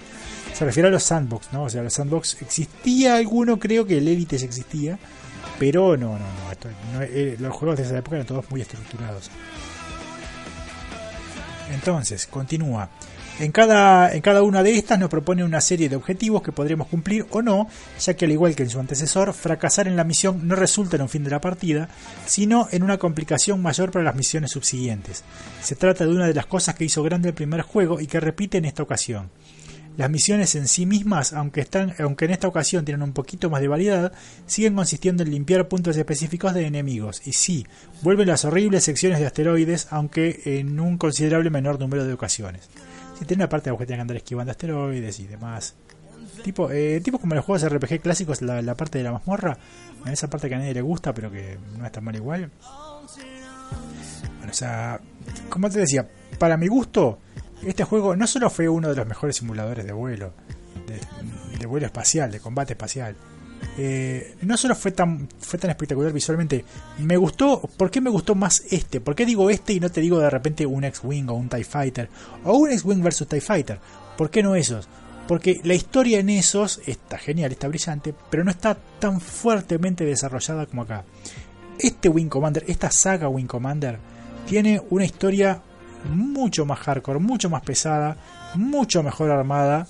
Se 0.52 0.64
refiere 0.66 0.88
a 0.88 0.92
los 0.92 1.02
sandbox, 1.02 1.50
¿no? 1.52 1.62
O 1.64 1.70
sea, 1.70 1.82
los 1.82 1.92
sandbox 1.94 2.42
existía 2.42 3.16
alguno, 3.16 3.58
creo 3.58 3.86
que 3.86 3.98
el 3.98 4.08
Elite 4.08 4.36
existía, 4.36 4.98
pero 5.58 5.96
no, 5.96 6.12
no, 6.12 6.18
no. 6.18 6.52
esto 6.52 6.68
no- 6.92 7.02
eh, 7.02 7.36
los 7.38 7.54
juegos 7.54 7.76
de 7.78 7.84
esa 7.84 7.98
época 7.98 8.16
eran 8.16 8.26
todos 8.26 8.50
muy 8.50 8.60
estructurados. 8.60 9.30
Entonces, 11.72 12.26
continúa. 12.26 12.88
En 13.38 13.52
cada, 13.52 14.14
en 14.14 14.22
cada 14.22 14.42
una 14.42 14.62
de 14.62 14.78
estas 14.78 14.98
nos 14.98 15.10
propone 15.10 15.44
una 15.44 15.60
serie 15.60 15.90
de 15.90 15.96
objetivos 15.96 16.40
que 16.42 16.52
podremos 16.52 16.86
cumplir 16.86 17.26
o 17.32 17.42
no, 17.42 17.68
ya 18.00 18.14
que 18.14 18.24
al 18.24 18.30
igual 18.32 18.54
que 18.56 18.62
en 18.62 18.70
su 18.70 18.80
antecesor, 18.80 19.34
fracasar 19.34 19.86
en 19.88 19.96
la 19.96 20.04
misión 20.04 20.48
no 20.48 20.56
resulta 20.56 20.96
en 20.96 21.02
un 21.02 21.10
fin 21.10 21.22
de 21.22 21.28
la 21.30 21.40
partida, 21.42 21.90
sino 22.24 22.66
en 22.70 22.82
una 22.82 22.96
complicación 22.96 23.60
mayor 23.60 23.90
para 23.90 24.06
las 24.06 24.14
misiones 24.14 24.52
subsiguientes. 24.52 25.22
Se 25.62 25.76
trata 25.76 26.06
de 26.06 26.12
una 26.12 26.26
de 26.26 26.32
las 26.32 26.46
cosas 26.46 26.76
que 26.76 26.84
hizo 26.86 27.02
grande 27.02 27.28
el 27.28 27.34
primer 27.34 27.60
juego 27.60 28.00
y 28.00 28.06
que 28.06 28.20
repite 28.20 28.56
en 28.56 28.64
esta 28.64 28.82
ocasión. 28.84 29.28
Las 29.96 30.10
misiones 30.10 30.54
en 30.54 30.68
sí 30.68 30.84
mismas, 30.84 31.32
aunque, 31.32 31.60
están, 31.60 31.94
aunque 31.98 32.26
en 32.26 32.32
esta 32.32 32.48
ocasión 32.48 32.84
tienen 32.84 33.02
un 33.02 33.12
poquito 33.12 33.48
más 33.48 33.62
de 33.62 33.68
variedad, 33.68 34.12
siguen 34.46 34.74
consistiendo 34.74 35.22
en 35.22 35.30
limpiar 35.30 35.68
puntos 35.68 35.96
específicos 35.96 36.52
de 36.52 36.66
enemigos. 36.66 37.22
Y 37.26 37.32
sí, 37.32 37.66
vuelven 38.02 38.28
las 38.28 38.44
horribles 38.44 38.84
secciones 38.84 39.20
de 39.20 39.26
asteroides, 39.26 39.88
aunque 39.90 40.42
en 40.44 40.78
un 40.80 40.98
considerable 40.98 41.48
menor 41.48 41.80
número 41.80 42.04
de 42.04 42.12
ocasiones. 42.12 42.68
Si 43.18 43.24
tiene 43.24 43.44
una 43.44 43.48
parte 43.48 43.70
de 43.70 43.76
que 43.76 43.86
tienen 43.86 43.98
que 43.98 44.02
andar 44.02 44.16
esquivando 44.18 44.50
asteroides 44.50 45.18
y 45.20 45.26
demás. 45.26 45.74
Tipo, 46.44 46.70
eh, 46.70 47.00
tipo 47.00 47.18
como 47.18 47.34
los 47.34 47.44
juegos 47.44 47.66
RPG 47.66 48.00
clásicos, 48.00 48.42
la, 48.42 48.60
la 48.60 48.74
parte 48.74 48.98
de 48.98 49.04
la 49.04 49.12
mazmorra, 49.12 49.56
esa 50.04 50.28
parte 50.28 50.48
que 50.48 50.54
a 50.54 50.58
nadie 50.58 50.74
le 50.74 50.82
gusta, 50.82 51.14
pero 51.14 51.30
que 51.30 51.58
no 51.78 51.86
es 51.86 51.92
tan 51.92 52.04
mal 52.04 52.14
igual. 52.14 52.50
Bueno, 54.38 54.50
o 54.50 54.54
sea, 54.54 55.00
como 55.48 55.70
te 55.70 55.80
decía, 55.80 56.06
para 56.38 56.56
mi 56.56 56.68
gusto, 56.68 57.18
este 57.64 57.84
juego 57.84 58.16
no 58.16 58.26
solo 58.26 58.50
fue 58.50 58.68
uno 58.68 58.88
de 58.90 58.96
los 58.96 59.06
mejores 59.06 59.36
simuladores 59.36 59.84
de 59.84 59.92
vuelo, 59.92 60.32
de, 61.58 61.66
vuelo 61.66 61.86
espacial, 61.86 62.30
de 62.30 62.40
combate 62.40 62.74
espacial. 62.74 63.16
eh, 63.78 64.36
no 64.42 64.56
solo 64.56 64.74
fue 64.74 64.92
tan, 64.92 65.28
fue 65.40 65.58
tan 65.58 65.70
espectacular 65.70 66.12
visualmente, 66.12 66.64
me 66.98 67.16
gustó, 67.16 67.60
¿por 67.76 67.90
qué 67.90 68.00
me 68.00 68.10
gustó 68.10 68.34
más 68.34 68.62
este? 68.70 69.00
¿Por 69.00 69.14
qué 69.14 69.24
digo 69.24 69.50
este 69.50 69.72
y 69.72 69.80
no 69.80 69.90
te 69.90 70.00
digo 70.00 70.18
de 70.18 70.30
repente 70.30 70.66
un 70.66 70.84
X-Wing 70.84 71.28
o 71.28 71.34
un 71.34 71.48
TIE 71.48 71.64
Fighter? 71.64 72.08
O 72.44 72.56
un 72.56 72.70
X-Wing 72.70 73.02
versus 73.02 73.26
TIE 73.26 73.40
Fighter. 73.40 73.78
¿Por 74.16 74.30
qué 74.30 74.42
no 74.42 74.54
esos? 74.54 74.88
Porque 75.26 75.60
la 75.64 75.74
historia 75.74 76.20
en 76.20 76.30
esos 76.30 76.80
está 76.86 77.18
genial, 77.18 77.52
está 77.52 77.66
brillante, 77.68 78.14
pero 78.30 78.44
no 78.44 78.50
está 78.50 78.76
tan 78.98 79.20
fuertemente 79.20 80.04
desarrollada 80.04 80.66
como 80.66 80.82
acá. 80.82 81.04
Este 81.78 82.08
Wing 82.08 82.28
Commander, 82.28 82.64
esta 82.68 82.90
saga 82.90 83.28
Wing 83.28 83.46
Commander, 83.46 83.98
tiene 84.46 84.80
una 84.90 85.04
historia 85.04 85.62
mucho 86.08 86.64
más 86.66 86.78
hardcore, 86.80 87.18
mucho 87.18 87.50
más 87.50 87.62
pesada, 87.62 88.16
mucho 88.54 89.02
mejor 89.02 89.30
armada, 89.30 89.86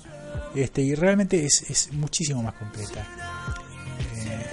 este, 0.55 0.81
y 0.81 0.95
realmente 0.95 1.45
es, 1.45 1.89
muchísimo 1.93 2.43
más 2.43 2.53
completa. 2.53 3.05
Eh, 4.15 4.45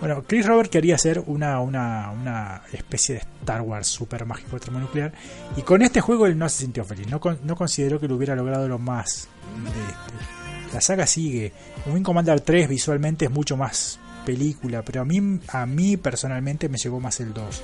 bueno, 0.00 0.22
Chris 0.26 0.46
Robert 0.46 0.70
quería 0.70 0.94
hacer 0.94 1.22
una, 1.26 1.60
una, 1.60 2.10
una 2.10 2.62
especie 2.72 3.16
de 3.16 3.20
Star 3.40 3.62
Wars 3.62 3.86
super 3.86 4.24
mágico 4.26 4.58
termonuclear, 4.58 5.12
y 5.56 5.62
con 5.62 5.82
este 5.82 6.00
juego 6.00 6.26
él 6.26 6.38
no 6.38 6.48
se 6.48 6.58
sintió 6.62 6.84
feliz, 6.84 7.08
no, 7.08 7.20
no 7.42 7.56
consideró 7.56 8.00
que 8.00 8.08
lo 8.08 8.16
hubiera 8.16 8.34
logrado 8.34 8.68
lo 8.68 8.78
más 8.78 9.28
de 9.64 9.70
este. 9.70 10.40
La 10.72 10.80
saga 10.80 11.06
sigue. 11.06 11.52
Wing 11.86 12.02
Commander 12.02 12.40
3 12.40 12.68
visualmente 12.68 13.24
es 13.24 13.30
mucho 13.30 13.56
más 13.56 13.98
película, 14.24 14.82
pero 14.82 15.00
a 15.02 15.04
mí, 15.04 15.40
a 15.48 15.66
mí 15.66 15.96
personalmente 15.96 16.68
me 16.68 16.78
llegó 16.78 17.00
más 17.00 17.18
el 17.20 17.32
2. 17.32 17.62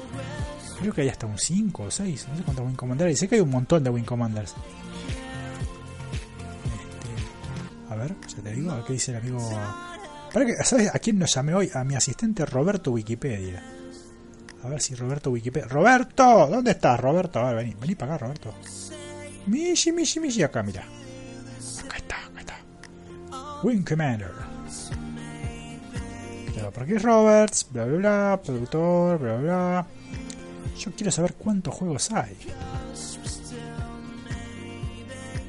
Creo 0.78 0.92
que 0.92 1.00
hay 1.02 1.08
hasta 1.08 1.26
un 1.26 1.38
5 1.38 1.82
o 1.82 1.90
6, 1.90 2.28
no 2.28 2.36
sé 2.36 2.42
cuántos 2.42 2.66
Wing 2.66 2.76
Commanders 2.76 3.08
hay. 3.08 3.16
Sé 3.16 3.28
que 3.28 3.36
hay 3.36 3.40
un 3.40 3.50
montón 3.50 3.82
de 3.82 3.90
Wing 3.90 4.04
Commanders. 4.04 4.50
Este, 4.50 4.60
a 7.92 7.96
ver, 7.96 8.14
ya 8.28 8.42
te 8.42 8.52
digo, 8.52 8.84
qué 8.86 8.92
dice 8.92 9.12
el 9.12 9.18
amigo. 9.18 9.40
¿Sabes 10.64 10.94
a 10.94 10.98
quién 10.98 11.18
nos 11.18 11.34
llamé 11.34 11.54
hoy? 11.54 11.70
A 11.72 11.84
mi 11.84 11.94
asistente 11.94 12.44
Roberto 12.44 12.92
Wikipedia. 12.92 13.62
A 14.62 14.68
ver 14.68 14.82
si 14.82 14.94
Roberto 14.94 15.30
Wikipedia. 15.30 15.68
¡Roberto! 15.68 16.48
¿Dónde 16.50 16.72
estás, 16.72 16.98
Roberto? 17.00 17.40
A 17.40 17.52
ver, 17.52 17.56
vení, 17.56 17.76
vení 17.80 17.94
para 17.94 18.14
acá, 18.14 18.24
Roberto. 18.24 18.54
Mishi, 19.46 19.92
Mishi, 19.92 20.20
Mishi, 20.20 20.42
acá, 20.42 20.62
mira. 20.62 20.82
Acá 21.84 21.96
está, 21.96 22.26
acá 22.26 22.40
está. 22.40 22.56
Wing 23.62 23.82
Commander. 23.82 24.32
Claro, 26.52 26.70
por 26.72 26.82
aquí 26.82 26.98
Roberts, 26.98 27.66
bla 27.70 27.84
bla 27.84 27.96
bla, 27.98 28.40
productor, 28.44 29.18
bla 29.18 29.36
bla. 29.36 29.86
Yo 30.78 30.92
quiero 30.92 31.10
saber 31.10 31.34
cuántos 31.34 31.74
juegos 31.74 32.10
hay. 32.12 32.36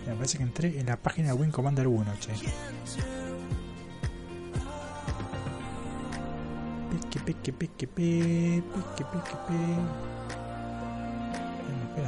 Me 0.08 0.16
parece 0.16 0.38
que 0.38 0.44
entré 0.44 0.80
en 0.80 0.86
la 0.86 0.98
página 0.98 1.30
de 1.30 1.34
Wing 1.34 1.52
Commander 1.52 1.88
1, 1.88 2.14
che. 2.20 2.34
Pique, 6.90 7.20
pique, 7.20 7.54
pique, 7.54 7.88
pique, 7.88 8.64
pique, 8.66 9.06
pique, 9.06 9.98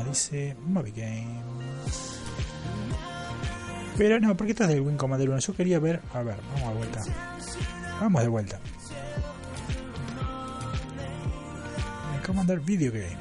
dice 0.10 0.56
Moby 0.66 0.92
Games. 0.92 2.20
Pero 3.98 4.20
no, 4.20 4.36
porque 4.36 4.52
esto 4.52 4.64
es 4.64 4.70
del 4.70 4.82
Wing 4.82 4.98
Commander 4.98 5.30
1. 5.30 5.40
Yo 5.40 5.54
quería 5.54 5.80
ver. 5.80 6.02
A 6.14 6.24
ver, 6.24 6.38
vamos 6.54 6.70
a 6.70 6.72
vuelta. 6.72 7.04
Vamos 8.00 8.22
de 8.22 8.28
vuelta. 8.28 8.60
Video 12.58 12.92
Game. 12.92 13.18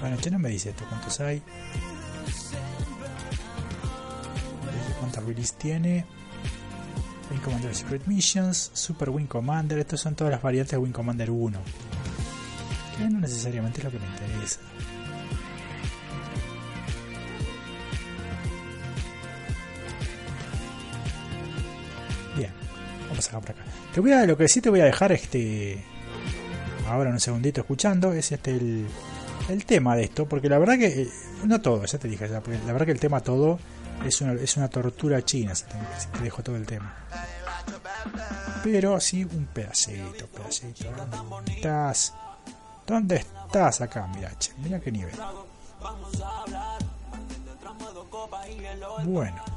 Bueno, 0.00 0.16
che 0.16 0.30
no 0.30 0.38
me 0.38 0.48
dice 0.48 0.70
esto, 0.70 0.84
cuántos 0.88 1.18
hay. 1.20 1.42
¿Cuántas 5.00 5.24
release 5.24 5.54
tiene? 5.58 6.06
Wing 7.30 7.40
Commander 7.40 7.74
Secret 7.74 8.06
Missions, 8.06 8.70
Super 8.74 9.10
Wing 9.10 9.26
Commander, 9.26 9.78
estas 9.78 10.00
son 10.00 10.14
todas 10.14 10.30
las 10.30 10.42
variantes 10.42 10.72
de 10.72 10.78
Wing 10.78 10.92
Commander 10.92 11.30
1. 11.30 11.58
Que 12.96 13.08
no 13.08 13.20
necesariamente 13.20 13.80
es 13.80 13.84
lo 13.84 13.90
que 13.90 13.98
me 13.98 14.06
interesa. 14.06 14.60
Acá. 23.38 23.54
Te 23.94 24.00
voy 24.00 24.12
a, 24.12 24.24
lo 24.26 24.36
que 24.36 24.48
sí 24.48 24.60
te 24.60 24.70
voy 24.70 24.80
a 24.80 24.84
dejar 24.84 25.12
este 25.12 25.84
ahora 26.88 27.08
en 27.08 27.14
un 27.14 27.20
segundito 27.20 27.60
escuchando 27.60 28.12
es 28.12 28.32
este 28.32 28.50
el, 28.52 28.86
el 29.48 29.64
tema 29.64 29.96
de 29.96 30.04
esto, 30.04 30.26
porque 30.26 30.48
la 30.48 30.58
verdad 30.58 30.78
que 30.78 31.02
eh, 31.02 31.08
no 31.44 31.60
todo, 31.60 31.84
ya 31.84 31.98
te 31.98 32.08
dije, 32.08 32.28
ya, 32.28 32.40
porque 32.40 32.58
la 32.66 32.72
verdad 32.72 32.86
que 32.86 32.92
el 32.92 33.00
tema 33.00 33.20
todo 33.20 33.58
es 34.06 34.20
una, 34.20 34.32
es 34.34 34.56
una 34.56 34.68
tortura 34.68 35.22
china 35.22 35.54
si 35.54 35.64
te, 35.64 35.74
si 35.98 36.06
te 36.08 36.20
dejo 36.20 36.42
todo 36.42 36.56
el 36.56 36.66
tema. 36.66 36.94
Pero 38.62 39.00
sí 39.00 39.24
un 39.24 39.46
pedacito, 39.46 40.26
pedacito. 40.28 40.90
¿Dónde 41.28 41.52
estás? 41.52 42.14
¿Dónde 42.86 43.16
estás 43.16 43.80
acá? 43.80 44.08
Mira, 44.14 44.30
che, 44.38 44.52
mira 44.58 44.80
qué 44.80 44.92
nivel. 44.92 45.14
Bueno. 49.04 49.51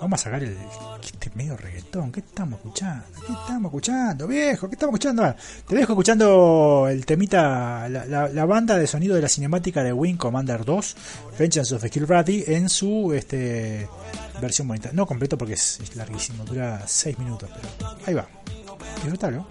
Vamos 0.00 0.20
a 0.20 0.24
sacar 0.24 0.42
el 0.42 0.56
este 1.00 1.30
medio 1.34 1.56
reggaetón. 1.56 2.10
¿Qué 2.10 2.20
estamos 2.20 2.58
escuchando? 2.58 3.04
¿Qué 3.26 3.32
estamos 3.32 3.70
escuchando, 3.70 4.26
viejo? 4.26 4.68
¿Qué 4.68 4.74
estamos 4.74 4.94
escuchando? 4.94 5.24
Ah, 5.24 5.36
Te 5.68 5.76
dejo 5.76 5.92
escuchando 5.92 6.88
el 6.90 7.06
temita, 7.06 7.88
la, 7.88 8.44
banda 8.44 8.76
de 8.78 8.86
sonido 8.86 9.14
de 9.14 9.22
la 9.22 9.28
cinemática 9.28 9.82
de 9.82 9.92
Wing 9.92 10.16
Commander 10.16 10.64
2, 10.64 10.96
Vengeance 11.38 11.74
of 11.74 11.82
the 11.82 11.90
Kill 11.90 12.06
Ratty, 12.06 12.44
en 12.46 12.68
su 12.68 13.12
este, 13.12 13.88
versión 14.40 14.68
bonita. 14.68 14.90
No 14.92 15.06
completo 15.06 15.38
porque 15.38 15.54
es, 15.54 15.94
larguísimo, 15.94 16.44
dura 16.44 16.82
6 16.86 17.18
minutos, 17.18 17.50
pero 17.54 17.96
ahí 18.06 18.14
va. 18.14 18.26
Disfrútalo. 18.96 19.46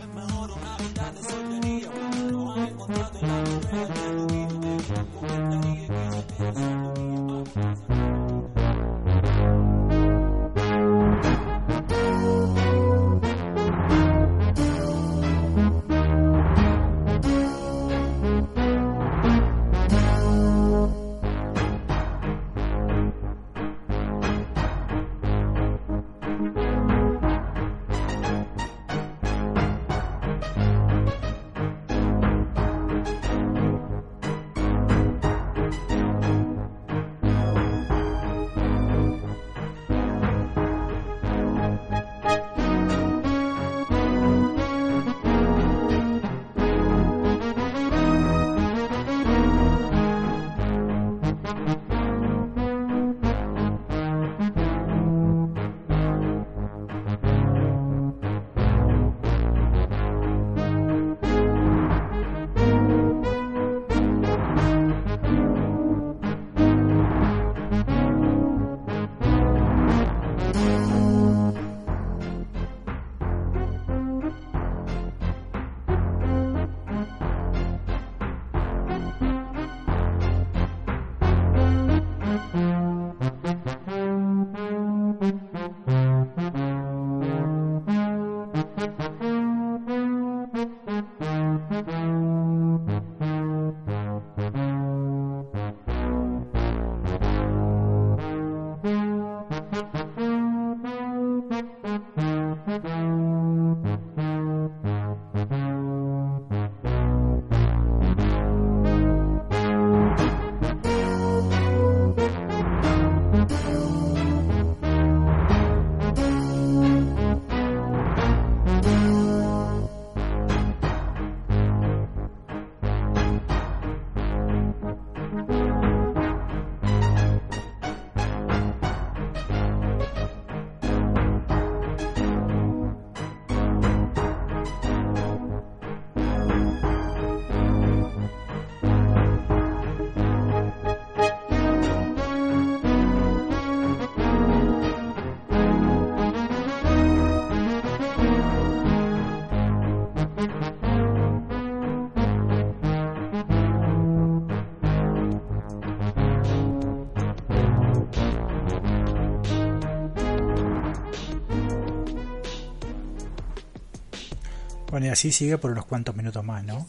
Así 165.09 165.31
sigue 165.31 165.57
por 165.57 165.71
unos 165.71 165.85
cuantos 165.85 166.15
minutos 166.15 166.43
más, 166.43 166.63
¿no? 166.63 166.87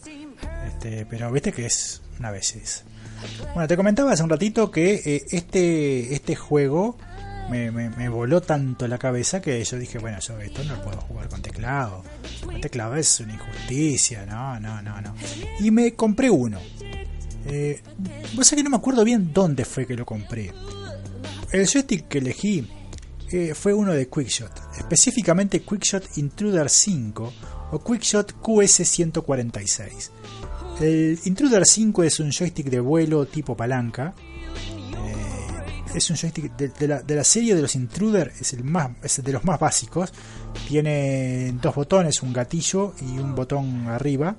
Este, 0.67 1.07
pero 1.07 1.31
viste 1.33 1.53
que 1.53 1.67
es 1.67 2.03
una 2.19 2.31
belleza. 2.31 2.85
Bueno, 3.55 3.69
te 3.69 3.77
comentaba 3.77 4.13
hace 4.13 4.23
un 4.23 4.31
ratito 4.31 4.71
que 4.71 4.95
eh, 5.05 5.25
este, 5.31 6.15
este 6.15 6.35
juego 6.35 6.99
me, 7.51 7.71
me- 7.71 7.91
me 7.91 8.09
voló 8.09 8.41
tanto 8.41 8.87
la 8.89 8.99
cabeza 8.99 9.41
que 9.41 9.63
yo 9.63 9.79
dije, 9.79 9.99
bueno, 9.99 10.19
yo 10.21 10.39
esto 10.41 10.65
no 10.65 10.77
lo 10.77 10.83
puedo 10.83 11.01
jugar 11.03 11.29
con 11.29 11.41
teclado. 11.43 12.03
Con 12.45 12.61
teclado 12.61 12.97
es 12.97 13.21
una 13.21 13.35
injusticia, 13.35 14.27
no, 14.27 14.59
no, 14.61 14.83
no, 14.83 15.01
no. 15.01 15.15
Y 15.61 15.71
me 15.71 15.95
compré 15.95 16.31
uno. 16.31 16.59
Eh, 17.47 17.81
vos 18.35 18.47
sabés 18.47 18.61
que 18.61 18.65
no 18.65 18.71
me 18.71 18.77
acuerdo 18.77 19.05
bien 19.05 19.33
dónde 19.33 19.65
fue 19.65 19.87
que 19.87 19.95
lo 19.97 20.05
compré. 20.07 20.53
El 21.53 21.67
joystick 21.67 22.09
que 22.09 22.19
elegí 22.19 22.69
eh, 23.31 23.53
fue 23.55 23.75
uno 23.75 23.93
de 23.93 24.09
Quickshot, 24.09 24.53
específicamente 24.79 25.61
Quickshot 25.63 26.17
Intruder 26.19 26.69
5 26.71 27.33
o 27.73 27.83
Quickshot 27.83 28.35
QS146. 28.41 30.11
El 30.81 31.19
Intruder 31.25 31.65
5 31.67 32.03
es 32.05 32.21
un 32.21 32.31
joystick 32.31 32.67
de 32.69 32.81
vuelo 32.81 33.27
tipo 33.27 33.57
palanca. 33.57 34.15
Eh, 34.97 35.95
es 35.97 36.11
un 36.11 36.17
joystick 36.17 36.55
de, 36.57 36.89
la, 36.89 37.03
de 37.03 37.15
la 37.17 37.25
serie 37.25 37.55
de 37.55 37.63
los 37.63 37.75
Intruder, 37.75 38.33
es 38.41 38.53
el 38.53 38.65
más 38.65 38.91
es 39.03 39.23
de 39.23 39.33
los 39.33 39.45
más 39.45 39.59
básicos. 39.61 40.13
Tiene 40.69 41.53
dos 41.61 41.75
botones, 41.75 42.23
un 42.23 42.33
gatillo 42.33 42.95
y 43.01 43.19
un 43.19 43.35
botón 43.35 43.87
arriba. 43.89 44.37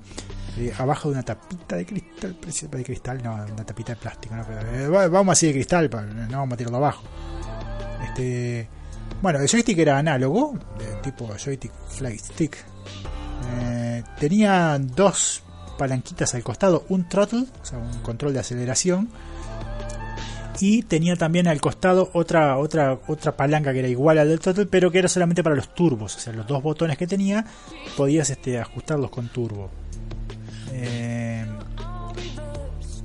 eh, 0.56 0.72
abajo 0.78 1.08
de 1.08 1.14
una 1.14 1.22
tapita 1.24 1.76
de 1.76 1.84
cristal, 1.86 2.36
de 2.70 2.84
cristal, 2.84 3.20
no, 3.22 3.34
una 3.34 3.64
tapita 3.66 3.94
de 3.94 4.00
plástico, 4.00 4.34
eh, 4.72 4.86
va- 4.88 5.08
vamos 5.08 5.32
así 5.32 5.46
de 5.48 5.52
cristal, 5.54 5.90
no 6.30 6.38
vamos 6.38 6.52
a 6.52 6.56
tirarlo 6.56 6.76
abajo. 6.78 7.02
Este, 8.06 8.68
bueno, 9.20 9.40
el 9.40 9.48
joystick 9.48 9.78
era 9.78 9.98
análogo, 9.98 10.56
de 10.78 10.86
tipo 11.02 11.26
joystick 11.36 11.72
flight 11.88 12.20
stick. 12.20 12.56
Eh, 13.60 14.02
tenía 14.18 14.78
dos 14.78 15.42
palanquitas 15.78 16.34
al 16.34 16.42
costado, 16.42 16.84
un 16.88 17.08
throttle, 17.08 17.46
o 17.62 17.64
sea, 17.64 17.78
un 17.78 18.00
control 18.00 18.32
de 18.32 18.40
aceleración, 18.40 19.08
y 20.60 20.82
tenía 20.82 21.16
también 21.16 21.48
al 21.48 21.60
costado 21.60 22.10
otra 22.12 22.58
otra 22.58 23.00
otra 23.08 23.36
palanca 23.36 23.72
que 23.72 23.80
era 23.80 23.88
igual 23.88 24.18
al 24.18 24.28
del 24.28 24.40
throttle, 24.40 24.66
pero 24.66 24.90
que 24.90 24.98
era 24.98 25.08
solamente 25.08 25.42
para 25.42 25.56
los 25.56 25.74
turbos, 25.74 26.16
o 26.16 26.20
sea, 26.20 26.32
los 26.32 26.46
dos 26.46 26.62
botones 26.62 26.96
que 26.96 27.06
tenía 27.06 27.44
podías 27.96 28.30
este, 28.30 28.58
ajustarlos 28.58 29.10
con 29.10 29.28
turbo. 29.28 29.70
Eh, 30.72 31.44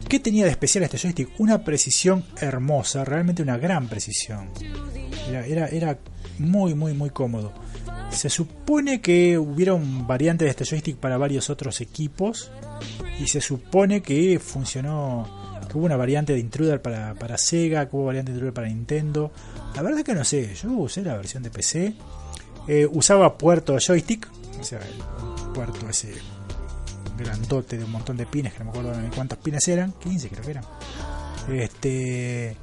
¿Qué 0.07 0.19
tenía 0.19 0.45
de 0.45 0.51
especial 0.51 0.83
este 0.83 0.97
joystick? 0.97 1.39
Una 1.39 1.63
precisión 1.63 2.25
hermosa, 2.41 3.05
realmente 3.05 3.43
una 3.43 3.57
gran 3.57 3.87
precisión. 3.87 4.49
Era, 5.29 5.45
era, 5.45 5.67
era 5.67 5.97
muy, 6.39 6.73
muy, 6.73 6.93
muy 6.93 7.11
cómodo. 7.11 7.53
Se 8.11 8.29
supone 8.29 9.01
que 9.01 9.37
hubieron 9.37 10.07
variantes 10.07 10.45
de 10.45 10.49
este 10.49 10.65
joystick 10.65 10.97
para 10.97 11.17
varios 11.17 11.49
otros 11.49 11.81
equipos. 11.81 12.51
Y 13.19 13.27
se 13.27 13.41
supone 13.41 14.01
que 14.01 14.39
funcionó. 14.39 15.37
Que 15.69 15.77
hubo 15.77 15.85
una 15.85 15.97
variante 15.97 16.33
de 16.33 16.39
Intruder 16.39 16.81
para, 16.81 17.13
para 17.13 17.37
Sega, 17.37 17.87
que 17.87 17.95
hubo 17.95 18.05
variante 18.05 18.31
de 18.31 18.37
Intruder 18.37 18.53
para 18.53 18.67
Nintendo. 18.67 19.31
La 19.75 19.83
verdad 19.83 20.03
que 20.03 20.15
no 20.15 20.23
sé, 20.23 20.55
yo 20.55 20.71
usé 20.71 21.03
la 21.03 21.15
versión 21.15 21.43
de 21.43 21.51
PC. 21.51 21.93
Eh, 22.67 22.87
usaba 22.91 23.37
puerto 23.37 23.77
joystick, 23.79 24.27
o 24.59 24.63
sea, 24.63 24.79
el 24.79 25.53
puerto 25.53 25.87
ese 25.89 26.13
grandote 27.17 27.77
de 27.77 27.83
un 27.83 27.91
montón 27.91 28.17
de 28.17 28.25
pines, 28.25 28.53
que 28.53 28.59
no 28.59 28.65
me 28.65 28.71
acuerdo 28.71 28.99
de 28.99 29.09
cuántos 29.09 29.37
pines 29.39 29.67
eran, 29.67 29.91
15 29.93 30.29
creo 30.29 30.43
que 30.43 30.51
eran. 30.51 30.63
Este 31.51 32.57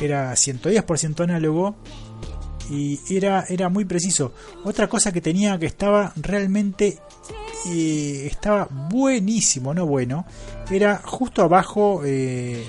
era 0.00 0.32
110% 0.32 1.24
análogo 1.24 1.76
y 2.72 3.16
era, 3.16 3.44
era 3.48 3.68
muy 3.68 3.84
preciso. 3.84 4.32
Otra 4.64 4.88
cosa 4.88 5.12
que 5.12 5.20
tenía 5.20 5.58
que 5.58 5.66
estaba 5.66 6.12
realmente 6.16 6.98
eh, 7.66 8.26
estaba 8.30 8.66
buenísimo, 8.70 9.74
no 9.74 9.86
bueno, 9.86 10.26
era 10.70 11.00
justo 11.04 11.42
abajo 11.42 12.02
eh, 12.04 12.64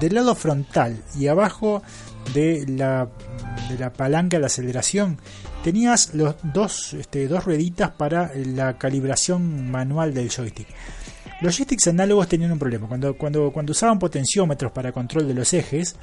del 0.00 0.14
lado 0.14 0.34
frontal 0.34 1.02
y 1.18 1.28
abajo 1.28 1.82
de 2.32 2.64
la, 2.66 3.08
de 3.68 3.78
la 3.78 3.92
palanca 3.92 4.38
de 4.38 4.46
aceleración 4.46 5.18
tenías 5.62 6.14
los 6.14 6.36
dos, 6.42 6.94
este, 6.94 7.28
dos 7.28 7.44
rueditas 7.44 7.90
para 7.90 8.32
la 8.34 8.76
calibración 8.76 9.70
manual 9.70 10.14
del 10.14 10.30
joystick. 10.30 10.68
Los 11.40 11.56
joysticks 11.56 11.88
análogos 11.88 12.28
tenían 12.28 12.52
un 12.52 12.58
problema. 12.58 12.88
Cuando, 12.88 13.16
cuando, 13.16 13.52
cuando 13.52 13.72
usaban 13.72 13.98
potenciómetros 13.98 14.72
para 14.72 14.92
control 14.92 15.28
de 15.28 15.34
los 15.34 15.52
ejes, 15.52 15.96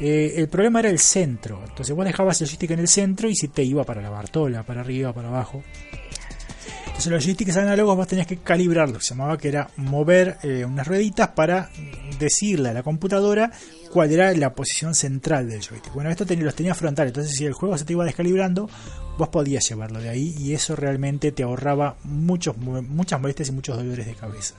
eh, 0.00 0.34
el 0.36 0.48
problema 0.48 0.80
era 0.80 0.90
el 0.90 0.98
centro. 0.98 1.62
Entonces 1.66 1.94
vos 1.94 2.04
dejabas 2.04 2.40
el 2.40 2.48
joystick 2.48 2.70
en 2.72 2.80
el 2.80 2.88
centro 2.88 3.28
y 3.28 3.34
si 3.34 3.48
te 3.48 3.62
iba 3.62 3.84
para 3.84 4.02
la 4.02 4.10
bartola, 4.10 4.62
para 4.62 4.80
arriba, 4.80 5.12
para 5.12 5.28
abajo. 5.28 5.62
Entonces 6.86 7.12
los 7.12 7.24
joysticks 7.24 7.56
análogos 7.58 7.96
vos 7.96 8.06
tenías 8.06 8.26
que 8.26 8.38
calibrarlos. 8.38 9.04
Se 9.04 9.14
llamaba 9.14 9.36
que 9.36 9.48
era 9.48 9.68
mover 9.76 10.38
eh, 10.42 10.64
unas 10.64 10.86
rueditas 10.86 11.28
para 11.28 11.68
decirle 12.18 12.70
a 12.70 12.72
la 12.72 12.82
computadora 12.82 13.52
cuál 13.90 14.12
era 14.12 14.32
la 14.32 14.54
posición 14.54 14.94
central 14.94 15.48
del 15.48 15.60
joystick. 15.60 15.92
Bueno, 15.92 16.10
esto 16.10 16.24
tenía, 16.24 16.44
los 16.44 16.54
tenía 16.54 16.74
frontal, 16.74 17.08
entonces 17.08 17.36
si 17.36 17.44
el 17.44 17.52
juego 17.52 17.76
se 17.76 17.84
te 17.84 17.92
iba 17.92 18.04
descalibrando, 18.04 18.68
vos 19.18 19.28
podías 19.28 19.68
llevarlo 19.68 20.00
de 20.00 20.08
ahí 20.08 20.34
y 20.38 20.54
eso 20.54 20.76
realmente 20.76 21.32
te 21.32 21.42
ahorraba 21.42 21.96
muchos, 22.04 22.56
muchas 22.56 23.20
molestias 23.20 23.48
y 23.48 23.52
muchos 23.52 23.76
dolores 23.76 24.06
de 24.06 24.14
cabeza. 24.14 24.54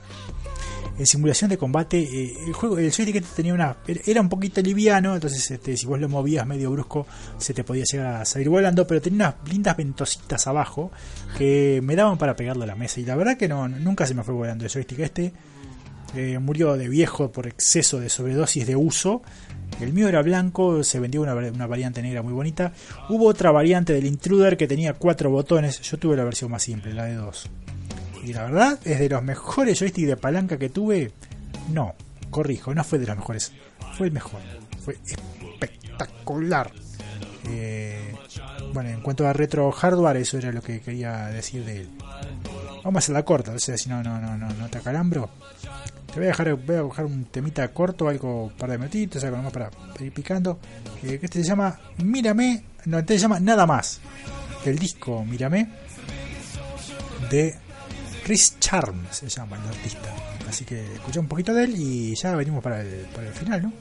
En 0.98 1.06
simulación 1.06 1.48
de 1.48 1.56
combate, 1.56 1.98
eh, 1.98 2.36
el 2.46 2.52
juego, 2.52 2.76
el 2.76 2.90
joystick 2.90 3.16
este 3.16 3.36
tenía 3.36 3.54
una, 3.54 3.76
era 3.86 4.20
un 4.20 4.28
poquito 4.28 4.60
liviano, 4.60 5.14
entonces 5.14 5.48
este, 5.48 5.76
si 5.76 5.86
vos 5.86 6.00
lo 6.00 6.08
movías 6.08 6.44
medio 6.44 6.72
brusco 6.72 7.06
se 7.38 7.54
te 7.54 7.62
podía 7.62 7.84
llegar 7.84 8.16
a 8.16 8.24
salir 8.24 8.48
volando, 8.48 8.84
pero 8.84 9.00
tenía 9.00 9.28
unas 9.28 9.52
lindas 9.52 9.76
ventositas 9.76 10.46
abajo 10.48 10.90
que 11.36 11.80
me 11.84 11.94
daban 11.94 12.18
para 12.18 12.34
pegarlo 12.34 12.64
a 12.64 12.66
la 12.66 12.74
mesa 12.74 12.98
y 12.98 13.04
la 13.04 13.14
verdad 13.14 13.36
que 13.36 13.46
no, 13.46 13.68
nunca 13.68 14.06
se 14.06 14.14
me 14.14 14.24
fue 14.24 14.34
volando 14.34 14.64
el 14.64 14.70
joystick 14.70 14.98
este. 14.98 15.32
Eh, 16.14 16.38
murió 16.38 16.76
de 16.76 16.88
viejo 16.88 17.30
por 17.30 17.46
exceso 17.46 18.00
de 18.00 18.08
sobredosis 18.08 18.66
de 18.66 18.74
uso. 18.74 19.22
El 19.80 19.92
mío 19.92 20.08
era 20.08 20.22
blanco, 20.22 20.82
se 20.82 20.98
vendió 20.98 21.20
una, 21.20 21.34
una, 21.34 21.66
variante 21.66 22.02
negra 22.02 22.22
muy 22.22 22.32
bonita. 22.32 22.72
Hubo 23.10 23.26
otra 23.26 23.50
variante 23.50 23.92
del 23.92 24.06
Intruder 24.06 24.56
que 24.56 24.66
tenía 24.66 24.94
cuatro 24.94 25.30
botones. 25.30 25.80
Yo 25.82 25.98
tuve 25.98 26.16
la 26.16 26.24
versión 26.24 26.50
más 26.50 26.62
simple, 26.62 26.94
la 26.94 27.04
de 27.04 27.14
dos. 27.14 27.50
Y 28.28 28.34
la 28.34 28.42
verdad, 28.44 28.78
es 28.84 28.98
de 28.98 29.08
los 29.08 29.22
mejores 29.22 29.78
joysticks 29.78 30.06
de 30.06 30.16
palanca 30.18 30.58
que 30.58 30.68
tuve. 30.68 31.12
No, 31.72 31.94
corrijo, 32.28 32.74
no 32.74 32.84
fue 32.84 32.98
de 32.98 33.06
los 33.06 33.16
mejores. 33.16 33.52
Fue 33.96 34.08
el 34.08 34.12
mejor. 34.12 34.42
Fue 34.84 34.98
espectacular. 35.06 36.70
Eh, 37.48 38.12
bueno, 38.74 38.90
en 38.90 39.00
cuanto 39.00 39.26
a 39.26 39.32
retro 39.32 39.72
hardware, 39.72 40.18
eso 40.18 40.36
era 40.36 40.52
lo 40.52 40.60
que 40.60 40.82
quería 40.82 41.28
decir 41.28 41.64
de 41.64 41.80
él. 41.80 41.88
Vamos 42.84 42.96
a 42.96 42.98
hacer 42.98 43.14
la 43.14 43.24
corta, 43.24 43.52
o 43.52 43.58
sea, 43.58 43.78
si 43.78 43.88
no, 43.88 44.02
no, 44.02 44.20
no, 44.20 44.36
no, 44.36 44.52
no 44.52 44.68
te 44.68 44.76
acalambro. 44.76 45.30
Te 46.08 46.16
voy 46.16 46.24
a 46.24 46.28
dejar, 46.28 46.54
voy 46.54 46.76
a 46.76 46.82
dejar 46.82 47.06
un 47.06 47.24
temita 47.24 47.66
corto, 47.68 48.10
algo, 48.10 48.44
un 48.44 48.52
par 48.58 48.68
de 48.70 48.76
minutitos, 48.76 49.24
algo 49.24 49.38
nomás 49.38 49.54
para, 49.54 49.70
ir 50.00 50.12
picando. 50.12 50.58
Eh, 51.02 51.18
este 51.22 51.42
se 51.42 51.48
llama 51.48 51.80
Mírame, 52.04 52.62
no, 52.84 52.98
este 52.98 53.14
se 53.14 53.20
llama 53.20 53.40
Nada 53.40 53.66
Más. 53.66 54.00
El 54.66 54.78
disco 54.78 55.24
Mírame 55.24 55.70
de 57.30 57.67
Rhys 58.28 58.60
Charm 58.60 59.06
se 59.10 59.26
llama 59.26 59.56
el 59.56 59.68
artista. 59.68 60.14
Así 60.46 60.66
que 60.66 60.94
escuché 60.94 61.18
un 61.18 61.28
poquito 61.28 61.54
de 61.54 61.64
él 61.64 61.74
y 61.76 62.14
ya 62.14 62.34
venimos 62.36 62.62
para 62.62 62.82
el, 62.82 63.06
para 63.14 63.26
el 63.26 63.32
final, 63.32 63.62
¿no? 63.62 63.72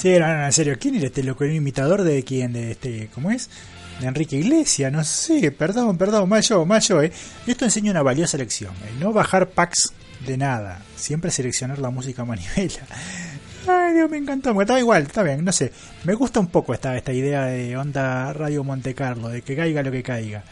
Sí, 0.00 0.18
no, 0.18 0.26
no, 0.26 0.46
en 0.46 0.52
serio, 0.52 0.76
¿quién 0.80 0.94
era 0.94 1.06
este 1.06 1.22
loco? 1.22 1.44
¿Un 1.44 1.52
imitador 1.52 2.02
de 2.02 2.22
quién? 2.24 2.52
De 2.52 2.70
este, 2.72 3.08
¿cómo 3.14 3.30
es? 3.30 3.50
De 4.00 4.06
Enrique 4.06 4.36
Iglesias, 4.36 4.90
no 4.90 5.04
sé, 5.04 5.52
perdón, 5.52 5.98
perdón, 5.98 6.28
mal 6.28 6.42
yo, 6.42 7.02
eh. 7.02 7.12
Esto 7.46 7.66
enseña 7.66 7.90
una 7.90 8.02
valiosa 8.02 8.38
lección, 8.38 8.72
eh, 8.84 8.92
no 8.98 9.12
bajar 9.12 9.50
packs 9.50 9.92
de 10.26 10.38
nada, 10.38 10.80
siempre 10.96 11.30
seleccionar 11.30 11.78
la 11.78 11.90
música 11.90 12.24
manivela. 12.24 12.80
Ay, 13.68 13.92
Dios, 13.92 14.08
me 14.10 14.16
encantó, 14.16 14.54
me 14.54 14.62
estaba 14.62 14.78
igual, 14.80 15.02
está 15.02 15.22
bien, 15.22 15.44
no 15.44 15.52
sé, 15.52 15.70
me 16.04 16.14
gusta 16.14 16.40
un 16.40 16.46
poco 16.46 16.72
esta, 16.72 16.96
esta 16.96 17.12
idea 17.12 17.44
de 17.44 17.76
onda 17.76 18.32
Radio 18.32 18.64
Monte 18.64 18.94
Carlo, 18.94 19.28
de 19.28 19.42
que 19.42 19.54
caiga 19.54 19.82
lo 19.82 19.90
que 19.92 20.02
caiga. 20.02 20.42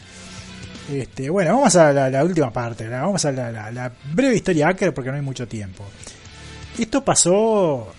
Este, 0.91 1.29
bueno, 1.31 1.55
vamos 1.55 1.75
a 1.75 1.91
la, 1.91 2.23
última 2.23 2.51
parte, 2.53 2.87
vamos 2.87 3.25
a 3.25 3.31
la- 3.31 3.71
la 3.71 3.91
breve 4.13 4.35
historia 4.35 4.67
hacker 4.67 4.93
porque 4.93 5.09
no 5.09 5.15
hay 5.15 5.21
mucho 5.23 5.47
tiempo. 5.47 5.85
Esto 6.77 7.03
pasó, 7.03 7.91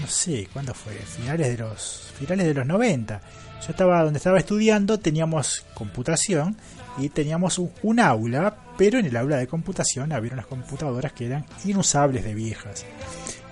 no 0.00 0.06
sé, 0.06 0.48
¿cuándo 0.52 0.74
fue? 0.74 0.94
Finales 0.94 1.48
de 1.48 1.58
los 1.58 2.12
finales 2.18 2.46
de 2.46 2.54
los 2.54 2.66
90. 2.66 3.20
Yo 3.60 3.66
estaba 3.70 4.02
donde 4.02 4.18
estaba 4.18 4.38
estudiando, 4.38 4.98
teníamos 4.98 5.64
computación 5.74 6.56
y 6.98 7.08
teníamos 7.10 7.58
un, 7.82 8.00
aula, 8.00 8.56
pero 8.78 8.98
en 8.98 9.06
el 9.06 9.16
aula 9.16 9.36
de 9.36 9.46
computación 9.46 10.12
había 10.12 10.32
unas 10.32 10.46
computadoras 10.46 11.12
que 11.12 11.26
eran 11.26 11.44
inusables 11.64 12.24
de 12.24 12.34
viejas. 12.34 12.84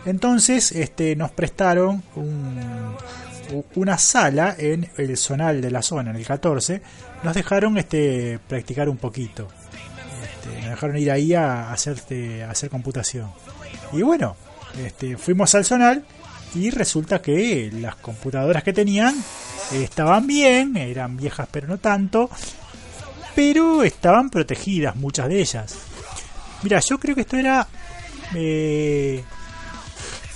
Entonces, 0.07 0.73
este, 0.73 1.15
nos 1.17 1.31
prestaron 1.33 2.03
un- 2.15 2.95
una 3.77 3.97
sala 3.99 4.55
en 4.59 4.91
el 4.97 5.17
zonal 5.17 5.61
de 5.61 5.71
la 5.71 5.83
zona, 5.83 6.11
en 6.11 6.17
el 6.17 6.27
14. 6.27 6.83
Nos 7.23 7.35
dejaron 7.35 7.77
este, 7.79 8.39
practicar 8.47 8.89
un 8.89 8.97
poquito. 8.99 9.49
Este, 10.23 10.61
nos 10.61 10.71
dejaron 10.71 10.97
ir 10.99 11.11
ahí 11.11 11.35
a 11.35 11.73
hacer, 11.73 11.95
este, 11.95 12.45
a 12.45 12.51
hacer 12.51 12.69
computación. 12.71 13.31
Y 13.93 14.03
bueno, 14.03 14.37
este, 14.85 15.17
fuimos 15.17 15.55
al 15.55 15.65
zonal 15.65 16.05
y 16.55 16.71
resulta 16.71 17.21
que 17.21 17.71
las 17.73 17.97
computadoras 17.97 18.63
que 18.63 18.73
tenían 18.73 19.15
estaban 19.73 20.27
bien, 20.27 20.77
eran 20.77 21.17
viejas 21.17 21.49
pero 21.51 21.67
no 21.69 21.79
tanto, 21.79 22.31
pero 23.35 23.83
estaban 23.83 24.31
protegidas 24.31 24.97
muchas 24.97 25.29
de 25.29 25.41
ellas. 25.41 25.77
Mira, 26.63 26.81
yo 26.81 26.99
creo 26.99 27.15
que 27.15 27.21
esto 27.23 27.37
era... 27.37 27.67
Eh, 28.35 29.23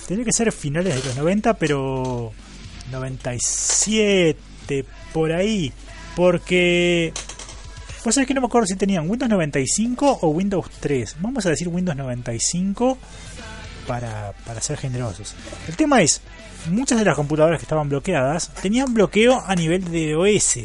tenía 0.07 0.25
que 0.25 0.31
ser 0.31 0.51
finales 0.51 0.95
de 0.95 1.03
los 1.03 1.17
90, 1.17 1.55
pero 1.55 2.31
97, 2.91 4.85
por 5.11 5.31
ahí. 5.31 5.73
Porque... 6.15 7.13
Vos 8.05 8.15
sabés 8.15 8.27
que 8.27 8.33
no 8.33 8.41
me 8.41 8.47
acuerdo 8.47 8.67
si 8.67 8.75
tenían 8.75 9.09
Windows 9.09 9.29
95 9.29 10.19
o 10.21 10.27
Windows 10.29 10.69
3. 10.81 11.17
Vamos 11.19 11.45
a 11.45 11.49
decir 11.49 11.69
Windows 11.69 11.95
95 11.95 12.97
para, 13.87 14.33
ser 14.61 14.77
generosos. 14.77 15.35
El 15.67 15.75
tema 15.75 16.01
es, 16.01 16.21
muchas 16.69 16.99
de 16.99 17.05
las 17.05 17.15
computadoras 17.15 17.59
que 17.59 17.65
estaban 17.65 17.89
bloqueadas 17.89 18.49
tenían 18.61 18.93
bloqueo 18.93 19.43
a 19.45 19.55
nivel 19.55 19.89
de 19.91 20.15
OS. 20.15 20.57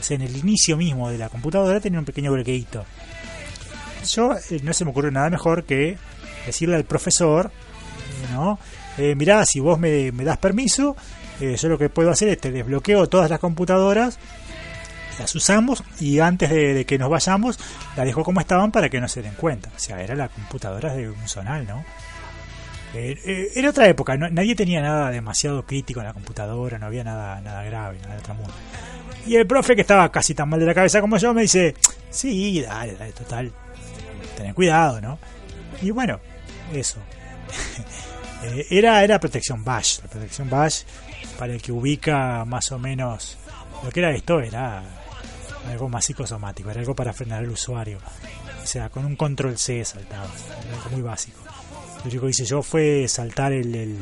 O 0.00 0.02
sea, 0.02 0.16
en 0.16 0.22
el 0.22 0.36
inicio 0.36 0.76
mismo 0.76 1.10
de 1.10 1.18
la 1.18 1.28
computadora 1.28 1.80
tenía 1.80 1.98
un 1.98 2.04
pequeño 2.04 2.32
bloqueito. 2.32 2.84
Yo 4.10 4.32
eh, 4.50 4.60
no 4.62 4.72
se 4.72 4.84
me 4.84 4.90
ocurre 4.90 5.10
nada 5.10 5.28
mejor 5.30 5.64
que 5.64 5.98
decirle 6.46 6.76
al 6.76 6.84
profesor, 6.84 7.50
¿no? 8.32 8.58
Eh, 8.96 9.14
mirá, 9.14 9.44
si 9.44 9.60
vos 9.60 9.78
me, 9.78 10.12
me 10.12 10.24
das 10.24 10.38
permiso, 10.38 10.96
eh, 11.40 11.56
yo 11.56 11.68
lo 11.68 11.78
que 11.78 11.88
puedo 11.88 12.10
hacer 12.10 12.28
es 12.28 12.40
te 12.40 12.50
desbloqueo 12.50 13.08
todas 13.08 13.30
las 13.30 13.38
computadoras, 13.38 14.18
las 15.18 15.34
usamos 15.34 15.82
y 16.00 16.18
antes 16.20 16.50
de, 16.50 16.74
de 16.74 16.84
que 16.84 16.98
nos 16.98 17.10
vayamos 17.10 17.58
las 17.96 18.06
dejo 18.06 18.22
como 18.24 18.40
estaban 18.40 18.70
para 18.70 18.88
que 18.88 19.00
no 19.00 19.08
se 19.08 19.22
den 19.22 19.34
cuenta. 19.34 19.70
O 19.74 19.78
sea, 19.78 20.02
era 20.02 20.14
la 20.14 20.28
computadora 20.28 20.94
de 20.94 21.10
un 21.10 21.28
zonal, 21.28 21.66
¿no? 21.66 21.84
Eh, 22.94 23.18
eh, 23.24 23.52
era 23.54 23.70
otra 23.70 23.86
época, 23.86 24.16
nadie 24.16 24.54
tenía 24.54 24.80
nada 24.80 25.10
demasiado 25.10 25.64
crítico 25.66 26.00
en 26.00 26.06
la 26.06 26.14
computadora, 26.14 26.78
no 26.78 26.86
había 26.86 27.04
nada, 27.04 27.40
nada 27.40 27.62
grave, 27.64 27.98
nada 28.00 28.14
de 28.14 28.20
otro 28.20 28.34
mundo. 28.34 28.54
Y 29.26 29.36
el 29.36 29.46
profe, 29.46 29.74
que 29.74 29.82
estaba 29.82 30.10
casi 30.10 30.34
tan 30.34 30.48
mal 30.48 30.58
de 30.58 30.66
la 30.66 30.74
cabeza 30.74 31.00
como 31.00 31.18
yo, 31.18 31.34
me 31.34 31.42
dice: 31.42 31.74
Sí, 32.10 32.62
dale, 32.62 32.94
dale, 32.94 33.12
total, 33.12 33.52
ten 34.36 34.54
cuidado, 34.54 35.00
¿no? 35.00 35.18
Y 35.82 35.90
bueno, 35.90 36.20
eso. 36.72 36.98
Eh, 38.40 38.64
era, 38.70 39.02
era 39.02 39.18
protección 39.18 39.64
Bash, 39.64 39.98
la 40.00 40.08
protección 40.08 40.48
Bash, 40.48 40.82
para 41.36 41.54
el 41.54 41.60
que 41.60 41.72
ubica 41.72 42.44
más 42.44 42.70
o 42.70 42.78
menos 42.78 43.36
lo 43.82 43.90
que 43.90 43.98
era 43.98 44.12
esto, 44.12 44.38
era 44.38 44.80
algo 45.68 45.88
más 45.88 46.04
psicosomático, 46.04 46.70
era 46.70 46.78
algo 46.78 46.94
para 46.94 47.12
frenar 47.12 47.40
al 47.40 47.50
usuario. 47.50 47.98
O 48.62 48.66
sea, 48.66 48.90
con 48.90 49.04
un 49.04 49.16
control 49.16 49.58
C 49.58 49.84
saltaba, 49.84 50.22
algo 50.24 50.90
muy 50.92 51.02
básico. 51.02 51.40
Lo 51.98 52.10
único 52.10 52.24
que 52.26 52.30
hice 52.30 52.44
yo 52.44 52.62
fue 52.62 53.06
saltar 53.08 53.52
el, 53.52 53.74
el, 53.74 53.96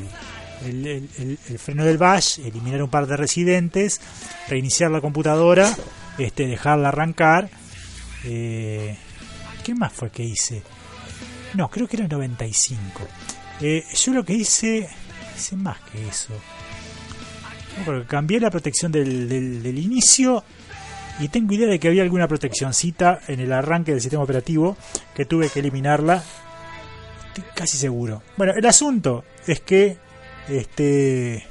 el- 1.19 1.59
freno 1.59 1.85
del 1.85 1.99
bash, 1.99 2.41
eliminar 2.41 2.83
un 2.83 2.91
par 2.91 3.07
de 3.07 3.17
residentes, 3.17 4.01
reiniciar 4.49 4.91
la 4.91 5.01
computadora, 5.01 5.75
este, 6.19 6.47
dejarla 6.47 6.89
arrancar. 6.89 7.49
Eh, 8.25 8.97
¿Qué 9.65 9.75
más 9.75 9.93
fue 9.93 10.11
que 10.11 10.23
hice? 10.23 10.63
No, 11.55 11.69
creo 11.71 11.87
que 11.89 11.97
era 11.97 12.05
el 12.05 12.11
95. 12.11 13.01
Eh, 13.61 13.85
yo 13.95 14.13
lo 14.13 14.25
que 14.25 14.35
hice, 14.35 14.89
hice 15.37 15.57
más 15.57 15.79
que 15.91 16.07
eso. 16.07 16.35
Porque 17.85 18.07
cambié 18.07 18.41
la 18.41 18.51
protección 18.51 18.91
del, 18.93 19.29
del, 19.29 19.63
del 19.63 19.79
inicio 19.79 20.43
y 21.19 21.29
tengo 21.29 21.55
idea 21.55 21.67
de 21.69 21.79
que 21.79 21.89
había 21.89 22.03
alguna 22.03 22.29
proteccioncita 22.29 23.21
en 23.29 23.41
el 23.41 23.53
arranque 23.53 23.93
del 23.93 24.01
sistema 24.01 24.23
operativo 24.23 24.77
que 25.15 25.25
tuve 25.25 25.49
que 25.51 25.61
eliminarla 25.61 26.23
Casi 27.55 27.77
seguro. 27.77 28.23
Bueno, 28.37 28.53
el 28.57 28.65
asunto 28.67 29.25
es 29.47 29.61
que 29.61 29.97
este 30.49 31.45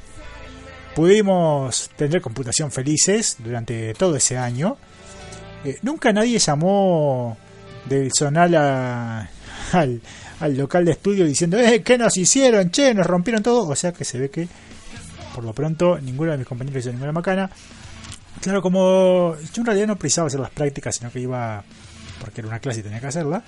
pudimos 0.95 1.89
tener 1.95 2.21
computación 2.21 2.71
felices 2.71 3.37
durante 3.39 3.93
todo 3.95 4.15
ese 4.15 4.37
año. 4.37 4.77
Eh, 5.65 5.77
nunca 5.81 6.13
nadie 6.13 6.37
llamó 6.39 7.37
del 7.85 8.11
zonal 8.17 8.55
a- 8.55 9.29
al, 9.73 10.01
al 10.39 10.57
local 10.57 10.85
de 10.85 10.91
estudio 10.91 11.25
diciendo, 11.25 11.57
eh, 11.59 11.81
¿qué 11.83 11.97
nos 11.97 12.15
hicieron? 12.17 12.71
Che, 12.71 12.93
nos 12.93 13.05
rompieron 13.05 13.43
todo. 13.43 13.67
O 13.67 13.75
sea 13.75 13.91
que 13.91 14.05
se 14.05 14.17
ve 14.19 14.29
que, 14.29 14.47
por 15.33 15.43
lo 15.43 15.53
pronto, 15.53 15.99
ninguno 15.99 16.31
de 16.31 16.37
mis 16.37 16.47
compañeros 16.47 16.81
hizo 16.83 16.91
ninguna 16.93 17.11
macana. 17.11 17.49
Claro, 18.41 18.61
como 18.61 19.35
yo 19.53 19.61
en 19.61 19.65
realidad 19.65 19.87
no 19.87 19.95
precisaba 19.97 20.27
hacer 20.27 20.39
las 20.39 20.51
prácticas, 20.51 20.95
sino 20.95 21.11
que 21.11 21.19
iba 21.19 21.63
porque 22.19 22.41
era 22.41 22.47
una 22.47 22.59
clase 22.59 22.79
y 22.79 22.83
tenía 22.83 22.99
que 23.01 23.07
hacerla. 23.07 23.43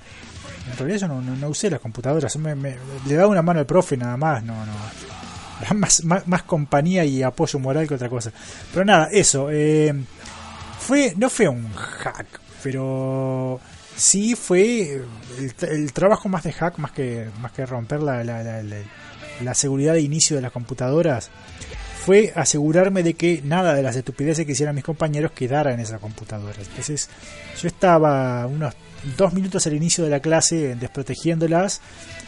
En 0.72 0.78
realidad 0.78 1.00
yo 1.00 1.08
no, 1.08 1.22
no- 1.22 1.36
no 1.36 1.50
usé 1.50 1.70
las 1.70 1.80
computadoras, 1.80 2.36
me- 2.38 2.56
me- 2.56 2.76
le 3.08 3.16
daba 3.16 3.28
una 3.30 3.42
mano 3.42 3.60
al 3.60 3.66
profe 3.66 3.98
nada 3.98 4.18
más, 4.18 4.44
no, 4.44 4.54
no. 4.66 4.74
Más, 5.76 6.04
más, 6.04 6.28
más 6.28 6.44
compañía 6.44 7.04
y 7.04 7.24
apoyo 7.24 7.58
moral 7.58 7.88
que 7.88 7.96
otra 7.96 8.10
cosa. 8.10 8.32
Pero 8.72 8.86
nada, 8.86 9.10
eso. 9.12 9.50
eh, 9.52 9.92
fue 10.80 11.14
No 11.18 11.30
fue 11.32 11.48
un 11.48 11.68
hack, 11.74 12.28
pero 12.62 13.60
sí 13.96 14.36
fue 14.36 15.02
el, 15.62 15.94
trabajo 15.94 16.30
más 16.30 16.44
de 16.44 16.54
hack, 16.54 16.78
más 16.78 16.92
que, 16.92 17.28
más 17.42 17.52
que 17.54 17.66
romper 17.66 18.02
la, 18.02 18.24
la, 18.24 18.44
la, 19.42 19.54
seguridad 19.56 19.94
de 19.94 20.02
inicio 20.02 20.36
de 20.36 20.44
las 20.44 20.52
computadoras, 20.52 21.32
fue 22.06 22.32
asegurarme 22.36 23.02
de 23.02 23.16
que 23.16 23.42
nada 23.44 23.74
de 23.74 23.82
las 23.82 23.96
estupideces 23.96 24.46
que 24.46 24.52
hicieran 24.52 24.76
mis 24.76 24.84
compañeros 24.84 25.32
quedara 25.32 25.74
en 25.74 25.80
esa 25.80 25.98
computadora. 25.98 26.56
Entonces 26.62 27.10
yo 27.60 27.68
estaba 27.68 28.46
unos 28.46 28.76
dos 29.18 29.34
minutos 29.34 29.66
al 29.68 29.74
inicio 29.74 30.04
de 30.04 30.10
la 30.10 30.20
clase 30.20 30.76
desprotegiéndolas 30.76 31.82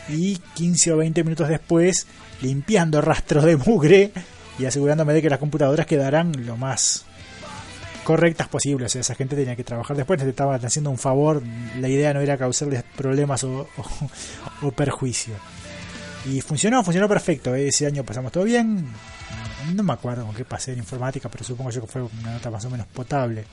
y 0.07 0.37
15 0.55 0.93
o 0.93 0.97
20 0.97 1.23
minutos 1.23 1.47
después 1.49 2.07
limpiando 2.41 3.01
rastros 3.01 3.43
de 3.45 3.57
mugre 3.57 4.11
y 4.57 4.65
asegurándome 4.65 5.13
de 5.13 5.21
que 5.21 5.29
las 5.29 5.39
computadoras 5.39 5.85
quedaran 5.85 6.45
lo 6.45 6.57
más 6.57 7.05
correctas 8.03 8.47
posibles. 8.47 8.87
O 8.87 8.89
sea, 8.89 9.01
esa 9.01 9.15
gente 9.15 9.35
tenía 9.35 9.55
que 9.55 9.63
trabajar 9.63 9.95
después, 9.95 10.19
les 10.19 10.29
estaban 10.29 10.63
haciendo 10.65 10.89
un 10.89 10.97
favor. 10.97 11.41
La 11.79 11.87
idea 11.87 12.13
no 12.13 12.21
era 12.21 12.37
causarles 12.37 12.83
problemas 12.95 13.43
o, 13.43 13.67
o- 14.61 14.71
perjuicio. 14.71 15.35
Y 16.25 16.41
funcionó, 16.41 16.83
funcionó 16.83 17.07
perfecto. 17.07 17.53
Ese 17.55 17.85
año 17.85 18.03
pasamos 18.03 18.31
todo 18.31 18.43
bien. 18.43 18.85
no 19.73 19.83
me 19.83 19.93
acuerdo 19.93 20.25
con 20.25 20.35
qué 20.35 20.43
pasé 20.43 20.73
en 20.73 20.79
informática, 20.79 21.29
pero 21.29 21.43
supongo 21.43 21.69
que 21.69 21.81
fue 21.81 22.01
una 22.01 22.33
nota 22.33 22.49
más 22.51 22.65
o 22.65 22.69
menos 22.69 22.87
potable. 22.87 23.45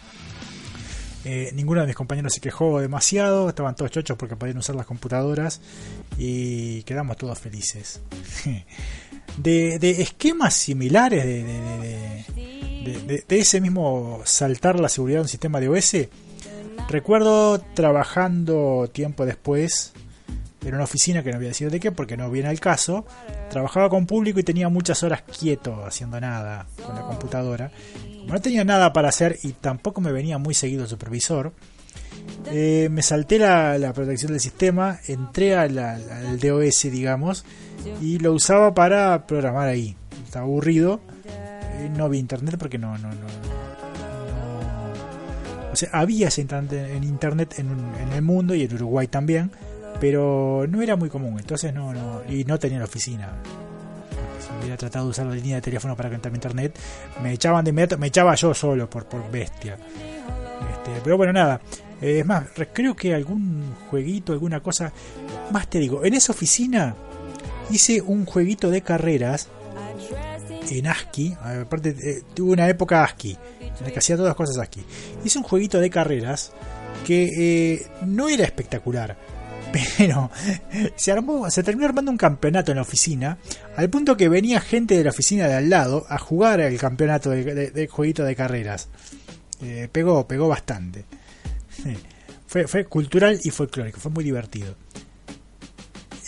Eh, 1.29 1.51
ninguno 1.55 1.81
de 1.81 1.89
mis 1.89 1.97
compañeros 1.97 2.35
se 2.35 2.41
quejó 2.41 2.79
demasiado, 2.79 3.49
estaban 3.49 3.74
todos 3.74 3.91
chochos 3.91 4.16
porque 4.16 4.37
podían 4.37 4.59
usar 4.59 4.77
las 4.77 4.87
computadoras 4.87 5.61
y 6.18 6.85
quedamos 6.85 7.16
todos 7.16 7.37
felices. 7.37 8.01
de, 9.37 9.81
de 9.81 9.91
esquemas 10.03 10.55
similares 10.55 11.24
de, 11.24 11.43
de, 11.43 13.24
de, 13.27 13.39
ese 13.41 13.61
mismo 13.61 14.22
saltar 14.24 14.79
la 14.79 14.89
seguridad 14.89 15.18
de 15.18 15.22
un 15.22 15.29
sistema 15.29 15.59
de 15.59 15.68
OS, 15.68 15.97
recuerdo 16.89 17.59
trabajando 17.74 18.89
tiempo 18.93 19.27
después 19.27 19.95
en 20.67 20.75
una 20.75 20.85
oficina 20.85 21.23
que 21.23 21.31
no 21.31 21.39
voy 21.39 21.47
a 21.47 21.71
de 21.71 21.81
qué 21.81 21.93
porque 21.93 22.17
no 22.17 22.31
viene 22.31 22.49
al 22.49 22.59
caso, 22.59 23.07
trabajaba 23.51 23.89
con 23.89 24.05
público 24.05 24.41
y 24.41 24.43
tenía 24.43 24.69
muchas 24.69 25.03
horas 25.05 25.23
quieto 25.23 25.85
haciendo 25.87 26.21
nada 26.21 26.67
con 26.85 26.95
la 26.95 27.03
computadora. 27.03 27.71
Como 28.21 28.33
no 28.33 28.41
tenía 28.41 28.64
nada 28.64 28.93
para 28.93 29.09
hacer 29.09 29.39
y 29.45 29.53
tampoco 29.53 30.01
me 30.01 30.11
venía 30.11 30.39
muy 30.39 30.55
seguido 30.55 30.83
el 30.83 30.89
supervisor, 30.89 31.53
eh, 32.47 32.89
me 32.91 33.03
salté 33.03 33.39
la, 33.39 33.79
la, 33.79 33.93
protección 33.93 34.33
del 34.33 34.41
sistema, 34.41 34.99
entré 35.07 35.55
al, 35.55 35.79
al 35.79 36.39
DOS, 36.41 36.83
digamos, 36.83 37.45
y 38.03 38.19
lo 38.19 38.33
usaba 38.33 38.75
para 38.75 39.27
programar 39.27 39.69
ahí. 39.69 39.97
Estaba 40.25 40.45
aburrido, 40.45 41.01
eh, 41.27 41.89
no 41.97 42.09
vi 42.09 42.19
internet 42.19 42.57
porque 42.59 42.79
no, 42.79 42.99
no, 42.99 43.09
no, 43.11 43.47
había 45.93 46.29
en 46.37 47.05
internet 47.05 47.55
en, 47.59 47.69
en 48.01 48.12
el 48.12 48.23
mundo 48.23 48.55
y 48.55 48.62
en 48.62 48.75
Uruguay 48.75 49.07
también, 49.07 49.51
pero 50.01 50.66
no 50.68 50.82
era 50.82 50.97
muy 50.97 51.09
común, 51.09 51.38
entonces 51.38 51.72
no, 51.72 51.92
no 51.92 52.22
y 52.28 52.44
no 52.44 52.59
tenía 52.59 52.78
la 52.78 52.84
oficina. 52.84 53.32
Si 54.40 54.59
hubiera 54.59 54.76
tratado 54.76 55.07
de 55.07 55.11
usar 55.11 55.26
la 55.26 55.34
línea 55.34 55.57
de 55.57 55.62
teléfono 55.62 55.97
para 55.97 56.09
conectarme 56.09 56.36
a 56.36 56.38
internet, 56.38 56.78
me 57.22 57.32
echaban 57.32 57.64
de 57.64 57.70
inmediato, 57.70 57.99
me 57.99 58.09
echaba 58.09 58.34
yo 58.34 58.55
solo 58.55 58.88
por, 58.88 59.07
por 59.07 59.30
bestia. 59.30 59.74
Este, 59.74 61.01
pero 61.03 61.16
bueno, 61.16 61.32
nada. 61.32 61.61
Es 62.01 62.26
más, 62.26 62.44
creo 62.72 62.94
que 62.94 63.14
algún 63.14 63.74
jueguito, 63.90 64.32
alguna 64.32 64.61
cosa. 64.61 64.92
Más 65.51 65.68
te 65.68 65.78
digo, 65.78 66.05
en 66.05 66.14
esa 66.14 66.32
oficina 66.32 66.94
hice 67.70 68.03
un 68.03 68.26
jueguito 68.26 68.70
de 68.70 68.82
carreras 68.82 69.49
en 70.70 70.86
ASCII. 70.86 71.36
Aparte, 71.62 71.97
eh, 72.03 72.22
tuve 72.34 72.53
una 72.53 72.68
época 72.68 73.03
ASCII, 73.03 73.36
en 73.61 73.84
la 73.84 73.90
que 73.90 73.99
hacía 73.99 74.16
todas 74.16 74.30
las 74.30 74.36
cosas 74.36 74.59
ASCII. 74.59 74.84
Hice 75.24 75.38
un 75.38 75.44
jueguito 75.44 75.80
de 75.80 75.90
carreras 75.90 76.53
que 77.07 77.30
eh, 77.38 77.86
no 78.05 78.28
era 78.28 78.44
espectacular 78.44 79.16
pero 79.73 80.31
se 80.97 81.12
armó, 81.12 81.51
se 81.51 81.62
terminó 81.62 81.87
armando 81.87 82.11
un 82.11 82.17
campeonato 82.17 82.73
en 82.73 82.77
la 82.77 82.83
oficina, 82.83 83.39
al 83.77 83.91
punto 83.91 84.17
que 84.17 84.29
venía 84.29 84.61
gente 84.61 84.97
de 84.97 85.05
la 85.05 85.11
oficina 85.11 85.49
de 85.49 85.55
al 85.55 85.71
lado 85.71 86.07
a 86.09 86.19
jugar 86.19 86.61
el 86.61 86.79
campeonato 86.79 87.31
de, 87.31 87.45
de, 87.45 87.71
de 87.71 87.87
jueguito 87.89 88.25
de 88.25 88.37
carreras. 88.37 88.89
Eh, 89.62 89.89
pegó, 89.91 90.27
pegó 90.27 90.49
bastante. 90.49 91.05
Fue, 92.49 92.69
fue 92.69 92.85
cultural 92.85 93.41
y 93.43 93.51
folclórico, 93.51 93.99
fue 93.99 94.12
muy 94.12 94.23
divertido. 94.23 94.77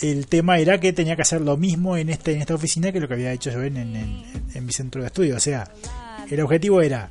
El 0.01 0.27
tema 0.27 0.59
era 0.59 0.77
que 0.77 0.91
tenía 0.91 1.15
que 1.15 1.21
hacer 1.21 1.39
lo 1.39 1.55
mismo 1.55 1.95
en, 1.95 2.09
este, 2.09 2.33
en 2.33 2.41
esta 2.41 2.55
oficina 2.55 2.91
que 2.91 2.99
lo 2.99 3.07
que 3.07 3.13
había 3.13 3.31
hecho 3.31 3.51
yo 3.51 3.63
en, 3.63 3.77
en, 3.77 3.95
en, 3.95 4.23
en 4.53 4.65
mi 4.65 4.73
centro 4.73 5.01
de 5.01 5.07
estudio. 5.07 5.37
O 5.37 5.39
sea, 5.39 5.71
el 6.29 6.41
objetivo 6.41 6.81
era 6.81 7.09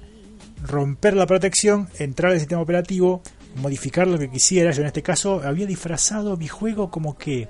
romper 0.62 1.14
la 1.14 1.26
protección, 1.26 1.88
entrar 1.98 2.32
al 2.32 2.38
sistema 2.38 2.60
operativo, 2.60 3.22
modificar 3.56 4.06
lo 4.06 4.18
que 4.18 4.30
quisiera. 4.30 4.70
Yo 4.72 4.82
en 4.82 4.88
este 4.88 5.02
caso 5.02 5.42
había 5.44 5.66
disfrazado 5.66 6.36
mi 6.36 6.48
juego 6.48 6.90
como 6.90 7.16
que. 7.16 7.48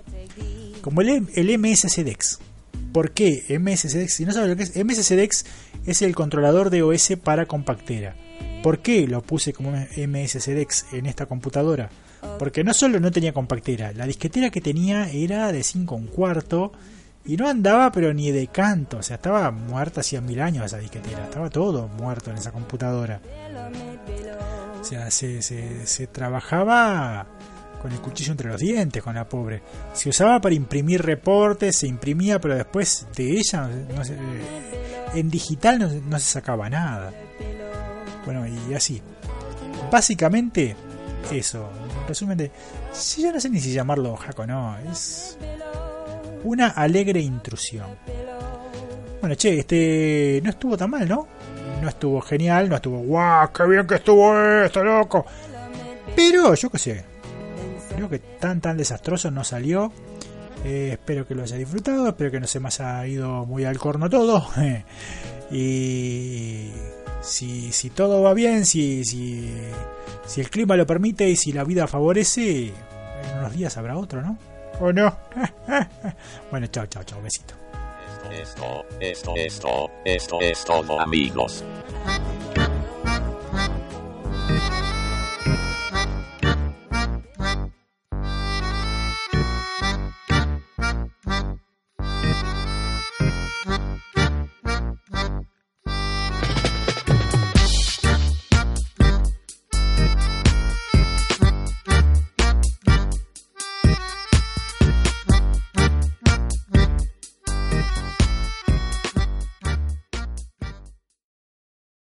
como 0.82 1.01
el, 1.01 1.28
el 1.34 1.59
MSCDEX. 1.59 2.38
¿Por 2.92 3.12
qué 3.12 3.59
MSCDEX? 3.59 4.14
Si 4.14 4.24
no 4.24 4.32
sabes 4.32 4.51
lo 4.51 4.57
que 4.57 4.62
es, 4.62 4.76
MSCDEX 4.76 5.44
es 5.86 6.03
el 6.03 6.14
controlador 6.14 6.70
de 6.70 6.82
OS 6.82 7.12
para 7.22 7.46
compactera. 7.46 8.16
¿Por 8.62 8.80
qué 8.80 9.07
lo 9.07 9.22
puse 9.22 9.53
como 9.53 9.70
MSCDEX 9.70 10.86
en 10.92 11.07
esta 11.07 11.26
computadora? 11.26 11.90
Porque 12.38 12.64
no 12.64 12.74
solo 12.74 12.99
no 12.99 13.12
tenía 13.12 13.32
compactera, 13.32 13.92
la 13.92 14.07
disquetera 14.07 14.51
que 14.51 14.61
tenía 14.61 15.09
era 15.11 15.53
de 15.53 15.62
5 15.62 15.94
un 15.94 16.07
cuarto 16.09 16.72
y 17.24 17.36
no 17.36 17.49
andaba 17.49 17.92
pero 17.92 18.12
ni 18.12 18.30
de 18.32 18.49
canto, 18.49 18.99
o 18.99 19.03
sea, 19.03 19.16
estaba 19.16 19.51
muerta 19.51 20.01
hacía 20.01 20.20
mil 20.20 20.40
años 20.40 20.66
esa 20.66 20.78
disquetera, 20.78 21.24
estaba 21.24 21.51
todo 21.51 21.86
muerto 21.88 22.30
en 22.30 22.38
esa 22.38 22.51
computadora. 22.51 23.20
O 24.81 24.85
sea, 24.85 25.11
se, 25.11 25.43
se, 25.43 26.07
trabajaba 26.07 27.26
con 27.83 27.93
el 27.93 28.01
cuchillo 28.01 28.33
entre 28.33 28.49
los 28.51 28.61
dientes 28.61 29.03
con 29.03 29.14
la 29.14 29.29
pobre. 29.29 29.62
Se 29.93 30.09
usaba 30.09 30.41
para 30.41 30.55
imprimir 30.55 31.03
reportes, 31.03 31.76
se 31.76 31.87
imprimía, 31.87 32.41
pero 32.41 32.55
después 32.57 33.07
de 33.14 33.31
ella, 33.33 33.68
no 33.95 34.05
se, 34.05 34.16
en 35.14 35.31
digital 35.31 35.79
no, 35.79 35.89
no, 35.89 36.18
se 36.18 36.31
sacaba 36.31 36.68
nada. 36.68 37.12
Bueno, 38.24 38.47
y 38.47 38.74
así. 38.74 39.03
Básicamente, 39.91 40.76
eso. 41.33 41.70
En 42.01 42.09
resumen 42.09 42.39
de. 42.39 42.51
Si 42.93 43.22
yo 43.22 43.33
no 43.33 43.41
sé 43.41 43.51
ni 43.51 43.61
si 43.61 43.72
llamarlo 43.72 44.16
hack 44.16 44.39
o 44.39 44.47
no, 44.47 44.76
es. 44.91 45.39
Una 46.45 46.68
alegre 46.68 47.20
intrusión. 47.20 47.87
Bueno, 49.20 49.35
che, 49.35 49.61
este. 49.61 50.41
No 50.43 50.51
estuvo 50.51 50.76
tan 50.76 50.91
mal, 50.91 51.09
¿no? 51.09 51.26
No 51.81 51.89
estuvo 51.89 52.20
genial, 52.20 52.68
no 52.68 52.76
estuvo 52.76 52.99
guau, 52.99 53.53
qué 53.53 53.66
bien 53.66 53.87
que 53.87 53.97
estuvo 53.97 54.39
esto, 54.64 54.83
loco. 54.83 55.24
Pero 56.14 56.55
yo 56.55 56.70
qué 56.70 56.79
sé, 56.79 57.05
creo 57.95 58.09
que 58.09 58.18
tan 58.18 58.61
tan 58.61 58.76
desastroso 58.76 59.31
no 59.31 59.45
salió. 59.45 59.93
Eh, 60.64 60.91
espero 60.93 61.26
que 61.26 61.37
lo 61.37 61.45
haya 61.45 61.57
disfrutado, 61.57 62.09
espero 62.09 62.33
que 62.33 62.41
no 62.41 62.47
se 62.47 62.59
me 62.59 62.66
haya 62.66 63.07
ido 63.07 63.47
muy 63.47 63.64
al 63.64 63.79
corno 63.79 64.11
todo. 64.11 64.45
y 65.51 66.70
si, 67.20 67.72
si 67.72 67.91
todo 67.91 68.22
va 68.22 68.35
bien, 68.35 68.66
si, 68.66 69.05
si, 69.05 69.49
si 70.26 70.41
el 70.41 70.51
clima 70.51 70.76
lo 70.76 70.87
permite 70.87 71.29
y 71.29 71.37
si 71.37 71.53
la 71.53 71.64
vida 71.64 71.87
favorece, 71.87 72.66
en 72.66 73.39
unos 73.39 73.55
días 73.55 73.76
habrá 73.76 73.97
otro, 73.97 74.22
¿no? 74.22 74.39
¿O 74.81 74.93
no? 74.93 75.16
bueno, 76.51 76.66
chao, 76.68 76.87
chao, 76.87 77.03
chao, 77.05 77.20
besito. 77.22 77.57
Esto, 78.31 78.85
esto, 79.01 79.35
esto, 79.37 79.91
esto 80.05 80.41
es 80.41 80.64
todo 80.64 81.01
amigos. 81.01 81.64